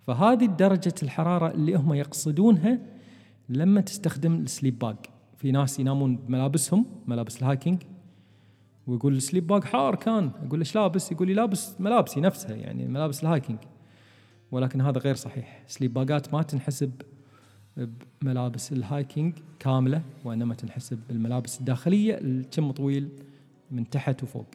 فهذه 0.02 0.46
درجة 0.46 0.94
الحرارة 1.04 1.52
اللي 1.52 1.76
هم 1.76 1.94
يقصدونها 1.94 2.80
لما 3.50 3.82
تستخدم 3.82 4.36
ال 4.36 4.43
sleep 4.43 4.80
bag 4.80 4.96
في 5.42 5.52
ناس 5.52 5.80
ينامون 5.80 6.18
بملابسهم 6.18 6.86
ملابس 7.08 7.42
ال 7.42 7.48
hiking 7.48 7.84
ويقول 8.88 9.16
ال 9.16 9.21
sleep 9.21 9.48
bag 9.48 9.64
حار 9.64 9.96
كان. 9.96 10.32
أقول 10.48 10.60
إيش 10.60 10.76
لابس؟ 10.76 11.12
يقول 11.12 11.28
لي 11.28 11.34
لابس 11.34 11.82
ملابسي 11.82 12.22
نفسها 12.22 12.56
يعني 12.56 12.88
ملابس 12.88 13.24
ال 13.24 13.28
hiking. 13.28 13.60
ولكن 14.52 14.82
هذا 14.82 15.00
غير 15.00 15.16
صحيح. 15.16 15.64
sleep 15.68 15.94
bag 15.94 16.24
ات 16.24 16.34
ما 16.34 16.42
تنحسب 16.42 16.92
بملابس 18.22 18.72
ال 18.72 18.81
hiking 18.81 19.34
كاملة 19.60 20.02
وإنما 20.26 20.56
تنحسب 20.56 21.00
بالملابس 21.08 21.60
الداخلية 21.60 22.18
الكم 22.18 22.72
طويل 22.72 23.10
من 23.72 23.90
تحت 23.90 24.24
وفوق. 24.24 24.48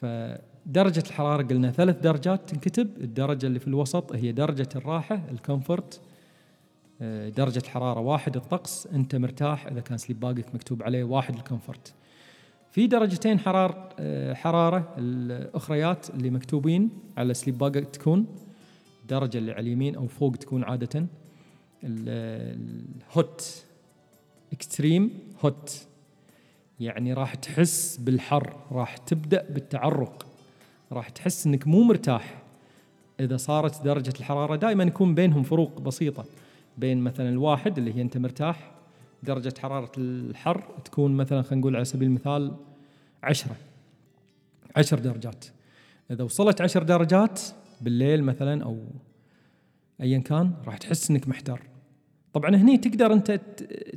فدرجة 0.00 1.02
الحرارة 1.06 1.42
قلنا 1.42 1.70
ثلاث 1.70 2.00
درجات 2.00 2.50
تنكتب. 2.50 2.88
الدرجة 3.00 3.46
اللي 3.46 3.58
في 3.58 3.68
الوسط 3.68 4.12
هي 4.12 4.32
درجة 4.32 4.68
الراحة 4.76 5.22
ال 5.30 5.38
comfort. 5.38 6.00
درجة 7.36 7.62
حرارة 7.66 8.00
واحد 8.00 8.36
الطقس 8.36 8.86
أنت 8.86 9.16
مرتاح 9.16 9.66
إذا 9.66 9.80
كان 9.80 9.98
sleep 9.98 10.20
bag 10.20 10.45
ك 10.45 10.54
مكتوب 10.54 10.82
عليه 10.82 11.04
واحد 11.04 11.34
ال 11.34 11.41
comfort. 11.41 11.94
في 12.72 12.86
درجتين 12.86 13.38
حرارة 13.38 13.88
آه، 13.98 14.34
حرارة 14.34 14.94
الأخريات 14.98 16.10
اللي 16.10 16.30
مكتوبين 16.30 16.90
على 17.16 17.34
sleep 17.34 17.58
bag 17.58 17.79
ك 17.79 17.86
تكون 17.86 18.26
الدرجة 19.02 19.38
اللي 19.38 19.52
على 19.52 19.60
اليمين 19.60 19.96
أو 19.96 20.06
فوق 20.06 20.36
تكون 20.36 20.64
عادة 20.64 21.06
ال 21.84 22.29
hot 22.29 23.64
extreme 24.52 25.10
هوت 25.44 25.86
يعني 26.80 27.12
راح 27.12 27.34
تحس 27.34 27.96
بالحر 27.96 28.56
راح 28.72 28.96
تبدأ 28.96 29.46
بالتعرق 29.50 30.26
راح 30.92 31.08
تحس 31.08 31.46
إنك 31.46 31.66
مو 31.66 31.82
مرتاح 31.82 32.42
إذا 33.20 33.36
صارت 33.36 33.84
درجة 33.84 34.12
الحرارة 34.20 34.56
دائما 34.56 34.84
يكون 34.84 35.14
بينهم 35.14 35.42
فروق 35.42 35.80
بسيطة. 35.80 36.24
بين 36.78 36.98
مثلا 36.98 37.28
الواحد 37.28 37.78
اللي 37.78 37.94
هي 37.94 38.02
أنت 38.02 38.18
مرتاح 38.18 38.72
درجة 39.22 39.54
حرارة 39.58 39.92
الحر 39.98 40.60
تكون 40.84 41.16
مثلا 41.16 41.42
خلينا 41.42 41.60
نقول 41.60 41.76
على 41.76 41.84
سبيل 41.84 42.08
المثال 42.08 42.56
عشرة 43.22 43.56
عشر 44.76 44.98
درجات. 44.98 45.44
إذا 46.10 46.24
وصلت 46.24 46.60
عشر 46.60 46.82
درجات 46.82 47.40
بالليل 47.80 48.24
مثلا 48.24 48.64
أو 48.64 48.78
أيا 50.00 50.18
كان 50.18 50.52
راح 50.66 50.78
تحس 50.78 51.10
إنك 51.10 51.28
محتار. 51.28 51.62
طبعا 52.32 52.56
هني 52.56 52.78
تقدر 52.78 53.12
أنت 53.12 53.40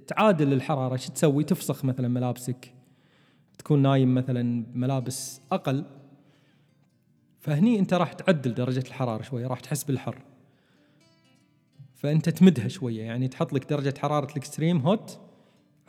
تعادل 0.08 0.54
الحرارة. 0.54 0.96
شو 0.96 1.12
تسوي؟ 1.12 1.44
تفسخ 1.44 1.86
مثلا 1.86 2.08
ملابسك. 2.08 2.74
تكون 3.58 3.82
نايم 3.82 4.16
مثلا 4.16 4.66
ملابس 4.74 5.42
أقل. 5.52 5.86
فهني 7.40 7.80
أنت 7.80 7.94
راح 7.94 8.14
تعدل 8.14 8.54
درجة 8.54 8.84
الحرارة 8.88 9.22
شوية 9.22 9.48
راح 9.48 9.60
تحس 9.60 9.84
بالحر. 9.84 10.18
فأنت 12.06 12.30
تمدها 12.30 12.68
شوية 12.68 13.04
يعني 13.04 13.28
تحط 13.28 13.54
لك 13.54 13.70
درجة 13.70 13.94
حرارة 14.00 14.32
الإكستريم 14.32 14.78
هوت 14.78 15.20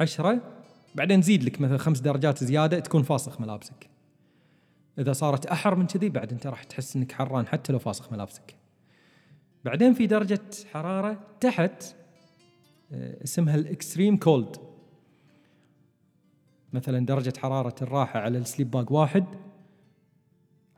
10 0.00 0.40
بعدين 0.94 1.22
زيد 1.22 1.44
لك 1.44 1.60
مثلا 1.60 1.78
خمس 1.78 2.00
درجات 2.00 2.44
زيادة 2.44 2.78
تكون 2.78 3.02
فاسخ 3.02 3.40
ملابسك. 3.40 3.90
إذا 4.98 5.12
صارت 5.12 5.46
أحر 5.46 5.74
من 5.74 5.86
كذي 5.86 6.08
بعد 6.08 6.32
أنت 6.32 6.46
راح 6.46 6.64
تحس 6.64 6.96
إنك 6.96 7.12
حران 7.12 7.46
حتى 7.46 7.72
لو 7.72 7.78
فاسخ 7.78 8.12
ملابسك. 8.12 8.54
بعدين 9.64 9.94
في 9.94 10.06
درجة 10.06 10.40
حرارة 10.72 11.20
تحت 11.40 11.94
آه، 12.92 13.24
اسمها 13.24 13.54
ال 13.54 13.62
extreme 13.62 14.16
cold. 14.16 14.56
مثلا 16.72 17.06
درجة 17.06 17.32
حرارة 17.38 17.74
الراحة 17.82 18.20
على 18.20 18.38
ال 18.38 18.44
sleep 18.44 18.70
bag 18.70 18.90
واحد 18.90 19.24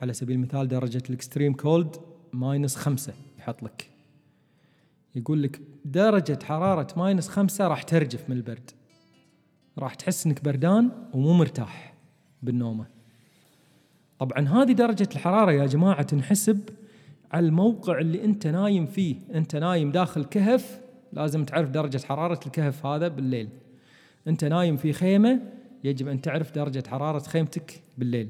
على 0.01 0.12
سبيل 0.12 0.36
المثال 0.36 0.68
درجة 0.68 1.03
ال 1.11 1.16
extreme 1.16 1.55
cold 1.55 1.97
minus 2.33 2.76
خمسة 2.76 3.14
يحط 3.39 3.62
لك. 3.62 3.97
يقول 5.15 5.43
لك 5.43 5.61
درجة 5.85 6.39
حرارة 6.45 6.87
minus 6.97 7.29
خمسة 7.29 7.69
راح 7.69 7.83
ترجف 7.83 8.31
من 8.31 8.37
البرد. 8.37 8.71
راح 9.79 9.95
تحس 9.95 10.27
إنك 10.27 10.45
بردان 10.45 10.91
ومو 11.15 11.33
مرتاح 11.33 11.95
بالنومة. 12.43 12.87
طبعا 14.19 14.49
هذه 14.49 14.73
درجة 14.73 15.09
الحرارة 15.15 15.53
يا 15.53 15.67
جماعة 15.67 16.03
تنحسب 16.03 16.61
على 17.33 17.47
الموقع 17.47 17.99
اللي 17.99 18.25
أنت 18.25 18.47
نايم 18.47 18.87
فيه. 18.87 19.17
أنت 19.35 19.57
نايم 19.57 19.91
داخل 19.91 20.25
كهف 20.25 20.81
لازم 21.13 21.45
تعرف 21.45 21.71
درجة 21.71 22.01
حرارة 22.07 22.41
الكهف 22.47 22.87
هذا 22.87 23.09
بالليل. 23.09 23.49
أنت 24.29 24.45
نايم 24.45 24.77
في 24.77 24.93
خيمة 24.93 25.41
يجب 25.85 26.09
أن 26.09 26.21
تعرف 26.21 26.53
درجة 26.53 26.83
حرارة 26.89 27.19
خيمتك 27.19 27.83
بالليل. 27.99 28.29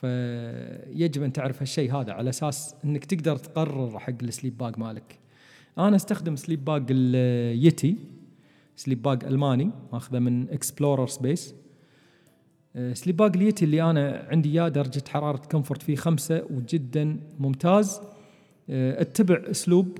فيجب 0.00 1.22
أن 1.22 1.32
تعرف 1.32 1.62
هالشيء 1.62 1.94
هذا 1.96 2.12
على 2.12 2.30
أساس 2.30 2.74
إنك 2.84 3.04
تقدر 3.04 3.36
تقرر 3.36 3.98
حق 3.98 4.14
ال 4.22 4.28
sleep 4.28 4.58
bag 4.58 4.78
مالك. 4.78 5.18
أنا 5.78 5.96
أستخدم 5.96 6.36
sleep 6.36 6.64
bag 6.64 6.86
اليتي 6.90 7.96
sleep 8.76 9.02
bag 9.02 9.24
ألماني 9.24 9.70
ماخذه 9.92 10.18
من 10.18 10.50
Explorer 10.50 11.06
Space 11.06 11.54
sleep 12.92 13.16
bag 13.16 13.36
اليتي 13.36 13.64
اللي 13.64 13.82
أنا 13.82 14.26
عندي 14.30 14.50
إياه 14.50 14.68
درجة 14.68 15.02
حرارة 15.08 15.36
comfort 15.36 15.82
فيه 15.82 15.96
خمسة 15.96 16.44
وجدا 16.50 17.16
ممتاز. 17.38 18.00
آه، 18.70 19.02
أتبع 19.02 19.42
أسلوب 19.50 19.98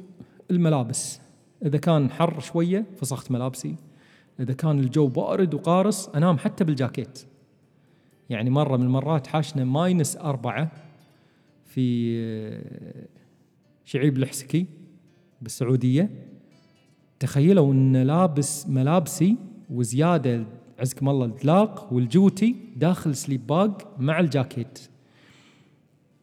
الملابس. 0.51 1.21
إذا 1.65 1.79
كان 1.79 2.11
حر 2.11 2.41
شوية 2.41 2.87
فسخت 3.01 3.31
ملابسي. 3.31 3.75
إذا 4.41 4.53
كان 4.53 4.79
الجو 4.79 5.07
بارد 5.07 5.55
وقارص 5.55 6.09
أنام 6.09 6.39
حتى 6.39 6.65
بالجاكيت. 6.65 7.19
يعني 8.31 8.51
مرة 8.51 8.77
من 8.77 8.83
المرات 8.83 9.27
حاشنا 9.27 9.65
minus 9.65 10.17
أربعة 10.17 10.73
في 11.65 12.11
شعيب 13.85 14.17
الحسكي 14.17 14.67
بالسعودية. 15.43 16.11
تخيلوا 17.21 17.73
إن 17.73 17.97
لابس 17.97 18.67
ملابسي 18.67 19.37
وزيادة 19.71 20.45
عزكم 20.79 21.09
الله 21.09 21.27
الدلاق 21.27 21.93
والجوتي 21.93 22.57
داخل 22.77 23.17
sleep 23.17 23.47
bag 23.47 23.73
مع 23.99 24.21
الجاكيت. 24.21 24.79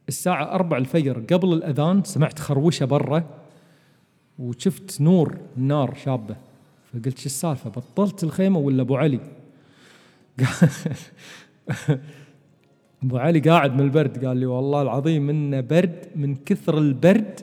الساعة 0.08 0.44
أربع 0.44 0.76
الفجر 0.76 1.20
قبل 1.20 1.52
الأذان 1.52 2.04
سمعت 2.04 2.38
خروشة 2.38 2.86
برا 2.86 3.24
وشفت 4.38 5.00
نور 5.00 5.38
نار 5.56 5.94
شابة. 5.94 6.36
فقلت 6.92 7.18
شو 7.18 7.26
السالفة 7.26 7.70
بطلت 7.70 8.24
الخيمة 8.24 8.58
ولا 8.58 8.82
أبو 8.82 8.96
علي؟ 8.96 9.20
ابو 13.02 13.16
علي 13.16 13.40
قاعد 13.40 13.74
من 13.74 13.80
البرد 13.80 14.24
قال 14.24 14.36
لي 14.36 14.46
والله 14.46 14.82
العظيم 14.82 15.30
إنه 15.30 15.60
برد 15.60 16.06
من 16.16 16.36
كثر 16.36 16.78
البرد 16.78 17.40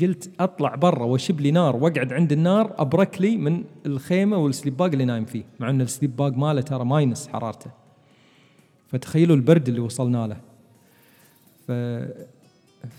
قلت 0.00 0.30
أطلع 0.40 0.74
برا 0.74 1.04
وأشب 1.04 1.40
لي 1.40 1.50
نار 1.50 1.76
وأقعد 1.76 2.12
عند 2.12 2.32
النار 2.32 2.74
أبرك 2.78 3.20
لي 3.20 3.36
من 3.36 3.64
الخيمة 3.86 4.36
وال 4.36 4.47
sleep 4.47 4.76
bag 4.76 4.92
اللي 4.92 5.04
نايم 5.04 5.24
فيه 5.24 5.44
مع 5.60 5.70
إن 5.70 5.80
ال 5.80 5.86
sleep 5.86 6.16
bag 6.16 6.36
ماله 6.36 6.60
ترى 6.60 6.84
minus 6.84 7.28
حرارته. 7.28 7.70
فتخيلوا 8.88 9.36
البرد 9.36 9.68
اللي 9.68 9.80
وصلنا 9.80 10.26
له. 10.26 10.36
ف 11.66 11.72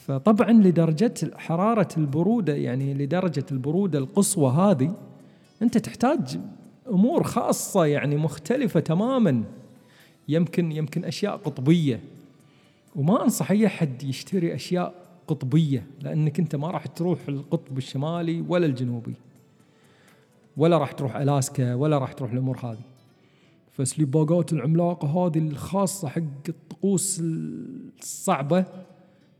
فطبعا 0.07 0.51
لدرجة 0.51 1.13
حرارة 1.35 1.87
البرودة 1.97 2.55
يعني 2.55 2.93
لدرجة 2.93 3.45
البرودة 3.51 3.99
القصوى 3.99 4.51
هذه 4.51 4.95
أنت 5.61 5.77
تحتاج 5.77 6.39
أمور 6.89 7.23
خاصة 7.23 7.85
يعني 7.85 8.15
مختلفة 8.15 8.79
تماما. 8.79 9.43
يمكن 10.27 10.71
يمكن 10.71 11.05
أشياء 11.05 11.37
قطبية. 11.37 11.99
وما 12.95 13.23
أنصح 13.23 13.51
أي 13.51 13.65
أحد 13.65 14.03
يشتري 14.03 14.55
أشياء 14.55 15.05
قطبية 15.27 15.87
لأنك 16.01 16.39
أنت 16.39 16.55
ما 16.55 16.71
راح 16.71 16.85
تروح 16.85 17.19
القطب 17.27 17.77
الشمالي 17.77 18.43
ولا 18.47 18.65
الجنوبي. 18.65 19.13
ولا 20.57 20.77
راح 20.77 20.91
تروح 20.91 21.15
ألاسكا 21.15 21.73
ولا 21.73 21.97
راح 21.97 22.13
تروح 22.13 22.31
الأمور 22.31 22.57
هذه. 22.57 22.83
ف 23.71 23.80
sleep 23.80 24.20
bag 24.20 24.45
ات 24.45 24.53
العملاقة 24.53 25.07
هذه 25.07 25.37
الخاصة 25.37 26.07
حق 26.07 26.21
الطقوس 26.49 27.21
الصعبة 27.99 28.65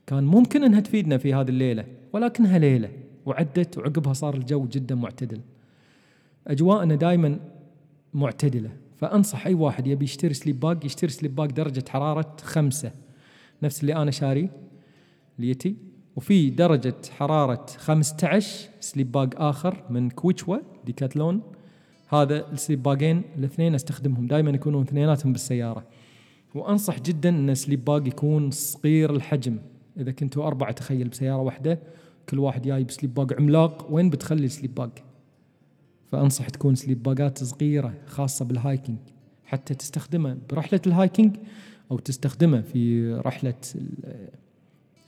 كان 0.08 0.24
ممكن 0.24 0.64
إنها 0.64 0.80
تفيدنا 0.80 1.18
في 1.18 1.34
هذه 1.34 1.50
الليلة 1.50 1.86
ولكنها 2.14 2.60
ليلة 2.60 2.90
وعدت 3.26 3.78
وعقبها 3.78 4.14
صار 4.14 4.36
الجو 4.36 4.66
جدا 4.66 4.96
معتدل. 4.96 5.42
أجواءنا 6.48 6.96
دائما 6.96 7.40
معتدلة. 8.14 8.70
فأنصح 8.98 9.48
أي 9.48 9.54
واحد 9.54 9.88
يبي 9.88 10.06
يشتري 10.06 10.34
sleep 10.34 10.60
bag 10.60 10.86
يشتري 10.86 11.12
sleep 11.12 11.36
bag 11.36 11.52
درجة 11.52 11.84
حرارة 11.90 12.36
خمسة. 12.42 12.92
نفس 13.64 13.82
اللي 13.82 13.96
أنا 13.96 14.12
شاري 14.12 14.50
ليتي. 15.40 15.76
وفي 16.16 16.50
درجة 16.50 16.96
حرارة 17.18 17.66
15 17.78 18.70
sleep 18.80 19.12
bag 19.12 19.34
آخر 19.38 19.84
من 19.90 20.10
Quechua 20.10 20.58
Decathlon. 20.86 21.42
هذا 22.10 22.52
ال 22.52 22.57
sleep 22.57 22.84
bag 22.84 23.07
ين 23.07 23.22
الاثنين 23.38 23.76
أستخدمهم 23.76 24.28
دائما 24.28 24.52
يكونون 24.52 24.82
اثنيناتهم 24.82 25.32
بالسيارة. 25.32 25.84
وأنصح 26.56 27.00
جدا 27.00 27.30
أن 27.30 27.50
ال 27.50 27.56
sleep 27.56 27.86
bag 27.86 28.08
يكون 28.08 28.52
صغير 28.52 29.16
الحجم. 29.16 29.60
إذا 29.98 30.12
كنتوا 30.12 30.48
أربعة 30.48 30.72
تخيل 30.72 31.08
بسيارة 31.08 31.42
واحدة 31.42 31.80
كل 32.30 32.40
واحد 32.40 32.62
جاي 32.62 32.84
ب 32.84 32.89
sleep 32.89 33.14
bag 33.14 33.34
عملاق 33.34 33.88
وين 33.92 34.10
بتخلي 34.10 34.46
ال 34.46 34.51
sleep 34.51 34.76
bag 34.76 34.90
فأنصح 36.12 36.50
تكون 36.50 36.76
sleep 36.76 37.04
bag 37.04 37.34
ات 37.34 37.44
صغيرة 37.44 37.94
خاصة 38.06 38.46
بال 38.46 38.59
hiking 38.59 38.98
حتى 39.46 39.74
تستخدمه 39.74 40.38
برحلة 40.50 40.82
ال 40.88 40.95
hiking 40.95 41.36
أو 41.92 42.00
تستخدمه 42.00 42.62
في 42.62 43.14
رحلة 43.14 43.54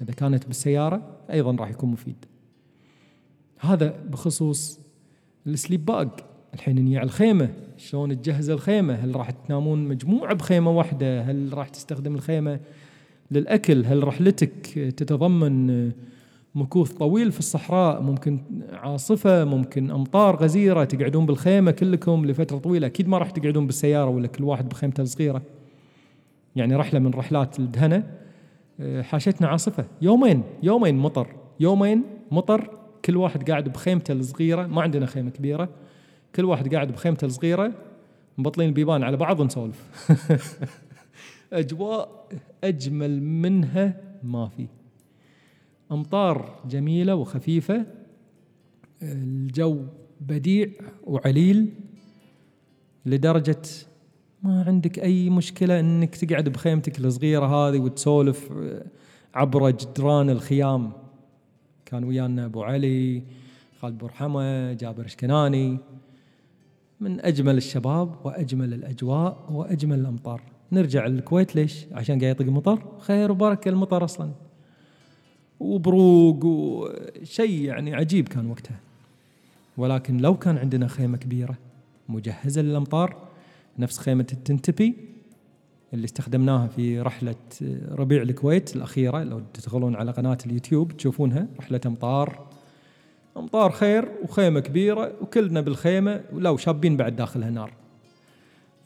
إذا 0.01 0.13
كانت 0.13 0.47
بالسيارة 0.47 1.17
أيضا 1.31 1.55
راح 1.55 1.69
يكون 1.69 1.91
مفيد. 1.91 2.25
هذا 3.59 4.03
بخصوص 4.09 4.79
السليب 5.47 5.85
باج. 5.85 6.09
الحين 6.53 6.75
نيع 6.75 7.03
الخيمة. 7.03 7.53
شلون 7.77 8.21
تجهز 8.21 8.49
الخيمة؟ 8.49 8.93
هل 8.93 9.15
راح 9.15 9.29
تنامون 9.29 9.87
مجموعة 9.87 10.33
بخيمة 10.33 10.71
واحدة؟ 10.71 11.21
هل 11.21 11.53
راح 11.53 11.69
تستخدم 11.69 12.15
الخيمة 12.15 12.59
للأكل؟ 13.31 13.85
هل 13.85 14.03
رحلتك 14.03 14.67
تتضمن 14.97 15.91
مكوث 16.57 16.91
طويل 16.91 17.31
في 17.31 17.39
الصحراء 17.39 18.01
ممكن 18.01 18.39
عاصفة 18.73 19.45
ممكن 19.45 19.91
أمطار 19.91 20.35
غزيرة 20.35 20.83
تقعدون 20.83 21.25
بالخيمة 21.25 21.71
كلكم 21.71 22.25
لفترة 22.25 22.57
طويلة. 22.57 22.87
أكيد 22.87 23.07
ما 23.07 23.17
راح 23.17 23.29
تقعدون 23.31 23.65
بالسيارة 23.65 24.09
ولا 24.09 24.27
كل 24.27 24.43
واحد 24.43 24.69
بخيمته 24.69 25.01
الصغيرة. 25.01 25.41
يعني 26.55 26.75
رحلة 26.75 26.99
من 26.99 27.13
رحلات 27.13 27.59
الدهنة 27.59 28.03
حاشتنا 29.01 29.47
عاصفة. 29.47 29.85
يومين 30.01 30.43
يومين 30.63 30.97
مطر 30.97 31.27
يومين 31.59 32.03
مطر. 32.31 32.69
كل 33.05 33.17
واحد 33.17 33.49
قاعد 33.49 33.69
بخيمته 33.69 34.11
الصغيرة 34.11 34.67
ما 34.67 34.81
عندنا 34.81 35.05
خيمة 35.05 35.29
كبيرة. 35.29 35.69
كل 36.35 36.45
واحد 36.45 36.73
قاعد 36.73 36.91
بخيمته 36.91 37.25
الصغيرة 37.25 37.73
مبطلين 38.37 38.69
البيبان 38.69 39.03
على 39.03 39.17
بعض 39.17 39.39
ونسولف. 39.39 40.09
أجواء 41.53 42.27
أجمل 42.63 43.23
منها 43.23 43.93
ما 44.23 44.47
في. 44.47 44.67
أمطار 45.91 46.59
جميلة 46.69 47.15
وخفيفة 47.15 47.85
الجو 49.01 49.85
بديع 50.21 50.69
وعليل 51.03 51.73
لدرجة 53.05 53.61
ما 54.43 54.63
عندك 54.63 54.99
أي 54.99 55.29
مشكلة 55.29 55.79
أنك 55.79 56.15
تقعد 56.15 56.49
بخيمتك 56.49 56.99
الصغيرة 56.99 57.45
هذه 57.45 57.79
وتسولف 57.79 58.53
عبر 59.33 59.69
جدران 59.69 60.29
الخيام. 60.29 60.91
كان 61.85 62.03
ويانا 62.03 62.45
أبو 62.45 62.63
علي 62.63 63.23
خالد 63.79 63.97
برحمة 63.97 64.73
جابر 64.73 65.05
اشكناني 65.05 65.77
من 66.99 67.21
أجمل 67.25 67.57
الشباب 67.57 68.25
وأجمل 68.25 68.73
الأجواء 68.73 69.45
وأجمل 69.51 69.99
الأمطار. 69.99 70.41
نرجع 70.71 71.07
للكويت 71.07 71.55
ليش؟ 71.55 71.85
عشان 71.91 72.19
قاعد 72.19 72.41
يطق 72.41 72.45
مطر 72.45 72.99
خير 72.99 73.31
وبركة 73.31 73.69
المطر 73.69 74.03
أصلا. 74.03 74.31
وبروق 75.59 76.45
وشيء 76.45 77.61
يعني 77.61 77.95
عجيب 77.95 78.27
كان 78.27 78.49
وقتها. 78.49 78.79
ولكن 79.77 80.17
لو 80.17 80.37
كان 80.37 80.57
عندنا 80.57 80.87
خيمة 80.87 81.17
كبيرة 81.17 81.57
مجهزة 82.09 82.61
للأمطار 82.61 83.27
نفس 83.79 83.97
خيمة 83.97 84.27
التنتبي 84.33 84.93
اللي 85.93 86.05
استخدمناها 86.05 86.67
في 86.67 87.01
رحلة 87.01 87.35
ربيع 87.91 88.21
الكويت 88.21 88.75
الأخيرة 88.75 89.23
لو 89.23 89.41
تدخلون 89.53 89.95
على 89.95 90.11
قناة 90.11 90.37
اليوتيوب 90.45 90.97
تشوفونها 90.97 91.47
رحلة 91.59 91.81
أمطار. 91.85 92.47
أمطار 93.37 93.71
خير 93.71 94.09
وخيمة 94.23 94.59
كبيرة 94.59 95.13
وكلنا 95.21 95.61
بالخيمة 95.61 96.21
ولو 96.33 96.57
شابين 96.57 96.97
بعد 96.97 97.15
داخلها 97.15 97.49
نار 97.49 97.73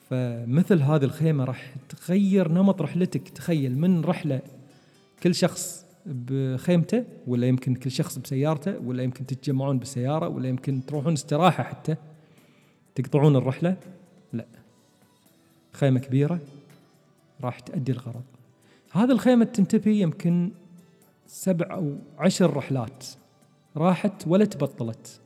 فمثل 0.09 0.81
هذه 0.81 1.03
الخيمة 1.03 1.43
راح 1.43 1.75
تغير 1.89 2.51
نمط 2.51 2.81
رحلتك. 2.81 3.29
تخيل 3.29 3.77
من 3.77 4.01
رحلة 4.01 4.41
كل 5.23 5.35
شخص 5.35 5.85
بخيمته 6.05 7.03
ولا 7.27 7.47
يمكن 7.47 7.75
كل 7.75 7.91
شخص 7.91 8.17
بسيارته 8.17 8.79
ولا 8.79 9.03
يمكن 9.03 9.25
تتجمعون 9.25 9.79
بالسيارة 9.79 10.27
ولا 10.27 10.49
يمكن 10.49 10.85
تروحون 10.85 11.13
استراحة 11.13 11.63
حتى 11.63 11.95
تقطعون 12.95 13.35
الرحلة. 13.35 13.77
لا. 14.33 14.45
خيمة 15.73 15.99
كبيرة 15.99 16.39
راح 17.43 17.59
تأدي 17.59 17.91
الغرض. 17.91 18.23
هذه 18.91 19.11
الخيمة 19.11 19.45
تنتبه 19.45 19.91
يمكن 19.91 20.51
سبع 21.27 21.75
أو 21.75 21.95
عشر 22.17 22.57
رحلات. 22.57 23.05
راحت 23.77 24.27
ولا 24.27 24.45
تبطلت. 24.45 25.19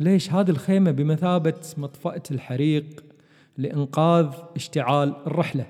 ليش؟ 0.00 0.32
هذه 0.32 0.50
الخيمة 0.50 0.90
بمثابة 0.90 1.60
مطفأة 1.76 2.22
الحريق 2.30 3.04
لإنقاذ 3.58 4.28
اشتعال 4.56 5.16
الرحلة. 5.26 5.66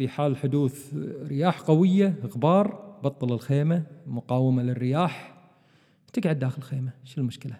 في 0.00 0.08
حال 0.08 0.36
حدوث 0.36 0.94
رياح 1.22 1.60
قوية 1.60 2.14
غبار 2.34 2.96
بطل 3.04 3.32
الخيمة 3.32 3.82
مقاومة 4.06 4.62
للرياح 4.62 5.34
تقعد 6.12 6.38
داخل 6.38 6.58
الخيمة 6.58 6.92
شو 7.04 7.20
المشكلة؟ 7.20 7.56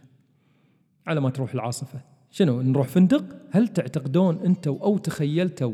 على 1.06 1.20
ما 1.20 1.30
تروح 1.30 1.54
العاصفة. 1.54 2.00
شنو 2.30 2.62
نروح 2.62 2.88
فندق؟ 2.88 3.24
هل 3.50 3.68
تعتقدون 3.68 4.38
أنتوا 4.38 4.78
أو 4.82 4.98
تخيلتوا 4.98 5.72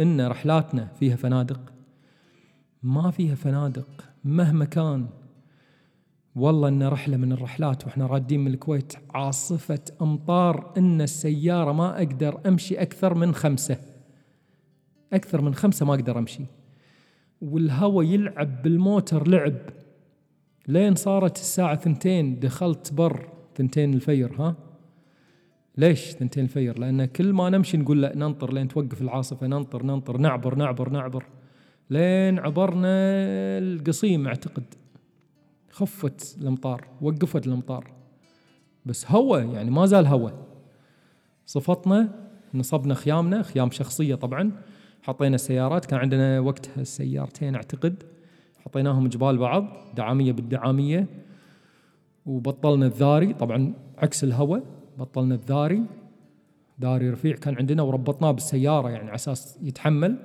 أن 0.00 0.26
رحلاتنا 0.26 0.84
فيها 0.84 1.16
فنادق؟ 1.16 1.60
ما 2.82 3.10
فيها 3.10 3.34
فنادق 3.34 4.04
مهما 4.24 4.64
كان. 4.64 5.06
والله 6.34 6.68
إن 6.68 6.82
رحلة 6.82 7.16
من 7.16 7.32
الرحلات 7.32 7.84
وإحنا 7.84 8.06
رادين 8.06 8.40
من 8.40 8.54
الكويت 8.54 8.92
عاصفة 9.14 9.84
أمطار 10.02 10.72
إن 10.78 11.00
السيارة 11.00 11.72
ما 11.72 11.96
أقدر 11.96 12.40
أمشي 12.46 12.82
أكثر 12.82 13.14
من 13.14 13.34
خمسة. 13.34 13.91
أكثر 15.12 15.40
من 15.40 15.54
خمسة 15.54 15.86
ما 15.86 15.94
أقدر 15.94 16.18
أمشي. 16.18 16.44
والهواء 17.40 18.06
يلعب 18.06 18.62
بالموتر 18.62 19.28
لعب. 19.28 19.56
لين 20.68 20.94
صارت 20.94 21.36
الساعة 21.36 21.76
ثنتين 21.76 22.40
دخلت 22.40 22.92
بر 22.92 23.28
ثنتين 23.56 23.94
الفير 23.94 24.34
ها؟ 24.38 24.54
ليش 25.76 26.12
ثنتين 26.12 26.44
الفير؟ 26.44 26.78
لأن 26.78 27.04
كل 27.04 27.32
ما 27.32 27.50
نمشي 27.50 27.76
نقول 27.76 28.02
لا 28.02 28.16
ننطر 28.16 28.52
لين 28.52 28.68
توقف 28.68 29.02
العاصفة 29.02 29.46
ننطر 29.46 29.82
ننطر 29.82 30.16
نعبر 30.16 30.54
نعبر 30.54 30.88
نعبر. 30.88 31.24
لين 31.90 32.38
عبرنا 32.38 32.88
القصيم 33.58 34.26
أعتقد. 34.26 34.64
خفت 35.70 36.36
الأمطار 36.40 36.86
وقفت 37.00 37.46
الأمطار. 37.46 37.92
بس 38.86 39.10
هواء 39.10 39.46
يعني 39.46 39.70
ما 39.70 39.86
زال 39.86 40.06
هواء. 40.06 40.46
صفطنا 41.46 42.28
نصبنا 42.54 42.94
خيامنا 42.94 43.42
خيام 43.42 43.70
شخصية 43.70 44.14
طبعا. 44.14 44.52
حطينا 45.02 45.34
السيارات. 45.34 45.86
كان 45.86 46.00
عندنا 46.00 46.40
وقتها 46.40 46.80
السيارتين 46.80 47.54
أعتقد. 47.54 48.02
حطيناهم 48.58 49.08
جبال 49.08 49.38
بعض 49.38 49.66
دعامية 49.96 50.32
بالدعامية. 50.32 51.06
وبطلنا 52.26 52.86
الذاري. 52.86 53.32
طبعا 53.32 53.74
عكس 53.98 54.24
الهواء 54.24 54.62
بطلنا 54.98 55.34
الذاري. 55.34 55.82
داري 56.78 57.10
رفيع 57.10 57.36
كان 57.36 57.56
عندنا 57.56 57.82
وربطناه 57.82 58.30
بالسيارة 58.30 58.90
يعني 58.90 59.04
على 59.04 59.14
أساس 59.14 59.58
يتحمل. 59.62 60.18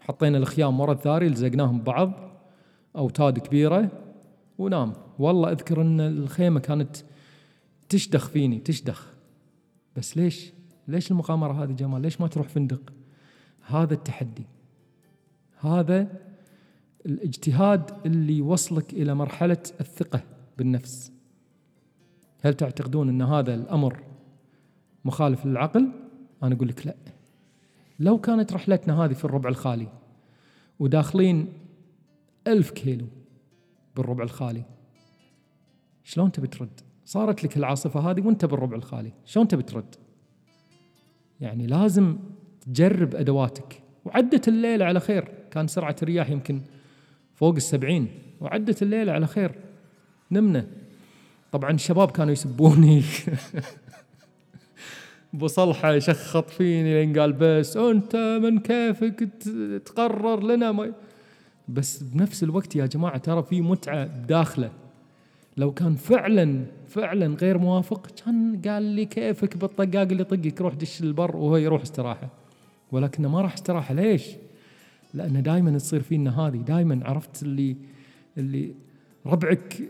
حطينا 0.00 0.38
الخيام 0.38 0.80
ورا 0.80 0.92
الثاري 0.92 1.28
لزقناهم 1.28 1.80
ببعض 1.80 2.12
أوتاد 2.96 3.38
كبيرة. 3.38 3.90
ونام. 4.58 4.92
والله 5.18 5.52
أذكر 5.52 5.80
إن 5.80 6.00
الخيمة 6.00 6.60
كانت 6.60 6.96
تشدخ 7.88 8.28
فيني 8.28 8.58
تشدخ. 8.58 9.12
بس 9.96 10.16
ليش؟ 10.16 10.52
ليش 10.88 11.10
المغامره 11.10 11.64
هذه 11.64 11.72
جمال؟ 11.72 12.02
ليش 12.02 12.20
ما 12.20 12.26
تروح 12.26 12.48
فندق؟ 12.48 12.92
هذا 13.66 13.94
التحدي. 13.94 14.46
هذا 15.60 16.06
الاجتهاد 17.06 18.06
اللي 18.06 18.36
يوصلك 18.36 18.92
إلى 18.92 19.14
مرحلة 19.14 19.62
الثقة 19.80 20.20
بالنفس. 20.58 21.12
هل 22.42 22.54
تعتقدون 22.54 23.08
أن 23.08 23.22
هذا 23.22 23.54
الأمر 23.54 24.02
مخالف 25.04 25.46
للعقل؟ 25.46 25.92
أنا 26.42 26.54
أقول 26.54 26.68
لك 26.68 26.86
لا. 26.86 26.94
لو 28.00 28.18
كانت 28.18 28.52
رحلتنا 28.52 29.04
هذه 29.04 29.12
في 29.12 29.24
الربع 29.24 29.48
الخالي 29.48 29.88
وداخلين 30.80 31.52
ألف 32.46 32.70
كيلو 32.70 33.06
بالربع 33.96 34.24
الخالي 34.24 34.62
شلون 36.04 36.32
تبي 36.32 36.46
ترد؟ 36.46 36.80
صارت 37.04 37.44
لك 37.44 37.56
العاصفة 37.56 38.10
هذه 38.10 38.26
وأنت 38.26 38.44
بالربع 38.44 38.76
الخالي 38.76 39.12
شلون 39.24 39.48
تبي 39.48 39.62
ترد؟ 39.62 39.94
يعني 41.40 41.66
لازم 41.66 42.18
تجرب 42.66 43.14
أدواتك. 43.14 43.82
وعدت 44.04 44.48
الليلة 44.48 44.84
على 44.84 45.00
خير. 45.00 45.28
كان 45.50 45.66
سرعة 45.66 45.96
الرياح 46.02 46.30
يمكن 46.30 46.60
فوق 47.34 47.54
السبعين. 47.54 48.08
وعدت 48.40 48.82
الليلة 48.82 49.12
على 49.12 49.26
خير. 49.26 49.52
نمنا. 50.30 50.66
طبعا 51.52 51.70
الشباب 51.70 52.10
كانوا 52.10 52.32
يسبوني. 52.32 53.02
أبو 55.34 55.46
صلحة 55.46 55.98
شخط 55.98 56.50
فيني 56.50 56.94
لين 56.94 57.18
قال 57.18 57.32
بس 57.32 57.76
أنت 57.76 58.16
من 58.42 58.58
كيفك 58.58 59.28
تقرر 59.84 60.42
لنا 60.42 60.72
ما 60.72 60.92
بس 61.68 62.02
بنفس 62.02 62.42
الوقت 62.42 62.76
يا 62.76 62.86
جماعة 62.86 63.18
ترى 63.18 63.42
في 63.42 63.60
متعة 63.60 64.04
داخله 64.04 64.70
لو 65.56 65.72
كان 65.72 65.94
فعلا 65.94 66.64
فعلا 66.88 67.36
غير 67.36 67.58
موافق 67.58 68.06
كان 68.06 68.60
قال 68.66 68.82
لي 68.82 69.04
كيفك 69.04 69.56
بالطقاق 69.56 70.02
اللي 70.02 70.20
يطقك 70.20 70.60
روح 70.60 70.74
دش 70.74 71.00
البر 71.00 71.36
وهو 71.36 71.56
يروح 71.56 71.82
استراحة. 71.82 72.43
ولكنه 72.94 73.28
ما 73.28 73.40
راح 73.40 73.52
استراحه 73.52 73.94
ليش؟ 73.94 74.26
لأن 75.14 75.42
دائما 75.42 75.78
تصير 75.78 76.02
فينا 76.02 76.40
هذه 76.40 76.56
دائما 76.56 77.00
عرفت 77.04 77.42
اللي 77.42 77.76
اللي 78.38 78.74
ربعك 79.26 79.82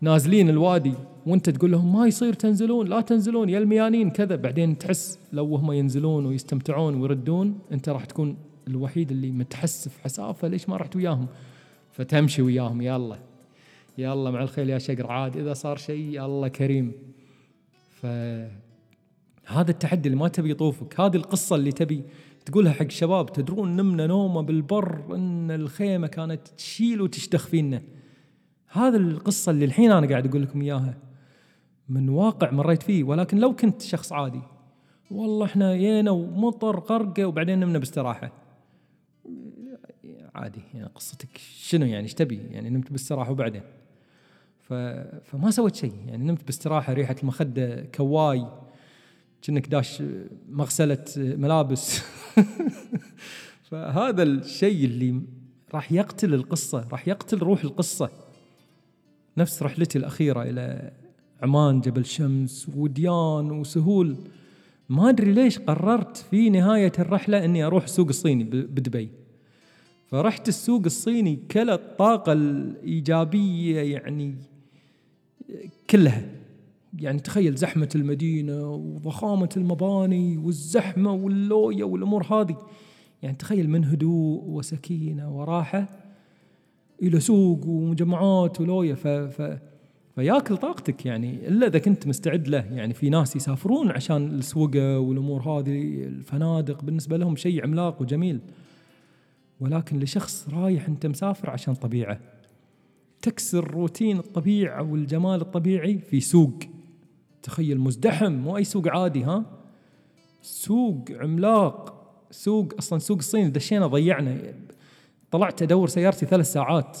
نازلين 0.00 0.48
الوادي 0.48 0.94
وأنت 1.26 1.50
تقول 1.50 1.72
لهم 1.72 1.92
ما 1.92 2.06
يصير 2.06 2.32
تنزلون 2.32 2.86
لا 2.86 3.00
تنزلون 3.00 3.48
يا 3.48 3.58
الميانين 3.58 4.10
كذا. 4.10 4.36
بعدين 4.36 4.78
تحس 4.78 5.18
لو 5.32 5.56
هم 5.56 5.72
ينزلون 5.72 6.26
ويستمتعون 6.26 6.94
ويردون 6.94 7.58
أنت 7.72 7.88
راح 7.88 8.04
تكون 8.04 8.36
الوحيد 8.68 9.10
اللي 9.10 9.30
متحسف 9.30 9.98
حسافة. 9.98 10.48
ليش 10.48 10.68
ما 10.68 10.76
رحت 10.76 10.96
وياهم؟ 10.96 11.26
فتمشي 11.92 12.42
وياهم. 12.42 12.82
يلا 12.82 13.18
يلا 13.98 14.30
مع 14.30 14.42
الخيل 14.42 14.70
يا 14.70 14.78
شقر. 14.78 15.06
عاد 15.06 15.36
إذا 15.36 15.52
صار 15.52 15.76
شيء 15.76 16.24
الله 16.24 16.48
كريم. 16.48 16.92
ف 17.90 18.06
هذا 19.46 19.70
التحدي 19.70 20.08
اللي 20.08 20.20
ما 20.20 20.28
تبي 20.28 20.50
يطوفك. 20.50 21.00
هذه 21.00 21.16
القصة 21.16 21.56
اللي 21.56 21.72
تبي 21.72 22.02
تقولها 22.46 22.72
حق 22.72 22.84
الشباب 22.84 23.32
تدرون 23.32 23.76
نمنا 23.76 24.06
نومة 24.06 24.42
بالبر 24.42 25.14
إن 25.14 25.50
الخيمة 25.50 26.06
كانت 26.06 26.48
تشيل 26.48 27.00
وتشتخ 27.00 27.46
فينا 27.46 27.82
هذا 28.72 28.96
القصة 28.96 29.50
اللي 29.50 29.64
الحين 29.64 29.92
أنا 29.92 30.08
قاعد 30.08 30.26
أقول 30.26 30.42
لكم 30.42 30.62
إياها. 30.62 30.98
من 31.88 32.08
واقع 32.08 32.50
مريت 32.50 32.82
فيه 32.82 33.04
ولكن 33.04 33.38
لو 33.38 33.56
كنت 33.56 33.82
شخص 33.82 34.12
عادي. 34.12 34.42
والله 35.10 35.46
إحنا 35.46 35.76
جينا 35.76 36.10
ومطر 36.10 36.80
غرقة 36.80 37.24
وبعدين 37.24 37.60
نمنا 37.60 37.78
باستراحة. 37.78 38.32
عادي 40.34 40.60
يعني 40.74 40.88
قصتك 40.94 41.38
شنو 41.38 41.86
يعني؟ 41.86 42.02
إيش 42.02 42.14
تبي؟ 42.14 42.40
يعني 42.50 42.70
نمت 42.70 42.92
باستراحة 42.92 43.30
وبعدين. 43.30 43.62
ف... 44.60 44.72
فما 45.24 45.50
سويت 45.50 45.76
شيء. 45.76 45.94
يعني 46.06 46.24
نمت 46.24 46.44
باستراحة 46.44 46.92
ريحة 46.92 47.16
المخدة 47.22 47.82
كواي 47.94 48.46
كأنك 49.42 49.68
داش 49.68 50.02
مغسلة 50.48 51.04
ملابس. 51.16 52.00
فهذا 53.70 54.22
الشيء 54.22 54.84
اللي 54.84 55.20
راح 55.74 55.92
يقتل 55.92 56.34
القصة 56.34 56.88
راح 56.92 57.08
يقتل 57.08 57.38
روح 57.38 57.64
القصة. 57.64 58.10
نفس 59.36 59.62
رحلتي 59.62 59.98
الأخيرة 59.98 60.42
إلى 60.42 60.92
عمان 61.42 61.80
جبل 61.80 62.04
شمس 62.04 62.68
وديان 62.76 63.50
وسهول. 63.50 64.16
ما 64.88 65.08
أدري 65.08 65.32
ليش 65.32 65.58
قررت 65.58 66.16
في 66.16 66.50
نهاية 66.50 66.92
الرحلة 66.98 67.44
أني 67.44 67.64
أروح 67.64 67.84
السوق 67.84 68.08
الصيني 68.08 68.44
بدبي. 68.44 69.10
فرحت 70.06 70.48
السوق 70.48 70.82
الصيني 70.84 71.36
كل 71.50 71.70
الطاقة 71.70 72.32
الإيجابية 72.32 73.80
يعني 73.80 74.34
كلها. 75.90 76.39
يعني 76.98 77.20
تخيل 77.20 77.54
زحمة 77.54 77.88
المدينة 77.94 78.70
وضخامة 78.70 79.48
المباني 79.56 80.38
والزحمة 80.38 81.12
واللوية 81.12 81.84
والأمور 81.84 82.24
هذه. 82.24 82.56
يعني 83.22 83.36
تخيل 83.36 83.70
من 83.70 83.84
هدوء 83.84 84.44
وسكينة 84.44 85.38
وراحة 85.38 85.88
إلى 87.02 87.20
سوق 87.20 87.66
ومجمعات 87.66 88.60
ولوية. 88.60 88.94
ف, 88.94 89.08
ف 89.08 89.58
فياكل 90.14 90.56
طاقتك 90.56 91.06
يعني 91.06 91.48
إلا 91.48 91.66
إذا 91.66 91.78
كنت 91.78 92.06
مستعد 92.06 92.48
له. 92.48 92.64
يعني 92.72 92.94
في 92.94 93.10
ناس 93.10 93.36
يسافرون 93.36 93.90
عشان 93.90 94.26
السوقه 94.26 94.98
والأمور 94.98 95.42
هذه 95.42 96.04
الفنادق 96.04 96.84
بالنسبة 96.84 97.16
لهم 97.16 97.36
شيء 97.36 97.62
عملاق 97.62 98.02
وجميل. 98.02 98.40
ولكن 99.60 99.98
لشخص 99.98 100.48
رايح 100.48 100.88
أنت 100.88 101.06
مسافر 101.06 101.50
عشان 101.50 101.74
طبيعة 101.74 102.20
تكسر 103.22 103.70
روتين 103.70 104.18
الطبيعة 104.18 104.82
والجمال 104.82 105.40
الطبيعي 105.40 105.98
في 105.98 106.20
سوق. 106.20 106.54
تخيل 107.42 107.80
مزدحم 107.80 108.32
مو 108.32 108.56
أي 108.56 108.64
سوق 108.64 108.88
عادي 108.88 109.24
ها؟ 109.24 109.44
سوق 110.42 111.04
عملاق 111.10 112.00
سوق 112.30 112.74
أصلا 112.78 112.98
سوق 112.98 113.18
الصين 113.18 113.52
دشينا 113.52 113.86
ضيعنا. 113.86 114.54
طلعت 115.30 115.62
أدور 115.62 115.88
سيارتي 115.88 116.26
ثلاث 116.26 116.52
ساعات. 116.52 116.98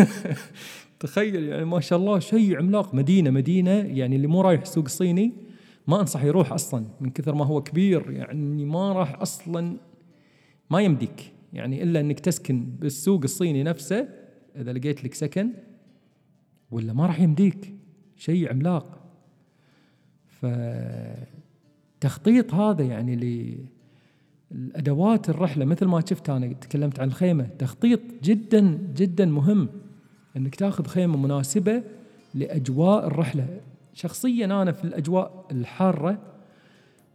تخيل 1.00 1.44
يعني 1.44 1.64
ما 1.64 1.80
شاء 1.80 1.98
الله 1.98 2.18
شيء 2.18 2.58
عملاق. 2.58 2.94
مدينة 2.94 3.30
مدينة 3.30 3.70
يعني 3.70 4.16
اللي 4.16 4.26
مو 4.26 4.40
رايح 4.40 4.60
السوق 4.60 4.84
الصيني 4.84 5.32
ما 5.86 6.00
أنصح 6.00 6.24
يروح 6.24 6.52
أصلا 6.52 6.84
من 7.00 7.10
كثر 7.10 7.34
ما 7.34 7.44
هو 7.44 7.62
كبير. 7.62 8.10
يعني 8.10 8.64
ما 8.64 8.92
راح 8.92 9.20
أصلا 9.20 9.76
ما 10.70 10.80
يمديك. 10.80 11.32
يعني 11.52 11.82
إلا 11.82 12.00
إنك 12.00 12.20
تسكن 12.20 12.64
بالسوق 12.64 13.22
الصيني 13.24 13.62
نفسه 13.62 14.08
إذا 14.56 14.72
لقيت 14.72 15.04
لك 15.04 15.14
سكن 15.14 15.50
ولا 16.70 16.92
ما 16.92 17.06
راح 17.06 17.20
يمديك. 17.20 17.74
شيء 18.16 18.50
عملاق. 18.50 19.03
فتخطيط 22.00 22.54
هذا 22.54 22.84
يعني 22.84 23.58
الادوات 24.52 25.30
الرحلة 25.30 25.64
مثل 25.64 25.86
ما 25.86 26.02
شفت 26.08 26.30
أنا 26.30 26.52
تكلمت 26.52 27.00
عن 27.00 27.08
الخيمة. 27.08 27.48
تخطيط 27.58 28.00
جدا 28.22 28.60
جدا 28.94 29.24
مهم 29.24 29.68
إنك 30.36 30.54
تاخذ 30.54 30.86
خيمة 30.86 31.16
مناسبة 31.16 31.82
لأجواء 32.34 33.06
الرحلة. 33.06 33.60
شخصيا 33.94 34.44
أنا 34.44 34.72
في 34.72 34.84
الأجواء 34.84 35.46
الحارة 35.50 36.18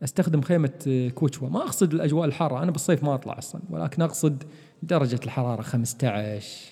أستخدم 0.03 0.41
خيمة 0.41 1.11
كوتشوا. 1.15 1.49
ما 1.49 1.59
أقصد 1.59 1.93
الأجواء 1.93 2.25
الحارة 2.25 2.63
أنا 2.63 2.71
بالصيف 2.71 3.03
ما 3.03 3.15
أطلع 3.15 3.37
أصلا 3.37 3.61
ولكن 3.69 4.01
أقصد 4.01 4.43
درجة 4.83 5.19
الحرارة 5.25 5.61
15 5.61 6.71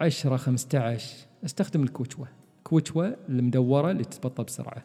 10 0.00 0.36
15 0.36 1.16
أستخدم 1.44 1.82
الكوتشوا. 1.82 2.24
كوتشوا 2.64 3.28
المدورة 3.28 3.90
اللي 3.90 4.04
تتبطل 4.04 4.44
بسرعة. 4.44 4.84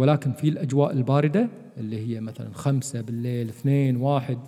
ولكن 0.00 0.32
في 0.32 0.48
الأجواء 0.48 0.92
الباردة 0.92 1.48
اللي 1.76 2.06
هي 2.06 2.20
مثلا 2.20 2.50
خمسة 2.54 3.00
بالليل 3.00 3.48
اثنين 3.48 3.96
واحد 3.96 4.38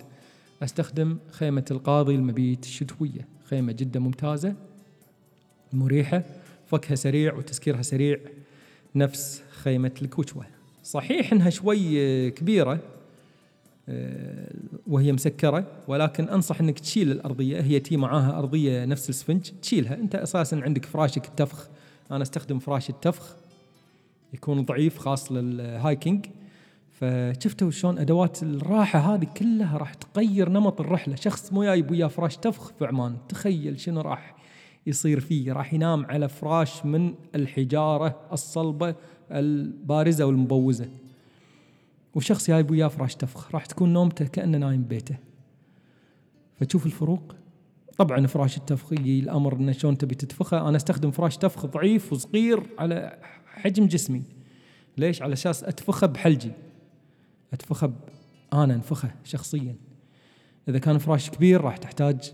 أستخدم 0.63 1.17
خيمة 1.31 1.65
القاضي 1.71 2.15
المبيت 2.15 2.63
الشتوية. 2.63 3.27
خيمة 3.43 3.71
جدا 3.71 3.99
ممتازة 3.99 4.55
مريحة 5.73 6.23
فكها 6.67 6.95
سريع 6.95 7.33
وتسكيرها 7.33 7.81
سريع 7.81 8.19
نفس 8.95 9.43
خيمة 9.51 9.91
الكوتشوة. 10.01 10.45
صحيح 10.83 11.33
إنها 11.33 11.49
شوي 11.49 12.31
كبيرة 12.31 12.79
آه، 13.89 14.53
وهي 14.87 15.11
مسكرة 15.11 15.67
ولكن 15.87 16.29
أنصح 16.29 16.61
أنك 16.61 16.79
تشيل 16.79 17.11
الأرضية. 17.11 17.61
هي 17.61 17.79
تي 17.79 17.97
معاها 17.97 18.39
أرضية 18.39 18.85
نفس 18.85 19.09
السفنج 19.09 19.51
تشيلها. 19.61 19.93
أنت 19.93 20.15
أساسا 20.15 20.55
عندك 20.55 20.85
فراشك 20.85 21.25
التفخ. 21.25 21.69
أنا 22.11 22.23
أستخدم 22.23 22.59
فراش 22.59 22.89
التفخ. 22.89 23.42
يكون 24.33 24.65
ضعيف 24.65 24.97
خاص 24.97 25.31
للهايكينج. 25.31 26.25
فشفتوا 26.91 27.71
شلون 27.71 27.97
أدوات 27.97 28.43
الراحة 28.43 28.99
هذه 28.99 29.25
كلها 29.25 29.77
راح 29.77 29.93
تغير 29.93 30.49
نمط 30.49 30.81
الرحلة. 30.81 31.15
شخص 31.15 31.53
مو 31.53 31.63
جايب 31.63 31.91
وياه 31.91 32.07
فراش 32.07 32.37
تفخ 32.37 32.71
في 32.79 32.85
عمان. 32.85 33.17
تخيل 33.29 33.79
شنو 33.79 34.01
راح 34.01 34.35
يصير 34.87 35.19
فيه. 35.19 35.53
راح 35.53 35.73
ينام 35.73 36.05
على 36.05 36.29
فراش 36.29 36.85
من 36.85 37.13
الحجارة 37.35 38.19
الصلبة 38.31 38.95
البارزة 39.31 40.25
والمبوزة. 40.25 40.89
وشخص 42.15 42.47
جايب 42.47 42.71
وياه 42.71 42.87
فراش 42.87 43.15
تفخ 43.15 43.55
راح 43.55 43.65
تكون 43.65 43.93
نومته 43.93 44.25
كأنه 44.25 44.57
نايم 44.57 44.83
بيته. 44.83 45.15
فتشوف 46.59 46.85
الفروق؟ 46.85 47.35
طبعا 47.97 48.27
فراش 48.27 48.57
التفخي 48.57 49.19
الأمر 49.19 49.55
إنه 49.55 49.71
شلون 49.71 49.97
تبي 49.97 50.15
تتفخه. 50.15 50.69
أنا 50.69 50.77
أستخدم 50.77 51.11
فراش 51.11 51.37
تفخ 51.37 51.65
ضعيف 51.65 52.13
وصغير 52.13 52.63
على 52.79 53.19
حجم 53.45 53.85
جسمي. 53.85 54.23
ليش؟ 54.97 55.21
على 55.21 55.33
أساس 55.33 55.63
أتفخه 55.63 56.07
بحلجي. 56.07 56.51
أتفخه 57.53 57.87
ب... 57.87 57.93
أنا 58.53 58.73
أنفخه 58.73 59.11
شخصيا. 59.23 59.75
إذا 60.69 60.79
كان 60.79 60.97
فراش 60.97 61.29
كبير 61.29 61.61
راح 61.61 61.77
تحتاج 61.77 62.33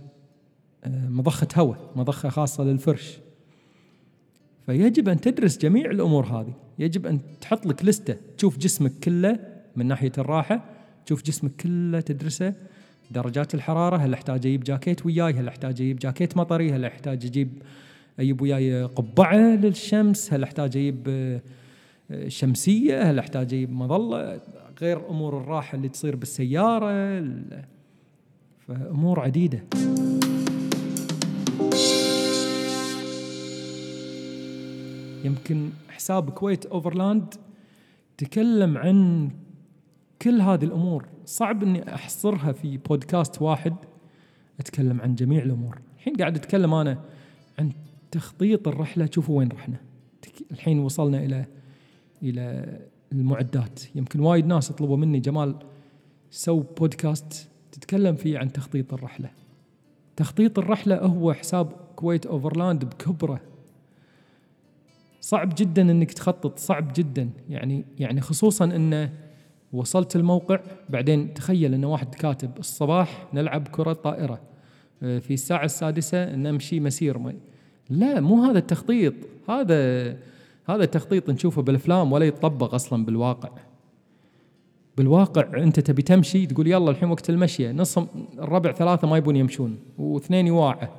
آه، 0.83 1.09
مضخة 1.09 1.47
هواء 1.55 1.91
مضخة 1.95 2.29
خاصة 2.29 2.63
للفرش. 2.63 3.19
فيجب 4.65 5.09
أن 5.09 5.21
تدرس 5.21 5.57
جميع 5.57 5.91
الأمور 5.91 6.25
هذه. 6.25 6.53
يجب 6.79 7.05
أن 7.05 7.19
تحط 7.41 7.65
لك 7.65 7.85
لستة. 7.85 8.15
تشوف 8.37 8.57
جسمك 8.57 8.99
كله 9.03 9.39
من 9.75 9.85
ناحية 9.85 10.11
الراحة. 10.17 10.65
تشوف 11.05 11.23
جسمك 11.23 11.51
كله 11.55 11.99
تدرسه. 11.99 12.53
درجات 13.11 13.55
الحرارة 13.55 13.97
هل 13.97 14.13
أحتاج 14.13 14.35
أجيب 14.39 14.63
جاكيت 14.63 15.05
وياي؟ 15.05 15.33
هل 15.33 15.47
أحتاج 15.47 15.71
أجيب 15.71 15.99
جاكيت 15.99 16.37
مطري؟ 16.37 16.71
هل 16.71 16.85
أحتاج 16.85 17.25
أجيب 17.25 17.49
أجيب 18.19 18.41
وياي 18.41 18.83
قبعة 18.83 19.35
للشمس؟ 19.55 20.33
هل 20.33 20.43
أحتاج 20.43 20.65
أجيب 20.77 21.03
آه، 21.07 21.41
شمسية؟ 22.27 23.01
هل 23.11 23.19
أحتاج 23.19 23.41
أجيب 23.45 23.71
مظلة؟ 23.71 24.41
غير 24.81 25.09
أمور 25.09 25.37
الراحة 25.37 25.75
اللي 25.75 25.89
تصير 25.89 26.15
بالسيارة 26.15 26.89
ال- 26.91 27.63
فأمور 28.67 29.19
عديدة. 29.19 29.63
يمكن 35.23 35.69
حساب 35.89 36.29
كويت 36.29 36.65
أوفرلاند 36.65 37.33
تكلم 38.17 38.77
عن 38.77 39.29
كل 40.21 40.41
هذه 40.41 40.63
الأمور 40.63 41.05
صعب 41.25 41.63
إني 41.63 41.95
أحصرها 41.95 42.51
في 42.51 42.77
بودكاست 42.77 43.41
واحد 43.41 43.75
أتكلم 44.59 45.01
عن 45.01 45.15
جميع 45.15 45.43
الأمور. 45.43 45.79
الحين 45.97 46.15
قاعد 46.15 46.35
أتكلم 46.35 46.73
أنا 46.73 46.99
عن 47.59 47.71
تخطيط 48.11 48.67
الرحلة. 48.67 49.09
شوفوا 49.11 49.37
وين 49.39 49.49
رحنا. 49.49 49.77
الحين 50.51 50.79
وصلنا 50.79 51.25
إلى 51.25 51.45
إلى 52.23 52.77
المعدات. 53.11 53.79
يمكن 53.95 54.19
وايد 54.19 54.45
ناس 54.45 54.69
يطلبوا 54.69 54.97
مني 54.97 55.19
جمال 55.19 55.55
سو 56.31 56.59
بودكاست 56.59 57.49
تتكلم 57.71 58.15
فيه 58.15 58.39
عن 58.39 58.51
تخطيط 58.51 58.93
الرحلة. 58.93 59.29
تخطيط 60.15 60.59
الرحلة 60.59 60.97
هو 60.97 61.33
حساب 61.33 61.71
Kuwait 61.95 62.25
Overland 62.25 62.85
بكبره. 62.85 63.41
صعب 65.21 65.53
جدا 65.57 65.81
إنك 65.81 66.11
تخطط 66.11 66.59
صعب 66.59 66.91
جدا. 66.95 67.29
يعني 67.49 67.85
يعني 67.99 68.21
خصوصا 68.21 68.65
إنه 68.65 69.28
وصلت 69.73 70.15
الموقع 70.15 70.59
بعدين 70.89 71.33
تخيل 71.33 71.73
إن 71.73 71.85
واحد 71.85 72.15
كاتب 72.15 72.51
الصباح 72.59 73.27
نلعب 73.33 73.67
كرة 73.67 73.93
طائرة 73.93 74.39
آه، 75.03 75.19
في 75.19 75.33
الساعة 75.33 75.65
السادسة 75.65 76.35
نمشي 76.35 76.79
مسير 76.79 77.17
ما 77.17 77.33
لا 77.89 78.19
مو 78.19 78.43
هذا 78.43 78.57
التخطيط. 78.59 79.13
هذا 79.49 80.09
هذا 80.65 80.83
التخطيط 80.83 81.29
نشوفه 81.29 81.61
بالأفلام 81.61 82.11
ولا 82.11 82.25
يتطبق 82.25 82.73
أصلا 82.73 83.05
بالواقع. 83.05 83.49
بالواقع 84.97 85.63
أنت 85.63 85.79
تبي 85.79 86.01
تمشي 86.01 86.45
تقول 86.45 86.67
يلا 86.67 86.91
الحين 86.91 87.09
وقت 87.09 87.29
المشيه 87.29 87.71
نص 87.71 87.97
الربع 88.39 88.71
ثلاثة 88.71 89.07
ما 89.07 89.17
يبون 89.17 89.35
يمشون 89.35 89.77
واثنين 89.97 90.47
يواعه. 90.47 90.89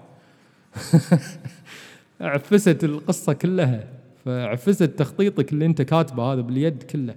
عفست 2.20 2.84
القصة 2.84 3.32
كلها 3.32 3.84
فعفست 4.24 4.82
تخطيطك 4.82 5.52
اللي 5.52 5.66
أنت 5.66 5.82
كاتبه 5.82 6.22
هذا 6.22 6.40
باليد 6.40 6.82
كله. 6.82 7.14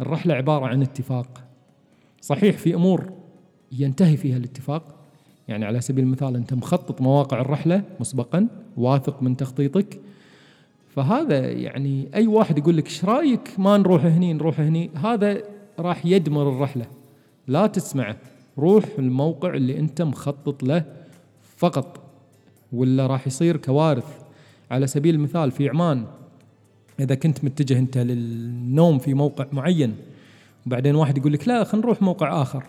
الرحلة 0.00 0.34
عبارة 0.34 0.66
عن 0.66 0.82
اتفاق. 0.82 1.44
صحيح 2.20 2.58
في 2.58 2.74
أمور 2.74 3.12
ينتهي 3.72 4.16
فيها 4.16 4.36
الاتفاق 4.36 4.94
يعني 5.48 5.64
على 5.64 5.80
سبيل 5.80 6.04
المثال 6.04 6.36
أنت 6.36 6.54
مخطط 6.54 7.00
مواقع 7.00 7.40
الرحلة 7.40 7.82
مسبقا 8.00 8.48
واثق 8.76 9.22
من 9.22 9.36
تخطيطك. 9.36 10.00
فهذا 10.88 11.50
يعني 11.50 12.08
أي 12.14 12.26
واحد 12.26 12.58
يقول 12.58 12.76
لك 12.76 12.86
إيش 12.86 13.04
رأيك؟ 13.04 13.54
ما 13.58 13.76
نروح 13.76 14.04
هني 14.04 14.32
نروح 14.32 14.60
هني. 14.60 14.90
هذا 14.94 15.42
راح 15.78 16.06
يدمر 16.06 16.48
الرحلة. 16.48 16.86
لا 17.46 17.66
تسمعه. 17.66 18.16
روح 18.58 18.84
الموقع 18.98 19.54
اللي 19.54 19.78
أنت 19.78 20.02
مخطط 20.02 20.62
له 20.62 20.84
فقط 21.56 22.00
ولا 22.72 23.06
راح 23.06 23.26
يصير 23.26 23.56
كوارث. 23.56 24.18
على 24.70 24.86
سبيل 24.86 25.14
المثال 25.14 25.50
في 25.50 25.68
عمان 25.68 26.06
إذا 27.00 27.14
كنت 27.14 27.44
متجه 27.44 27.78
أنت 27.78 27.98
للنوم 27.98 28.98
في 28.98 29.14
موقع 29.14 29.46
معين 29.52 29.94
وبعدين 30.66 30.94
واحد 30.94 31.18
يقول 31.18 31.32
لك 31.32 31.48
لا 31.48 31.64
خلينا 31.64 31.86
نروح 31.86 32.02
موقع 32.02 32.42
آخر. 32.42 32.64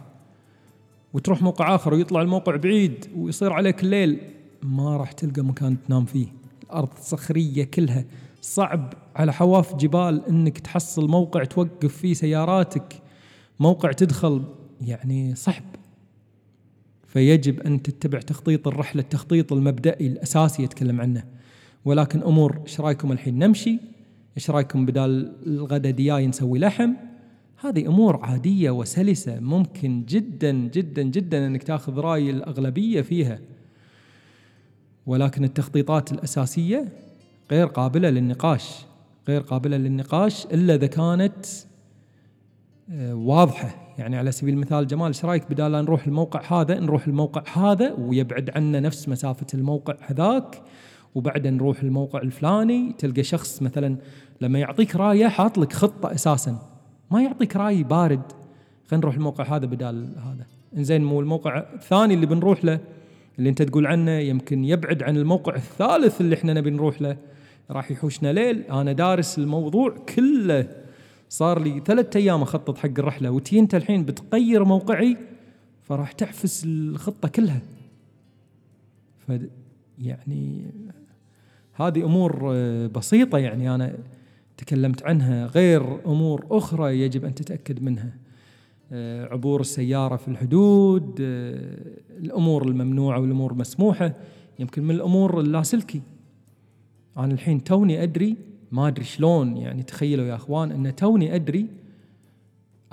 وتروح 1.13 1.41
موقع 1.41 1.75
آخر 1.75 1.93
ويطلع 1.93 2.21
الموقع 2.21 2.55
بعيد 2.55 3.05
ويصير 3.15 3.53
عليك 3.53 3.83
الليل 3.83 4.19
ما 4.63 4.97
راح 4.97 5.11
تلقى 5.11 5.41
مكان 5.41 5.77
تنام 5.87 6.05
فيه. 6.05 6.27
الأرض 6.63 6.89
صخرية 7.01 7.63
كلها. 7.63 8.05
صعب 8.41 8.93
على 9.15 9.33
حواف 9.33 9.75
جبال 9.75 10.25
إنك 10.29 10.57
تحصل 10.57 11.07
موقع 11.07 11.43
توقف 11.43 11.97
فيه 11.97 12.13
سياراتك 12.13 13.01
موقع 13.59 13.91
تدخل 13.91 14.43
يعني 14.81 15.35
صعب. 15.35 15.63
فيجب 17.07 17.59
أن 17.59 17.81
تتبع 17.81 18.19
تخطيط 18.19 18.67
الرحلة 18.67 19.01
التخطيط 19.01 19.53
المبدئي 19.53 20.07
الأساسي 20.07 20.63
يتكلم 20.63 21.01
عنه. 21.01 21.23
ولكن 21.85 22.21
أمور 22.21 22.59
إيش 22.65 22.81
رأيكم 22.81 23.11
الحين؟ 23.11 23.39
نمشي 23.39 23.79
إيش 24.37 24.49
رأيكم 24.49 24.85
بدال 24.85 25.35
الغداء 25.47 25.91
دياي 25.91 26.27
نسوي 26.27 26.59
لحم؟ 26.59 26.93
هذه 27.61 27.87
أمور 27.87 28.25
عادية 28.25 28.71
وسلسة 28.71 29.39
ممكن 29.39 30.05
جدا 30.05 30.51
جدا 30.51 31.01
جدا 31.01 31.47
إنك 31.47 31.63
تأخذ 31.63 31.99
رأي 31.99 32.29
الأغلبية 32.29 33.01
فيها. 33.01 33.39
ولكن 35.05 35.43
التخطيطات 35.43 36.11
الأساسية 36.11 36.85
غير 37.51 37.67
قابلة 37.67 38.09
للنقاش 38.09 38.85
غير 39.27 39.41
قابلة 39.41 39.77
للنقاش 39.77 40.45
إلا 40.45 40.75
إذا 40.75 40.87
كانت 40.87 41.45
آه، 42.91 43.15
واضحة. 43.15 43.95
يعني 43.97 44.17
على 44.17 44.31
سبيل 44.31 44.53
المثال 44.53 44.87
جمال 44.87 45.07
إيش 45.07 45.25
رأيك 45.25 45.51
بدال 45.51 45.71
نروح 45.71 46.07
الموقع 46.07 46.61
هذا 46.61 46.79
نروح 46.79 47.07
الموقع 47.07 47.43
هذا 47.53 47.93
ويبعد 47.93 48.49
عنا 48.55 48.79
نفس 48.79 49.09
مسافة 49.09 49.47
الموقع 49.53 49.95
هذاك؟ 50.01 50.61
وبعدين 51.15 51.53
نروح 51.53 51.81
الموقع 51.81 52.21
الفلاني 52.21 52.93
تلقى 52.97 53.23
شخص 53.23 53.61
مثلا 53.61 53.95
لما 54.41 54.59
يعطيك 54.59 54.95
رايه 54.95 55.27
حاط 55.27 55.57
لك 55.57 55.73
خطة 55.73 56.13
أساسا. 56.13 56.57
ما 57.11 57.23
يعطيك 57.23 57.55
راي 57.55 57.83
بارد. 57.83 58.21
خلينا 58.87 59.01
نروح 59.01 59.15
الموقع 59.15 59.55
هذا 59.55 59.65
بدال 59.65 60.15
هذا. 60.17 60.45
إنزين 60.77 61.03
مو 61.03 61.19
الموقع 61.19 61.57
الثاني 61.73 62.13
اللي 62.13 62.25
بنروح 62.25 62.65
له 62.65 62.79
اللي 63.39 63.49
أنت 63.49 63.61
تقول 63.61 63.87
عنه 63.87 64.11
يمكن 64.11 64.65
يبعد 64.65 65.03
عن 65.03 65.17
الموقع 65.17 65.55
الثالث 65.55 66.21
اللي 66.21 66.35
إحنا 66.35 66.53
نبي 66.53 66.69
نروح 66.69 67.01
له. 67.01 67.17
راح 67.71 67.91
يحوشنا 67.91 68.33
ليل. 68.33 68.61
أنا 68.61 68.91
دارس 68.91 69.39
الموضوع 69.39 69.95
كله. 70.15 70.67
صار 71.29 71.59
لي 71.59 71.81
ثلاثة 71.85 72.17
أيام 72.17 72.41
أخطط 72.41 72.77
حق 72.77 72.99
الرحلة. 72.99 73.31
وتي 73.31 73.59
انت 73.59 73.75
الحين 73.75 74.05
بتغير 74.05 74.63
موقعي 74.63 75.17
فراح 75.83 76.11
تعفس 76.11 76.63
الخطة 76.65 77.27
كلها. 77.27 77.61
ف 79.27 79.31
يعني 79.99 80.71
هذه 81.81 82.05
أمور 82.05 82.51
آه، 82.53 82.87
بسيطة 82.87 83.37
يعني 83.37 83.75
أنا 83.75 83.95
تكلمت 84.57 85.03
عنها. 85.03 85.45
غير 85.45 86.05
أمور 86.05 86.45
أخرى 86.51 86.99
يجب 86.99 87.25
أن 87.25 87.35
تتأكد 87.35 87.83
منها. 87.83 88.13
آه، 88.91 89.25
عبور 89.25 89.61
السيارة 89.61 90.15
في 90.15 90.27
الحدود 90.27 91.17
آه، 91.21 91.77
الأمور 92.17 92.67
الممنوعة 92.67 93.19
والأمور 93.19 93.51
المسموحه 93.51 94.13
يمكن 94.59 94.83
من 94.83 94.95
الأمور 94.95 95.39
اللاسلكي. 95.39 96.01
أنا 97.17 97.33
الحين 97.33 97.63
توني 97.63 98.03
أدري 98.03 98.35
ما 98.71 98.87
أدري 98.87 99.03
شلون 99.03 99.57
يعني 99.57 99.83
تخيلوا 99.83 100.25
يا 100.25 100.35
أخوان 100.35 100.71
أن 100.71 100.95
توني 100.95 101.35
أدري 101.35 101.67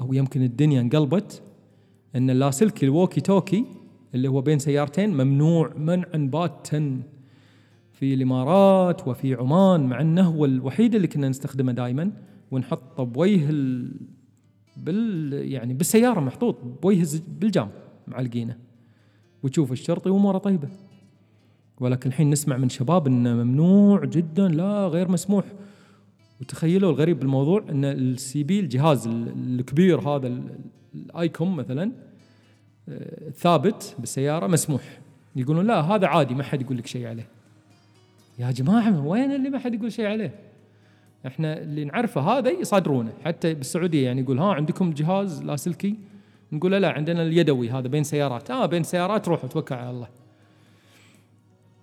أو 0.00 0.12
يمكن 0.12 0.42
الدنيا 0.42 0.80
انقلبت 0.80 1.42
أن 2.16 2.30
اللاسلكي 2.30 2.86
ال 2.86 2.91
walkie 2.91 3.20
talkie 3.20 3.64
اللي 4.14 4.28
هو 4.28 4.40
بين 4.40 4.58
سيارتين 4.58 5.10
ممنوع 5.10 5.72
منعا 5.76 6.30
باتا. 6.32 7.02
في 7.98 8.14
الإمارات 8.14 9.08
وفي 9.08 9.34
عمان 9.34 9.86
مع 9.86 10.00
إنه 10.00 10.22
هو 10.28 10.44
الوحيد 10.44 10.94
اللي 10.94 11.06
كنا 11.08 11.28
نستخدمه 11.28 11.72
دائما 11.72 12.10
ونحطه 12.50 13.04
بوجه 13.04 13.50
ال... 13.50 13.90
بال 14.76 15.32
يعني 15.52 15.74
بالسيارة 15.74 16.20
محطوط 16.20 16.56
بوجه 16.82 17.20
بالجام 17.40 17.68
معلقينه. 18.08 18.56
وتشوف 19.42 19.72
الشرطي 19.72 20.10
وأموره 20.10 20.38
طيبة. 20.38 20.68
ولكن 21.80 22.08
الحين 22.10 22.30
نسمع 22.30 22.56
من 22.56 22.68
شباب 22.68 23.06
إنه 23.06 23.34
ممنوع 23.34 24.04
جدا 24.04 24.48
لا 24.48 24.86
غير 24.86 25.08
مسموح. 25.08 25.44
وتخيلوا 26.40 26.90
الغريب 26.90 27.18
بالموضوع 27.18 27.64
إن 27.70 27.84
ال 27.84 28.42
CB 28.42 28.60
الجهاز 28.60 29.06
ال- 29.06 29.32
الكبير 29.60 30.00
هذا 30.00 30.26
ال- 30.26 30.58
ال 30.94 31.07
Icom 31.07 31.56
مثلا 31.56 31.92
آه، 32.88 33.30
ثابت 33.30 33.96
بالسيارة 33.98 34.46
مسموح. 34.46 35.00
يقولون 35.36 35.66
لا 35.66 35.80
هذا 35.80 36.06
عادي 36.06 36.34
ما 36.34 36.42
حد 36.42 36.62
يقول 36.62 36.76
لك 36.78 36.86
شيء 36.86 37.06
عليه. 37.06 37.28
يا 38.38 38.50
جماعة 38.50 39.06
وين 39.06 39.32
اللي 39.32 39.50
ما 39.50 39.58
حد 39.58 39.74
يقول 39.74 39.92
شيء 39.92 40.06
عليه؟ 40.06 40.34
إحنا 41.26 41.58
اللي 41.58 41.84
نعرفه 41.84 42.20
هذا 42.20 42.50
يصادرونه. 42.50 43.12
حتى 43.24 43.54
بالسعودية 43.54 44.04
يعني 44.06 44.20
يقول 44.20 44.38
ها 44.38 44.54
عندكم 44.54 44.90
جهاز 44.92 45.42
لاسلكي 45.42 45.96
نقول 46.52 46.72
لا 46.72 46.90
عندنا 46.90 47.22
اليدوي 47.22 47.70
هذا 47.70 47.88
بين 47.88 48.04
سيارات. 48.04 48.50
آه 48.50 48.66
بين 48.66 48.82
سيارات 48.82 49.28
روح 49.28 49.44
وتوكل 49.44 49.74
على 49.74 49.90
الله. 49.90 50.08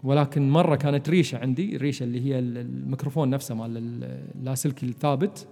ولكن 0.03 0.49
مرة 0.49 0.75
كانت 0.75 1.09
ريشة 1.09 1.37
عندي 1.37 1.75
الريشة 1.75 2.03
اللي 2.03 2.25
هي 2.25 2.39
ال- 2.39 2.57
الميكروفون 2.57 3.29
نفسه 3.29 3.55
مال 3.55 3.77
ال- 3.77 4.19
اللاسلكي 4.35 4.85
الثابت. 4.85 5.47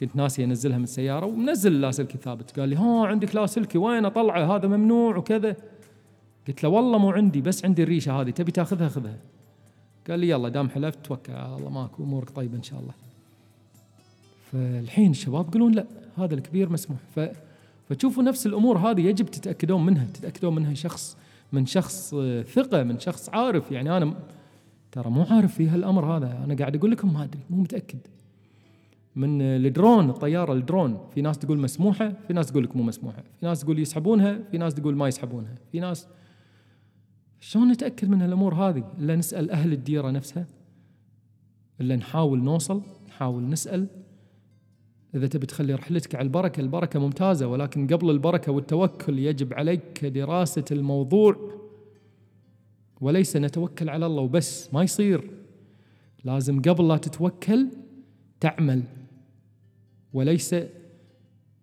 كنت 0.00 0.16
ناسي 0.16 0.44
أنزلها 0.44 0.78
من 0.78 0.84
السيارة 0.84 1.26
ومنزل 1.26 1.72
اللاسلكي 1.72 2.14
الثابت. 2.14 2.60
قال 2.60 2.68
لي 2.68 2.76
ها 2.76 3.06
عندك 3.06 3.34
لاسلكي 3.34 3.78
وين 3.78 4.04
أطلعه؟ 4.04 4.56
هذا 4.56 4.68
ممنوع 4.68 5.16
وكذا. 5.16 5.56
قلت 6.48 6.62
له 6.64 6.68
والله 6.68 6.98
مو 6.98 7.10
عندي 7.10 7.40
بس 7.40 7.64
عندي 7.64 7.82
الريشة 7.82 8.12
هذه 8.20 8.30
تبي 8.30 8.52
تاخذها؟ 8.52 8.88
خذها. 8.88 9.16
قال 10.10 10.20
لي 10.20 10.28
يلا 10.28 10.48
دام 10.48 10.68
حلفت 10.68 11.06
توكل 11.06 11.32
على 11.32 11.56
الله 11.56 11.70
ماكو 11.70 12.04
أمورك 12.04 12.30
طيبة 12.30 12.56
إن 12.56 12.62
شاء 12.62 12.80
الله. 12.80 12.92
فالحين 14.52 15.10
الشباب 15.10 15.48
يقولون 15.48 15.72
لا 15.72 15.86
هذا 16.16 16.34
الكبير 16.34 16.68
مسموح. 16.68 16.98
ف 17.16 17.20
فتشوفوا 17.88 18.22
نفس 18.22 18.46
الأمور 18.46 18.78
هذه 18.78 19.00
يجب 19.00 19.26
تتأكدون 19.26 19.86
منها. 19.86 20.06
تتأكدون 20.14 20.54
منها 20.54 20.74
شخص 20.74 21.16
من 21.52 21.66
شخص 21.66 22.14
آه، 22.14 22.42
ثقة 22.42 22.82
من 22.82 22.98
شخص 22.98 23.28
عارف. 23.28 23.72
يعني 23.72 23.96
أنا 23.96 24.14
ترى 24.92 25.10
مو 25.10 25.22
عارف 25.22 25.54
في 25.54 25.68
هالأمر 25.68 26.16
هذا. 26.16 26.44
أنا 26.44 26.54
قاعد 26.54 26.76
أقول 26.76 26.90
لكم 26.90 27.14
ما 27.14 27.24
أدري 27.24 27.40
مو 27.50 27.56
متأكد. 27.62 27.98
من 29.16 29.42
الدرون 29.42 30.10
الطيارة 30.10 30.52
الدرون. 30.52 30.98
في 31.14 31.22
ناس 31.22 31.38
تقول 31.38 31.58
مسموحة 31.58 32.12
في 32.26 32.32
ناس 32.32 32.46
تقول 32.46 32.64
لك 32.64 32.76
مو 32.76 32.82
مسموحة. 32.82 33.22
في 33.40 33.46
ناس 33.46 33.60
تقول 33.60 33.78
يسحبونها 33.78 34.38
في 34.50 34.58
ناس 34.58 34.74
تقول 34.74 34.96
ما 34.96 35.08
يسحبونها. 35.08 35.54
في 35.72 35.80
ناس 35.80 36.06
شلون 37.40 37.72
نتأكد 37.72 38.08
من 38.08 38.22
هالأمور 38.22 38.54
هذه؟ 38.54 38.92
إلا 38.98 39.16
نسأل 39.16 39.50
أهل 39.50 39.72
الديرة 39.72 40.10
نفسها. 40.10 40.46
إلا 41.80 41.96
نحاول 41.96 42.42
نوصل 42.42 42.82
نحاول 43.08 43.48
نسأل. 43.48 43.86
إذا 45.14 45.26
تبي 45.26 45.46
تخلي 45.46 45.74
رحلتك 45.74 46.14
على 46.14 46.24
البركة 46.24 46.60
البركة 46.60 47.00
ممتازة 47.00 47.46
ولكن 47.46 47.86
قبل 47.86 48.10
البركة 48.10 48.52
والتوكل 48.52 49.18
يجب 49.18 49.54
عليك 49.54 50.04
دراسة 50.04 50.64
الموضوع. 50.72 51.36
وليس 53.00 53.36
نتوكل 53.36 53.88
على 53.88 54.06
الله 54.06 54.22
وبس 54.22 54.74
ما 54.74 54.82
يصير. 54.82 55.30
لازم 56.24 56.62
قبل 56.62 56.88
لا 56.88 56.96
تتوكل 56.96 57.68
تعمل. 58.40 58.82
وليس 60.12 60.54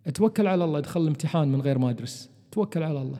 أتوكل 0.07 0.47
على 0.47 0.63
الله 0.63 0.77
أدخل 0.77 1.01
الامتحان 1.01 1.47
من 1.47 1.61
غير 1.61 1.77
ما 1.77 1.89
أدرس. 1.89 2.29
توكل 2.51 2.83
على 2.83 3.01
الله. 3.01 3.19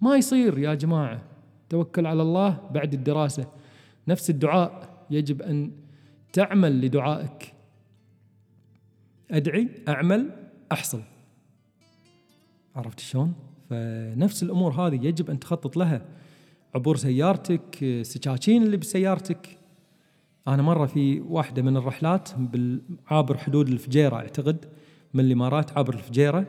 ما 0.00 0.16
يصير 0.16 0.58
يا 0.58 0.74
جماعة. 0.74 1.29
توكل 1.70 2.06
على 2.06 2.22
الله 2.22 2.60
بعد 2.70 2.94
الدراسة. 2.94 3.46
نفس 4.08 4.30
الدعاء 4.30 4.88
يجب 5.10 5.42
أن 5.42 5.70
تعمل 6.32 6.80
لدعائك. 6.80 7.54
أدعي 9.30 9.68
أعمل 9.88 10.30
أحصل. 10.72 11.02
عرفت 12.76 13.00
شلون؟ 13.00 13.34
فنفس 13.70 14.42
الأمور 14.42 14.72
هذه 14.72 15.06
يجب 15.06 15.30
أن 15.30 15.40
تخطط 15.40 15.76
لها. 15.76 16.02
عبور 16.74 16.96
سيارتك 16.96 18.00
سكاكين 18.02 18.62
اللي 18.62 18.76
بسيارتك. 18.76 19.58
أنا 20.48 20.62
مرة 20.62 20.86
في 20.86 21.20
واحدة 21.20 21.62
من 21.62 21.76
الرحلات 21.76 22.30
عابر 23.06 23.38
حدود 23.38 23.68
الفجيرة 23.68 24.16
أعتقد 24.16 24.64
من 25.14 25.24
الإمارات 25.24 25.78
عابر 25.78 25.94
الفجيرة 25.94 26.46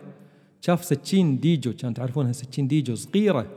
شاف 0.62 0.86
سكين 0.86 1.40
ديجو 1.40 1.74
كانت 1.74 1.98
تعرفونها 1.98 2.32
سكين 2.32 2.68
ديجو 2.68 2.96
صغيرة. 2.96 3.48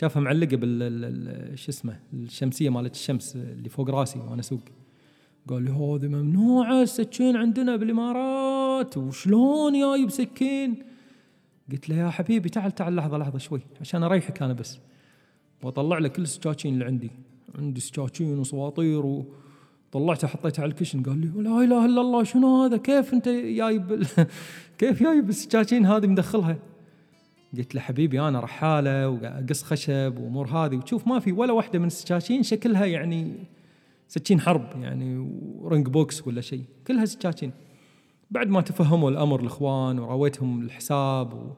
شافها 0.00 0.22
معلقة 0.22 0.56
بال 0.56 0.82
ال- 0.82 1.28
ال- 1.52 1.58
شو 1.58 1.70
اسمه 1.70 2.00
الشمسية 2.12 2.70
مالت 2.70 2.94
الشمس 2.94 3.36
اللي 3.36 3.68
فوق 3.68 3.90
راسي 3.90 4.18
وأنا 4.18 4.40
أسوق. 4.40 4.60
قال 5.48 5.62
لي 5.62 5.70
هذه 5.70 6.08
ممنوعة 6.08 6.82
السكين 6.82 7.36
عندنا 7.36 7.76
بالإمارات 7.76 8.96
وشلون 8.96 9.72
جايب 9.80 10.10
سكين؟ 10.10 10.82
قلت 11.72 11.88
له 11.88 11.96
يا 11.96 12.10
حبيبي 12.10 12.48
تعال 12.48 12.72
تعال 12.74 12.96
لحظة 12.96 13.18
لحظة 13.18 13.38
شوي 13.38 13.60
عشان 13.80 14.02
أريحك 14.02 14.42
أنا 14.42 14.52
بس. 14.52 14.78
وأطلع 15.62 15.98
لك 15.98 16.12
كل 16.12 16.22
السكاكين 16.22 16.74
اللي 16.74 16.84
عندي. 16.84 17.10
عندي 17.58 17.80
سكاكين 17.80 18.38
وسواطير 18.38 19.24
وطلعتها 19.92 20.28
حطيتها 20.28 20.62
على 20.62 20.70
ال 20.70 20.74
cushion. 20.74 21.02
قال 21.02 21.20
لي 21.20 21.42
لا 21.42 21.64
إله 21.64 21.84
إلا 21.84 22.00
الله 22.00 22.24
شنو 22.24 22.62
هذا؟ 22.64 22.76
كيف 22.76 23.14
أنت 23.14 23.28
جايب 23.28 24.02
كيف 24.78 25.02
جايب 25.02 25.28
السكاكين 25.28 25.86
هذه 25.86 26.06
مدخلها؟ 26.06 26.58
قلت 27.58 27.74
له 27.74 27.80
حبيبي 27.80 28.20
أنا 28.20 28.40
رحالة 28.40 29.08
وأقص 29.08 29.62
خشب 29.62 30.18
وأمور 30.18 30.48
هذه. 30.48 30.76
وتشوف 30.76 31.06
ما 31.06 31.18
في 31.18 31.32
ولا 31.32 31.52
واحدة 31.52 31.78
من 31.78 31.86
السكاكين 31.86 32.42
شكلها 32.42 32.86
يعني 32.86 33.34
سكين 34.08 34.40
حرب 34.40 34.82
يعني 34.82 35.18
ورنج 35.58 35.88
بوكس 35.88 36.26
ولا 36.26 36.40
شيء. 36.40 36.64
كلها 36.86 37.04
سكاكين 37.04 37.52
بعد 38.30 38.48
ما 38.48 38.60
تفهموا 38.60 39.10
الأمر 39.10 39.40
الإخوان 39.40 39.98
وراويتهم 39.98 40.62
الحساب 40.62 41.34
و... 41.34 41.52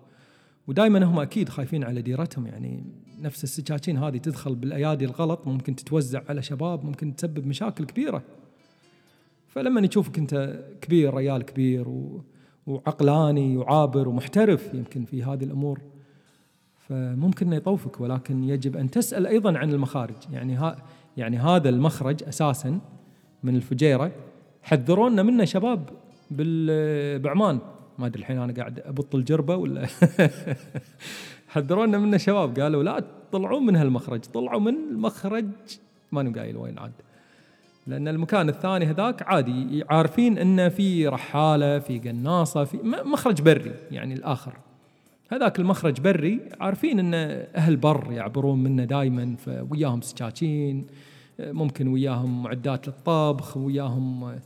ودائما 0.67 1.05
هم 1.05 1.19
أكيد 1.19 1.49
خايفين 1.49 1.85
على 1.85 2.03
ديرتهم. 2.03 2.47
يعني 2.47 2.85
نفس 3.23 3.45
السكاكين 3.45 3.99
هذه 3.99 4.17
تدخل 4.17 4.55
بالأيادي 4.55 5.05
الغلط 5.05 5.47
ممكن 5.47 5.77
تتوزع 5.77 6.23
على 6.29 6.43
شباب 6.43 6.85
ممكن 6.85 7.17
تسبب 7.17 7.47
مشاكل 7.47 7.85
كبيرة. 7.85 8.23
فلما 9.49 9.81
يشوفك 9.81 10.19
أنت 10.19 10.63
كبير 10.81 11.15
ريال 11.15 11.43
كبير 11.43 11.89
و... 11.89 12.25
وعقلاني 12.67 13.57
وعابر 13.57 14.09
ومحترف 14.09 14.75
يمكن 14.75 15.05
في 15.05 15.25
هذه 15.25 15.45
الأمور. 15.45 15.81
فممكن 16.89 17.47
إنه 17.47 17.57
يطوفك 17.57 18.01
ولكن 18.01 18.45
يجب 18.45 18.77
أن 18.77 18.91
تسأل 18.91 19.27
أيضا 19.27 19.59
عن 19.59 19.71
المخارج. 19.71 20.17
يعني 20.33 20.55
ها 20.55 20.77
يعني 21.17 21.39
هذا 21.39 21.69
المخرج 21.69 22.23
أساسا 22.23 22.81
من 23.43 23.57
الفجيرة. 23.57 24.13
حذرونا 24.63 25.23
منه 25.23 25.45
شباب 25.45 25.89
بعمان. 27.23 27.59
ما 27.99 28.07
أدري 28.07 28.21
الحين 28.21 28.39
أنا 28.39 28.53
قاعد 28.53 28.81
ابطل 28.81 29.25
جربه 29.25 29.57
ولا 29.57 29.87
حذرونا 31.49 31.99
منه 31.99 32.17
شباب. 32.17 32.61
قالوا 32.61 32.83
لا 32.83 33.05
تطلعون 33.31 33.67
من 33.67 33.77
هالمخرج 33.77 34.21
طلعوا 34.21 34.61
من 34.61 34.75
المخرج. 34.91 35.47
ماني 36.13 36.39
قايل 36.39 36.57
وين 36.57 36.79
عاد. 36.79 36.93
لأن 37.87 38.09
المكان 38.09 38.49
الثاني 38.49 38.87
هذاك 38.87 39.23
عادي 39.23 39.85
عارفين 39.91 40.39
إنه 40.39 40.69
في 40.69 41.09
رحالة 41.09 41.79
في 41.79 41.99
قناصة 41.99 42.65
في 42.65 42.79
مخرج 42.85 43.43
بري 43.43 43.73
يعني 43.91 44.15
الآخر 44.15 44.53
هذاك 45.33 45.59
المخرج 45.59 46.01
بري 46.01 46.41
عارفين 46.61 46.99
ان 46.99 47.15
أهل 47.57 47.77
بر 47.77 48.13
يعبرون 48.13 48.63
منه 48.63 48.85
دائما 48.85 49.37
فوياهم 49.37 50.01
سكاكين 50.01 50.87
ممكن 51.41 51.89
وياهم 51.89 52.43
معدات 52.43 52.89
للطبخ 52.89 53.57
وياهم 53.57 54.39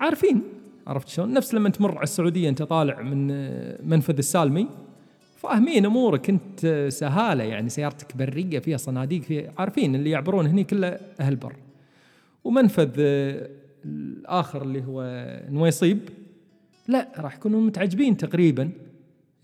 عارفين 0.00 0.42
عرفت 0.86 1.08
شلون؟ 1.08 1.32
نفس 1.32 1.54
لما 1.54 1.68
تمر 1.68 1.94
على 1.94 2.02
السعودية 2.02 2.48
أنت 2.48 2.62
طالع 2.62 3.02
من 3.02 3.26
منفذ 3.88 4.18
السالمي 4.18 4.68
فاهمين 5.36 5.86
أمورك 5.86 6.30
انت 6.30 6.86
سهالة 6.88 7.44
يعني 7.44 7.68
سيارتك 7.68 8.16
برية 8.16 8.58
فيها 8.58 8.76
صناديق 8.76 9.22
فيها 9.22 9.52
عارفين 9.58 9.94
اللي 9.94 10.10
يعبرون 10.10 10.46
هني 10.46 10.64
كله 10.64 10.98
أهل 11.20 11.36
بر 11.36 11.52
ومنفذ 12.44 12.94
آه، 12.98 13.50
الآخر 13.84 14.62
اللي 14.62 14.84
هو 14.84 15.02
نويصيب. 15.48 16.08
لا 16.88 17.08
راح 17.16 17.36
يكونوا 17.36 17.60
متعجبين 17.60 18.16
تقريبا. 18.16 18.70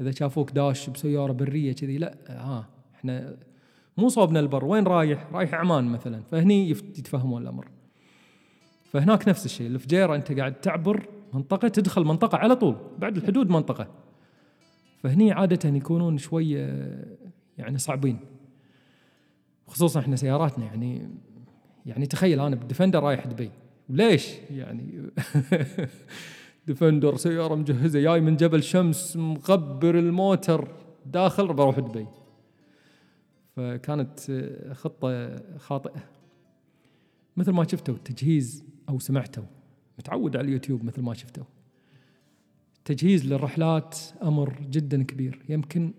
إذا 0.01 0.11
شافوك 0.11 0.51
داش 0.51 0.91
بسيارة 0.91 1.33
برية 1.33 1.73
كذي 1.73 1.99
لا 1.99 2.15
ها 2.29 2.69
إحنا 2.95 3.37
مو 3.97 4.09
صوبنا 4.09 4.41
البر. 4.41 4.65
وين 4.65 4.85
رايح؟ 4.85 5.27
رايح 5.33 5.55
عمان 5.55 5.85
مثلا. 5.85 6.23
فهني 6.23 6.71
يتفهمون 6.71 7.43
الأمر. 7.43 7.69
فهناك 8.85 9.29
نفس 9.29 9.45
الشيء. 9.47 9.67
الفجيرة 9.67 10.15
أنت 10.15 10.33
قاعد 10.33 10.55
تعبر 10.55 11.09
منطقة 11.35 11.69
تدخل 11.69 12.05
منطقة 12.05 12.39
على 12.39 12.57
طول 12.57 12.77
بعد 12.99 13.17
الحدود 13.17 13.51
منطقة. 13.51 13.89
فهني 15.03 15.33
عادة 15.33 15.69
يكونون 15.69 16.19
شوية 16.19 16.95
يعني 17.59 17.79
صعبين. 17.79 18.19
خصوصا 19.67 20.01
إحنا 20.01 20.17
سياراتنا 20.17 20.65
يعني 20.65 21.09
يعني 21.87 22.07
تخيل 22.07 22.41
أنا 22.41 22.57
ب 22.57 22.62
Defender 22.62 23.03
رايح 23.03 23.27
دبي. 23.27 23.51
ليش 23.89 24.29
يعني 24.51 25.03
Defender 26.67 27.17
سيارة 27.17 27.55
مجهزة 27.55 28.01
جاي 28.01 28.21
من 28.21 28.37
جبل 28.37 28.63
شمس 28.63 29.17
مغبر 29.17 29.99
الموتر 29.99 30.69
داخل 31.07 31.47
بروح 31.47 31.79
دبي. 31.79 32.07
فكانت 33.57 34.21
خطة 34.73 35.37
خاطئة. 35.59 36.05
مثل 37.37 37.53
ما 37.53 37.65
شفتوا 37.69 37.95
التجهيز 37.95 38.65
أو 38.89 38.99
سمعتوا. 38.99 39.45
متعود 39.99 40.37
على 40.37 40.49
اليوتيوب 40.49 40.85
مثل 40.85 41.03
ما 41.03 41.15
شفتوا. 41.15 41.45
التجهيز 42.79 43.27
للرحلات 43.27 43.99
أمر 44.23 44.59
جدا 44.71 45.03
كبير. 45.03 45.43
يمكن 45.49 45.93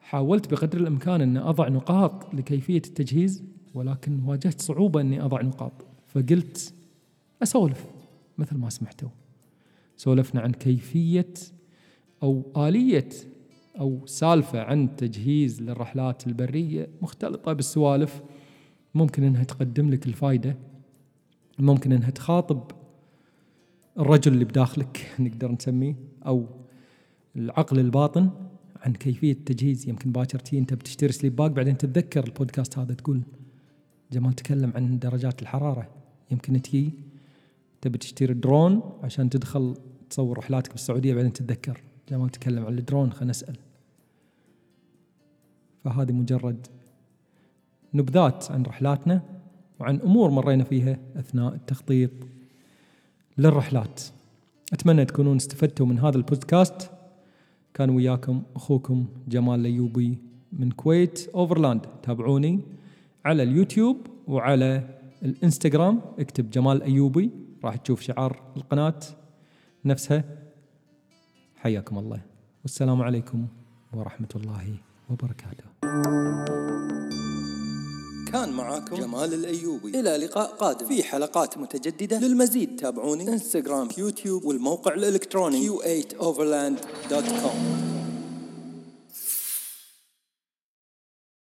حاولت 0.00 0.50
بقدر 0.50 0.78
الإمكان 0.78 1.20
أن 1.20 1.36
أضع 1.36 1.68
نقاط 1.68 2.34
لكيفية 2.34 2.76
التجهيز. 2.76 3.44
ولكن 3.78 4.22
واجهت 4.24 4.60
صعوبة 4.60 5.00
إني 5.00 5.24
أضع 5.24 5.42
نقاط. 5.42 5.72
فقلت 6.06 6.74
أسولف 7.42 7.86
مثل 8.38 8.56
ما 8.56 8.70
سمعتوا 8.70 9.08
سولفنا 9.96 10.40
عن 10.40 10.52
كيفية 10.52 11.34
أو 12.22 12.52
آلية 12.56 13.08
أو 13.80 14.06
سالفة 14.06 14.60
عن 14.60 14.96
تجهيز 14.96 15.62
للرحلات 15.62 16.26
البرية 16.26 16.88
مختلطة 17.02 17.52
بالسوالف. 17.52 18.22
ممكن 18.94 19.24
إنها 19.24 19.44
تقدم 19.44 19.90
لك 19.90 20.06
الفائده 20.06 20.56
ممكن 21.58 21.92
إنها 21.92 22.10
تخاطب 22.10 22.62
الرجل 23.98 24.32
اللي 24.32 24.44
بداخلك 24.44 25.06
نقدر 25.20 25.52
نسميه 25.52 25.96
أو 26.26 26.46
العقل 27.36 27.78
الباطن 27.78 28.30
عن 28.76 28.92
كيفية 28.92 29.32
التجهيز 29.32 29.88
يمكن 29.88 30.12
باكر 30.12 30.38
تي 30.38 30.58
أنت 30.58 30.74
بتشتري 30.74 31.12
sleep 31.12 31.36
bag 31.36 31.50
بعدين 31.50 31.78
تتذكر 31.78 32.24
البودكاست 32.24 32.78
هذا 32.78 32.94
تقول 32.94 33.22
جمال 34.12 34.32
تكلم 34.32 34.72
عن 34.74 34.98
درجات 34.98 35.42
الحرارة. 35.42 35.88
يمكن 36.30 36.62
تجي 36.62 36.92
تبي 37.80 37.98
تشتري 37.98 38.34
درون 38.34 38.80
عشان 39.02 39.30
تدخل 39.30 39.74
تصور 40.10 40.38
رحلاتك 40.38 40.72
بالسعودية 40.72 41.14
بعدين 41.14 41.32
تتذكر. 41.32 41.80
جمال 42.08 42.28
تكلم 42.30 42.66
عن 42.66 42.78
الدرون 42.78 43.12
خلينا 43.12 43.30
نسأل. 43.30 43.56
فهذه 45.84 46.12
مجرد 46.12 46.66
نبذات 47.94 48.50
عن 48.50 48.62
رحلاتنا 48.62 49.22
وعن 49.80 50.00
أمور 50.00 50.30
مرينا 50.30 50.64
فيها 50.64 50.98
أثناء 51.16 51.54
التخطيط 51.54 52.10
للرحلات. 53.38 54.02
أتمنى 54.72 55.04
تكونون 55.04 55.36
استفدتوا 55.36 55.86
من 55.86 55.98
هذا 55.98 56.16
البودكاست. 56.16 56.90
كان 57.74 57.90
وياكم 57.90 58.42
أخوكم 58.56 59.06
جمال 59.28 59.60
الايوبي 59.60 60.18
من 60.52 60.70
كويت 60.70 61.28
Overland. 61.34 61.86
تابعوني. 62.02 62.60
على 63.24 63.42
اليوتيوب 63.42 64.06
وعلى 64.28 64.82
الإنستغرام. 65.22 66.00
اكتب 66.18 66.50
جمال 66.50 66.82
أيوبي 66.82 67.30
راح 67.64 67.76
تشوف 67.76 68.00
شعار 68.00 68.42
القناة 68.56 69.00
نفسها. 69.84 70.24
حياكم 71.56 71.98
الله. 71.98 72.20
والسلام 72.62 73.02
عليكم 73.02 73.46
ورحمة 73.92 74.28
الله 74.36 74.74
وبركاته. 75.10 75.64
كان 78.32 78.52
معاكم 78.52 78.96
جمال 78.96 79.34
الأيوبي. 79.34 80.00
إلى 80.00 80.16
لقاء 80.16 80.56
قادم. 80.56 80.86
في 80.86 81.02
حلقات 81.02 81.58
متجددة. 81.58 82.18
للمزيد 82.18 82.76
تابعوني. 82.76 83.28
إنستغرام 83.28 83.88
يوتيوب 83.98 84.44
والموقع 84.44 84.94
الإلكتروني. 84.94 85.68
q8overland.com 85.68 87.97